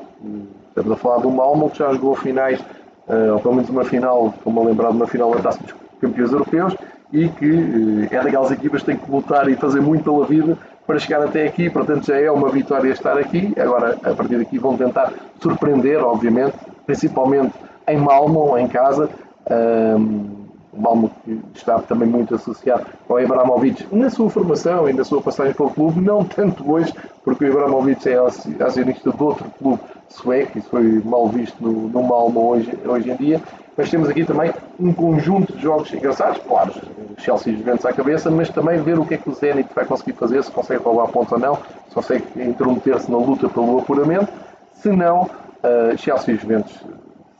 Estamos 0.69 0.91
a 0.91 0.95
falar 0.95 1.17
do 1.17 1.31
Malmo, 1.31 1.69
que 1.71 1.79
já 1.79 1.91
jogou 1.91 2.15
finais, 2.15 2.59
uh, 3.07 3.33
ou 3.33 3.39
pelo 3.39 3.55
menos 3.55 3.69
uma 3.69 3.83
final, 3.83 4.33
como 4.43 4.63
lembrar 4.63 4.91
de 4.91 4.97
uma 4.97 5.07
final 5.07 5.31
da 5.31 5.39
Taça 5.39 5.59
dos 5.63 5.73
Campeões 5.99 6.31
Europeus, 6.31 6.75
e 7.11 7.27
que 7.27 8.07
é 8.11 8.21
daquelas 8.21 8.51
equipas 8.51 8.81
que 8.81 8.91
têm 8.91 8.97
que 8.97 9.09
lutar 9.11 9.49
e 9.49 9.55
fazer 9.55 9.81
muito 9.81 10.03
pela 10.03 10.25
vida 10.25 10.55
para 10.89 10.97
chegar 10.97 11.21
até 11.21 11.45
aqui, 11.45 11.69
portanto 11.69 12.07
já 12.07 12.19
é 12.19 12.31
uma 12.31 12.49
vitória 12.49 12.91
estar 12.91 13.15
aqui. 13.15 13.53
Agora, 13.59 13.95
a 14.03 14.11
partir 14.11 14.39
daqui, 14.39 14.57
vão 14.57 14.75
tentar 14.75 15.13
surpreender, 15.39 16.03
obviamente, 16.03 16.55
principalmente 16.83 17.53
em 17.87 17.95
Malmo, 17.95 18.57
em 18.57 18.67
casa. 18.67 19.07
Um, 19.51 20.39
Malmo 20.75 21.11
que 21.23 21.39
está 21.53 21.77
também 21.79 22.07
muito 22.07 22.33
associado 22.33 22.87
ao 23.07 23.17
Abramovich 23.17 23.87
na 23.91 24.09
sua 24.09 24.31
formação 24.31 24.89
e 24.89 24.93
na 24.93 25.03
sua 25.03 25.21
passagem 25.21 25.53
pelo 25.53 25.69
clube, 25.69 26.01
não 26.01 26.23
tanto 26.23 26.71
hoje, 26.71 26.91
porque 27.23 27.45
o 27.45 27.51
Abramovich 27.51 28.09
é 28.09 28.17
acionista 28.63 29.11
de 29.11 29.23
outro 29.23 29.45
clube 29.59 29.81
sueco, 30.09 30.57
isso 30.57 30.69
foi 30.69 31.01
mal 31.03 31.27
visto 31.27 31.55
no, 31.61 31.87
no 31.87 32.03
Malmo 32.03 32.49
hoje, 32.49 32.77
hoje 32.85 33.11
em 33.11 33.15
dia, 33.15 33.41
mas 33.77 33.89
temos 33.89 34.09
aqui 34.09 34.25
também 34.25 34.51
um 34.79 34.91
conjunto 34.91 35.53
de 35.53 35.61
jogos 35.61 35.93
engraçados, 35.93 36.41
claro, 36.45 36.73
Chelsea 37.17 37.53
e 37.53 37.57
Juventus 37.57 37.85
à 37.85 37.93
cabeça, 37.93 38.29
mas 38.29 38.49
também 38.49 38.81
ver 38.81 38.99
o 38.99 39.05
que 39.05 39.13
é 39.13 39.17
que 39.17 39.29
o 39.29 39.33
Zenit 39.33 39.69
vai 39.73 39.85
conseguir 39.85 40.13
fazer, 40.13 40.43
se 40.43 40.51
consegue 40.51 40.83
roubar 40.83 41.07
pontos 41.07 41.31
ou 41.31 41.39
não, 41.39 41.55
se 41.87 41.95
consegue 41.95 42.25
intrometer-se 42.35 43.09
na 43.09 43.17
luta 43.17 43.47
pelo 43.47 43.79
apuramento, 43.79 44.31
se 44.73 44.89
não, 44.89 45.23
uh, 45.23 45.97
Chelsea 45.97 46.33
e 46.33 46.37
Juventus 46.37 46.75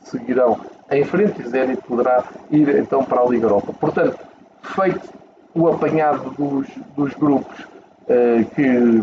seguirão 0.02 0.58
em 0.90 1.04
frente 1.04 1.42
e 1.42 1.48
Zenit 1.48 1.82
poderá 1.82 2.24
ir 2.50 2.68
então 2.70 3.04
para 3.04 3.20
a 3.20 3.26
Liga 3.26 3.46
Europa. 3.46 3.74
Portanto, 3.78 4.18
feito 4.62 5.08
o 5.54 5.68
apanhado 5.68 6.30
dos, 6.30 6.68
dos 6.96 7.12
grupos 7.14 7.60
uh, 7.60 8.44
que 8.54 9.02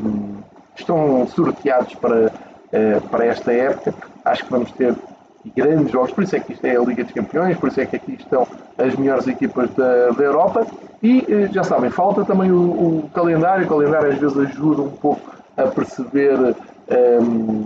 estão 0.75 1.27
sorteados 1.27 1.93
para, 1.95 2.31
para 3.09 3.25
esta 3.25 3.51
época, 3.53 3.93
acho 4.25 4.45
que 4.45 4.51
vamos 4.51 4.71
ter 4.73 4.93
grandes 5.55 5.91
jogos, 5.91 6.11
por 6.11 6.23
isso 6.23 6.35
é 6.35 6.39
que 6.39 6.53
isto 6.53 6.65
é 6.65 6.75
a 6.75 6.81
Liga 6.81 7.03
dos 7.03 7.13
Campeões, 7.13 7.57
por 7.57 7.69
isso 7.69 7.79
é 7.79 7.85
que 7.85 7.95
aqui 7.95 8.13
estão 8.13 8.47
as 8.77 8.95
melhores 8.95 9.27
equipas 9.27 9.69
da, 9.71 10.09
da 10.09 10.23
Europa. 10.23 10.65
E 11.01 11.25
eh, 11.29 11.49
já 11.51 11.63
sabem, 11.63 11.89
falta 11.89 12.25
também 12.25 12.51
o, 12.51 12.57
o, 12.57 13.09
calendário, 13.13 13.65
o 13.65 13.69
calendário 13.69 14.11
às 14.11 14.17
vezes 14.17 14.37
ajuda 14.37 14.81
um 14.81 14.89
pouco 14.89 15.21
a 15.55 15.63
perceber 15.63 16.37
um, 16.39 16.53
ehm, 16.89 17.65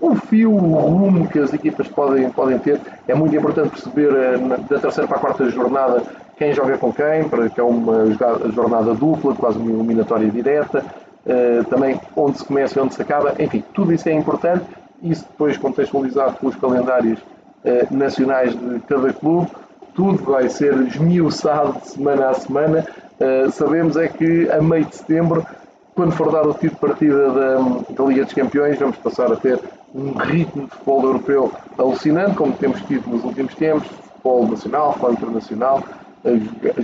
o 0.00 0.14
fio, 0.14 0.52
o 0.52 0.74
rumo 0.74 1.26
que 1.28 1.38
as 1.38 1.52
equipas 1.52 1.88
podem, 1.88 2.28
podem 2.30 2.58
ter. 2.58 2.80
É 3.08 3.14
muito 3.14 3.34
importante 3.34 3.70
perceber 3.70 4.12
eh, 4.14 4.38
da 4.68 4.78
terceira 4.78 5.08
para 5.08 5.16
a 5.16 5.20
quarta 5.20 5.48
jornada 5.50 6.02
quem 6.36 6.52
joga 6.52 6.76
com 6.76 6.92
quem, 6.92 7.28
para 7.28 7.48
que 7.48 7.60
é 7.60 7.62
uma 7.62 8.06
jornada 8.52 8.92
dupla, 8.94 9.34
quase 9.34 9.56
uma 9.58 9.70
eliminatória 9.70 10.28
direta, 10.28 10.84
uh, 11.26 11.64
também 11.64 12.00
onde 12.16 12.38
se 12.38 12.44
começa 12.44 12.78
e 12.78 12.82
onde 12.82 12.94
se 12.94 13.02
acaba, 13.02 13.34
enfim, 13.38 13.62
tudo 13.72 13.92
isso 13.92 14.08
é 14.08 14.12
importante. 14.12 14.64
Isso 15.02 15.26
depois 15.30 15.58
contextualizado 15.58 16.38
pelos 16.38 16.56
calendários 16.56 17.18
eh, 17.64 17.86
nacionais 17.90 18.54
de 18.54 18.80
cada 18.80 19.10
clube, 19.12 19.50
tudo 19.94 20.22
vai 20.22 20.50
ser 20.50 20.74
esmiuçado 20.86 21.80
de 21.80 21.88
semana 21.88 22.28
a 22.28 22.34
semana. 22.34 22.86
Uh, 23.20 23.50
sabemos 23.50 23.96
é 23.96 24.08
que 24.08 24.50
a 24.50 24.60
meio 24.60 24.84
de 24.84 24.96
setembro, 24.96 25.46
quando 25.94 26.12
for 26.12 26.32
dar 26.32 26.46
o 26.46 26.52
título 26.52 26.72
de 26.72 26.76
partida 26.76 27.30
da, 27.30 27.56
da, 27.90 28.04
Liga 28.04 28.24
dos 28.24 28.34
Campeões, 28.34 28.78
vamos 28.78 28.96
passar 28.96 29.32
a 29.32 29.36
ter 29.36 29.58
um 29.94 30.12
ritmo 30.12 30.64
de 30.64 30.70
futebol 30.70 31.04
europeu 31.04 31.52
alucinante, 31.78 32.34
como 32.34 32.52
temos 32.54 32.82
tido 32.82 33.08
nos 33.08 33.24
últimos 33.24 33.54
tempos, 33.54 33.86
futebol 33.86 34.48
nacional, 34.48 34.92
futebol 34.92 35.12
internacional, 35.12 35.84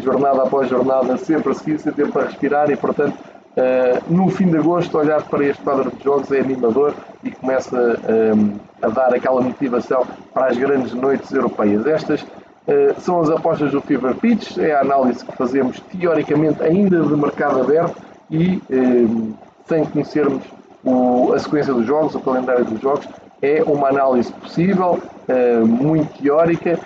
jornada 0.02 0.42
após 0.44 0.68
jornada, 0.68 1.16
sempre 1.16 1.52
a 1.52 1.54
seguir, 1.54 1.78
sem 1.78 1.92
tempo 1.92 2.12
para 2.12 2.26
respirar 2.26 2.70
e, 2.70 2.76
portanto, 2.76 3.18
Uh, 3.60 4.02
no 4.08 4.30
fim 4.30 4.48
de 4.48 4.56
agosto, 4.56 4.96
olhar 4.96 5.22
para 5.24 5.44
este 5.44 5.62
quadro 5.62 5.90
de 5.90 6.02
jogos 6.02 6.32
é 6.32 6.40
animador 6.40 6.94
e 7.22 7.30
começa 7.30 7.76
um, 7.76 8.56
a 8.80 8.88
dar 8.88 9.14
aquela 9.14 9.42
motivação 9.42 10.06
para 10.32 10.46
as 10.46 10.56
grandes 10.56 10.94
noites 10.94 11.30
europeias. 11.30 11.86
Estas 11.86 12.22
uh, 12.22 12.98
são 12.98 13.20
as 13.20 13.28
apostas 13.28 13.72
do 13.72 13.82
Fever 13.82 14.14
Pitch, 14.14 14.56
é 14.56 14.72
a 14.72 14.80
análise 14.80 15.22
que 15.22 15.36
fazemos 15.36 15.78
teoricamente 15.92 16.62
ainda 16.62 17.02
de 17.02 17.14
mercado 17.14 17.60
aberto 17.60 18.00
e 18.30 18.62
um, 18.70 19.34
sem 19.68 19.84
conhecermos 19.84 20.42
o, 20.82 21.34
a 21.34 21.38
sequência 21.38 21.74
dos 21.74 21.84
jogos, 21.84 22.14
o 22.14 22.20
calendário 22.20 22.64
dos 22.64 22.80
jogos, 22.80 23.06
é 23.42 23.62
uma 23.62 23.88
análise 23.88 24.32
possível, 24.32 24.98
uh, 25.28 25.66
muito 25.66 26.22
teórica, 26.22 26.78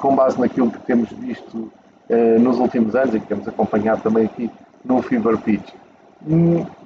com 0.00 0.16
base 0.16 0.40
naquilo 0.40 0.70
que 0.70 0.80
temos 0.80 1.10
visto 1.10 1.70
nos 2.38 2.58
últimos 2.58 2.94
anos 2.94 3.14
e 3.14 3.20
que 3.20 3.26
temos 3.26 3.48
acompanhado 3.48 4.02
também 4.02 4.26
aqui 4.26 4.48
no 4.84 5.02
Fever 5.02 5.38
Pitch. 5.38 5.81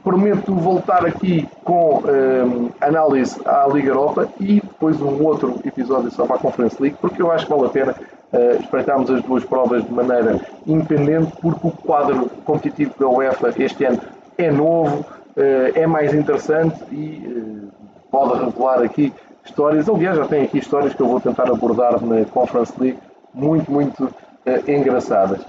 Prometo 0.02 0.54
voltar 0.54 1.04
aqui 1.04 1.46
com 1.62 1.98
um, 1.98 2.70
análise 2.80 3.38
à 3.44 3.66
Liga 3.66 3.88
Europa 3.88 4.28
e 4.40 4.60
depois 4.60 4.98
um 5.02 5.22
outro 5.22 5.60
episódio 5.64 6.10
sobre 6.10 6.34
a 6.34 6.38
Conference 6.38 6.80
League, 6.80 6.96
porque 7.00 7.20
eu 7.20 7.30
acho 7.30 7.44
que 7.44 7.52
vale 7.52 7.66
a 7.66 7.68
pena 7.68 7.94
uh, 8.32 8.62
espreitarmos 8.62 9.10
as 9.10 9.22
duas 9.22 9.44
provas 9.44 9.84
de 9.84 9.92
maneira 9.92 10.40
independente, 10.66 11.32
porque 11.42 11.66
o 11.66 11.70
quadro 11.70 12.30
competitivo 12.46 12.94
da 12.98 13.08
UEFA 13.08 13.52
este 13.58 13.84
ano 13.84 14.00
é 14.38 14.50
novo, 14.50 15.00
uh, 15.00 15.04
é 15.74 15.86
mais 15.86 16.14
interessante 16.14 16.82
e 16.90 17.26
uh, 17.26 17.68
pode 18.10 18.42
revelar 18.42 18.82
aqui 18.82 19.12
histórias. 19.44 19.86
Aliás, 19.86 20.16
já 20.16 20.26
tem 20.26 20.44
aqui 20.44 20.58
histórias 20.58 20.94
que 20.94 21.02
eu 21.02 21.08
vou 21.08 21.20
tentar 21.20 21.50
abordar 21.50 22.02
na 22.02 22.24
Conference 22.26 22.72
League, 22.80 22.98
muito, 23.34 23.70
muito 23.70 24.08
engraçadas. 24.68 25.44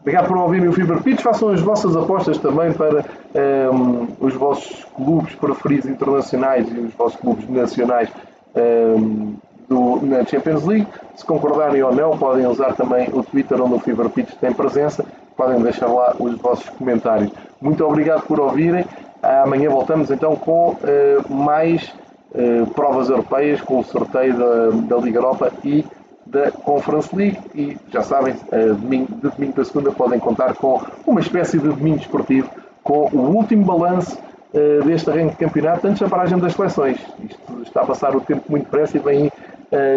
Obrigado 0.00 0.28
por 0.28 0.36
ouvirem 0.38 0.68
o 0.68 0.72
Fever 0.72 1.02
Pitch. 1.02 1.20
Façam 1.20 1.50
as 1.50 1.60
vossas 1.60 1.94
apostas 1.94 2.38
também 2.38 2.72
para 2.72 3.00
um, 3.00 3.00
ehm, 3.34 4.08
os 4.18 4.34
vossos 4.34 4.84
clubes 4.96 5.34
preferidos 5.34 5.90
internacionais 5.90 6.66
e 6.72 6.78
os 6.78 6.94
vossos 6.94 7.20
clubes 7.20 7.48
nacionais 7.48 8.08
um, 8.56 8.60
ehm, 8.60 9.34
do, 9.68 10.06
na 10.06 10.24
Champions 10.24 10.64
League. 10.64 10.86
Se 11.14 11.24
concordarem 11.24 11.82
ou 11.82 11.94
não, 11.94 12.16
podem 12.16 12.46
usar 12.46 12.72
também 12.74 13.08
o 13.12 13.22
Twitter 13.22 13.60
onde 13.62 13.74
o 13.74 13.78
Fever 13.78 14.08
Pitch 14.08 14.34
tem 14.40 14.52
presença. 14.52 15.04
Podem 15.36 15.62
deixar 15.62 15.86
lá 15.86 16.16
os 16.18 16.34
vossos 16.38 16.68
comentários. 16.70 17.30
Muito 17.60 17.84
obrigado 17.84 18.22
por 18.22 18.40
ouvirem. 18.40 18.84
Amanhã 19.22 19.68
voltamos 19.70 20.10
então 20.10 20.34
com 20.34 20.70
uh, 20.70 21.32
mais 21.32 21.92
uh, 22.34 22.66
provas 22.74 23.10
europeias, 23.10 23.60
com 23.60 23.80
o 23.80 23.84
sorteio 23.84 24.36
da, 24.36 24.70
da 24.70 24.96
Liga 24.96 25.18
Europa 25.18 25.52
e 25.62 25.84
da 26.30 26.50
Conference 26.50 27.14
League 27.14 27.38
e 27.54 27.76
já 27.92 28.02
sabem, 28.02 28.34
de 28.34 29.28
domingo 29.30 29.52
para 29.52 29.64
segunda 29.64 29.90
podem 29.90 30.18
contar 30.18 30.54
com 30.54 30.80
uma 31.06 31.20
espécie 31.20 31.58
de 31.58 31.68
domingo 31.68 31.98
esportivo 31.98 32.48
com 32.82 33.08
o 33.12 33.36
último 33.36 33.64
balanço 33.64 34.16
uh, 34.54 34.84
deste 34.84 35.10
arranque 35.10 35.32
de 35.32 35.36
campeonato 35.36 35.86
antes 35.86 36.00
da 36.00 36.08
paragem 36.08 36.38
das 36.38 36.54
seleções. 36.54 36.98
Isto 37.28 37.62
está 37.62 37.82
a 37.82 37.86
passar 37.86 38.16
o 38.16 38.20
tempo 38.20 38.44
muito 38.48 38.64
depressa 38.64 38.96
e 38.96 39.00
vêm 39.00 39.30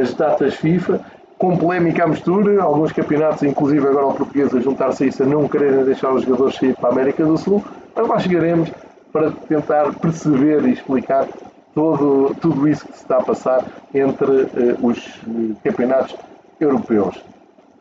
as 0.02 0.14
datas 0.14 0.56
FIFA 0.56 1.00
com 1.38 1.58
polémica 1.58 2.06
à 2.06 2.08
mistura, 2.08 2.62
alguns 2.62 2.92
campeonatos, 2.92 3.44
inclusive 3.44 3.86
agora 3.86 4.08
o 4.08 4.14
português, 4.14 4.56
a 4.56 4.60
juntar-se 4.60 5.04
a 5.04 5.08
isso, 5.08 5.24
a 5.24 5.26
não 5.26 5.48
quererem 5.48 5.84
deixar 5.84 6.14
os 6.14 6.24
jogadores 6.24 6.56
sair 6.56 6.76
para 6.76 6.90
a 6.90 6.92
América 6.92 7.26
do 7.26 7.38
Sul, 7.38 7.64
mas 7.96 8.08
lá 8.08 8.20
chegaremos 8.20 8.72
para 9.12 9.32
tentar 9.32 9.94
perceber 9.96 10.64
e 10.66 10.72
explicar 10.72 11.28
todo, 11.74 12.36
tudo 12.36 12.68
isso 12.68 12.86
que 12.86 12.94
se 12.94 13.04
está 13.04 13.18
a 13.18 13.24
passar 13.24 13.66
entre 13.94 14.26
uh, 14.26 14.78
os 14.82 14.98
uh, 15.28 15.56
campeonatos 15.64 16.16
europeus. 16.60 17.24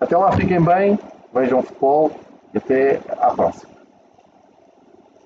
Até 0.00 0.16
lá, 0.16 0.32
fiquem 0.32 0.60
bem, 0.60 0.98
vejam 1.32 1.62
futebol 1.62 2.10
e 2.52 2.58
até 2.58 3.00
à 3.20 3.30
próxima. 3.30 3.71